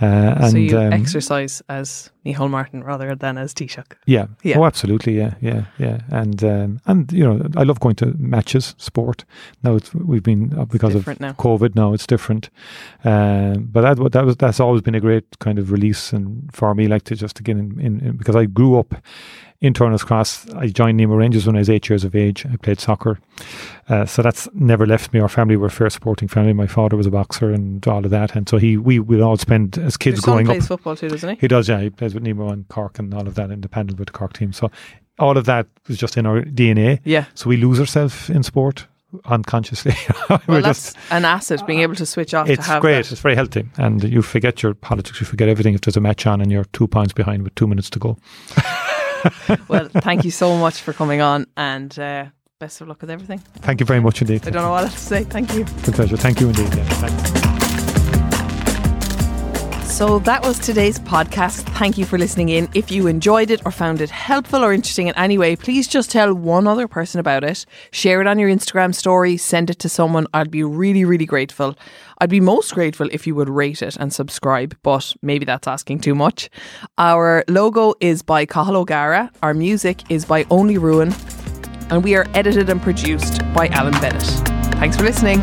Uh, 0.00 0.34
and 0.38 0.50
so 0.52 0.56
you 0.58 0.78
um, 0.78 0.92
exercise 0.92 1.62
as 1.68 2.10
Micheál 2.34 2.50
Martin 2.50 2.84
rather 2.84 3.14
than 3.14 3.38
as 3.38 3.54
Taoiseach. 3.54 3.94
yeah. 4.06 4.26
Yeah. 4.42 4.58
Oh, 4.58 4.64
absolutely. 4.64 5.16
Yeah. 5.16 5.34
Yeah. 5.40 5.64
Yeah. 5.78 6.00
And 6.10 6.42
um, 6.44 6.80
and 6.86 7.10
you 7.12 7.24
know, 7.24 7.46
I 7.56 7.62
love 7.62 7.80
going 7.80 7.94
to 7.96 8.06
matches, 8.18 8.74
sport. 8.78 9.24
Now 9.62 9.76
it's, 9.76 9.94
we've 9.94 10.22
been 10.22 10.52
uh, 10.58 10.64
because 10.64 10.94
of 10.94 11.06
now. 11.20 11.32
COVID. 11.32 11.74
Now 11.74 11.92
it's 11.92 12.06
different. 12.06 12.50
Um, 13.04 13.68
but 13.72 13.82
that 13.82 14.12
that 14.12 14.24
was 14.24 14.36
that's 14.36 14.60
always 14.60 14.82
been 14.82 14.94
a 14.94 15.00
great 15.00 15.38
kind 15.38 15.58
of 15.58 15.70
release 15.72 16.12
and 16.12 16.48
for 16.52 16.74
me, 16.74 16.86
like 16.88 17.04
to 17.04 17.14
just 17.16 17.36
to 17.36 17.42
get 17.42 17.56
in, 17.56 17.78
in, 17.80 18.00
in 18.00 18.16
because 18.16 18.36
I 18.36 18.44
grew 18.46 18.78
up 18.78 18.94
in 19.60 19.74
Turner's 19.74 20.04
Cross. 20.04 20.48
I 20.54 20.68
joined 20.68 20.98
Nemo 20.98 21.16
Rangers 21.16 21.46
when 21.46 21.56
I 21.56 21.58
was 21.58 21.68
eight 21.70 21.88
years 21.88 22.04
of 22.04 22.14
age. 22.14 22.46
I 22.46 22.56
played 22.56 22.78
soccer, 22.78 23.18
uh, 23.88 24.04
so 24.06 24.22
that's 24.22 24.48
never 24.54 24.86
left 24.86 25.12
me. 25.12 25.18
Our 25.18 25.28
family 25.28 25.56
were 25.56 25.66
a 25.66 25.70
fair 25.70 25.90
sporting 25.90 26.28
family. 26.28 26.52
My 26.52 26.68
father 26.68 26.96
was 26.96 27.06
a 27.06 27.10
boxer 27.10 27.50
and 27.50 27.84
all 27.86 28.04
of 28.04 28.10
that, 28.10 28.36
and 28.36 28.48
so 28.48 28.58
he 28.58 28.76
we 28.76 29.00
would 29.00 29.20
all 29.20 29.36
spend 29.36 29.76
as 29.78 29.96
kids 29.96 30.18
Your 30.18 30.34
growing 30.34 30.46
plays 30.46 30.62
up. 30.64 30.68
football 30.68 30.94
too, 30.96 31.08
doesn't 31.08 31.28
he? 31.30 31.36
He 31.40 31.48
does, 31.48 31.68
yeah. 31.68 31.80
He 31.80 31.90
plays 31.90 32.14
with 32.18 32.26
Nemo 32.28 32.50
and 32.50 32.66
Cork 32.68 32.98
and 32.98 33.12
all 33.14 33.26
of 33.26 33.34
that, 33.36 33.50
independent 33.50 33.98
with 33.98 34.08
the 34.08 34.12
Cork 34.12 34.32
team. 34.32 34.52
So 34.52 34.70
all 35.18 35.36
of 35.36 35.44
that 35.46 35.66
was 35.88 35.96
just 35.98 36.16
in 36.16 36.26
our 36.26 36.42
DNA. 36.42 37.00
Yeah. 37.04 37.24
So 37.34 37.48
we 37.48 37.56
lose 37.56 37.80
ourselves 37.80 38.28
in 38.30 38.42
sport 38.42 38.86
unconsciously. 39.24 39.94
Well, 40.46 40.60
just- 40.62 40.94
that's 40.94 41.10
an 41.10 41.24
asset 41.24 41.66
being 41.66 41.80
able 41.80 41.94
to 41.94 42.04
switch 42.06 42.34
off. 42.34 42.48
it's 42.48 42.66
to 42.66 42.72
have 42.72 42.82
great. 42.82 43.02
that. 43.04 43.12
It's 43.12 43.20
very 43.22 43.34
healthy, 43.34 43.66
and 43.78 44.04
you 44.04 44.20
forget 44.22 44.62
your 44.62 44.74
politics. 44.74 45.20
You 45.20 45.26
forget 45.26 45.48
everything 45.48 45.74
if 45.74 45.80
there's 45.80 45.96
a 45.96 46.00
match 46.00 46.26
on 46.26 46.40
and 46.42 46.52
you're 46.52 46.64
two 46.72 46.86
points 46.86 47.12
behind 47.14 47.42
with 47.44 47.54
two 47.54 47.66
minutes 47.66 47.88
to 47.90 47.98
go. 47.98 48.16
Well, 49.66 49.88
thank 49.94 50.24
you 50.24 50.30
so 50.30 50.56
much 50.56 50.80
for 50.80 50.92
coming 50.92 51.20
on, 51.20 51.46
and 51.56 51.98
uh, 51.98 52.26
best 52.60 52.80
of 52.80 52.86
luck 52.88 53.00
with 53.00 53.10
everything. 53.10 53.38
Thank 53.62 53.80
you 53.80 53.86
very 53.86 54.00
much 54.00 54.20
indeed. 54.22 54.46
I 54.46 54.50
don't 54.50 54.62
know 54.62 54.70
what 54.70 54.84
else 54.84 54.94
to 54.94 55.00
say. 55.00 55.24
Thank 55.24 55.52
you. 55.54 55.62
It's 55.62 55.88
a 55.88 55.92
pleasure. 55.92 56.16
Thank 56.16 56.40
you 56.40 56.48
indeed. 56.48 56.72
Yeah, 56.74 56.84
thanks. 56.88 57.37
So 59.98 60.20
that 60.20 60.44
was 60.44 60.60
today's 60.60 61.00
podcast. 61.00 61.62
Thank 61.76 61.98
you 61.98 62.04
for 62.04 62.18
listening 62.18 62.50
in. 62.50 62.68
If 62.72 62.88
you 62.88 63.08
enjoyed 63.08 63.50
it 63.50 63.60
or 63.66 63.72
found 63.72 64.00
it 64.00 64.10
helpful 64.10 64.64
or 64.64 64.72
interesting 64.72 65.08
in 65.08 65.14
any 65.16 65.38
way, 65.38 65.56
please 65.56 65.88
just 65.88 66.12
tell 66.12 66.32
one 66.32 66.68
other 66.68 66.86
person 66.86 67.18
about 67.18 67.42
it. 67.42 67.66
Share 67.90 68.20
it 68.20 68.28
on 68.28 68.38
your 68.38 68.48
Instagram 68.48 68.94
story, 68.94 69.36
send 69.36 69.70
it 69.70 69.80
to 69.80 69.88
someone. 69.88 70.28
I'd 70.32 70.52
be 70.52 70.62
really, 70.62 71.04
really 71.04 71.26
grateful. 71.26 71.76
I'd 72.18 72.30
be 72.30 72.38
most 72.38 72.74
grateful 72.74 73.08
if 73.10 73.26
you 73.26 73.34
would 73.34 73.48
rate 73.48 73.82
it 73.82 73.96
and 73.96 74.12
subscribe, 74.12 74.76
but 74.84 75.14
maybe 75.20 75.44
that's 75.44 75.66
asking 75.66 75.98
too 75.98 76.14
much. 76.14 76.48
Our 76.96 77.42
logo 77.48 77.94
is 77.98 78.22
by 78.22 78.46
Cahill 78.46 78.76
O'Gara. 78.76 79.32
Our 79.42 79.52
music 79.52 80.08
is 80.12 80.24
by 80.24 80.46
Only 80.48 80.78
Ruin. 80.78 81.12
And 81.90 82.04
we 82.04 82.14
are 82.14 82.26
edited 82.34 82.70
and 82.70 82.80
produced 82.80 83.40
by 83.52 83.66
Alan 83.72 84.00
Bennett. 84.00 84.22
Thanks 84.78 84.96
for 84.96 85.02
listening. 85.02 85.42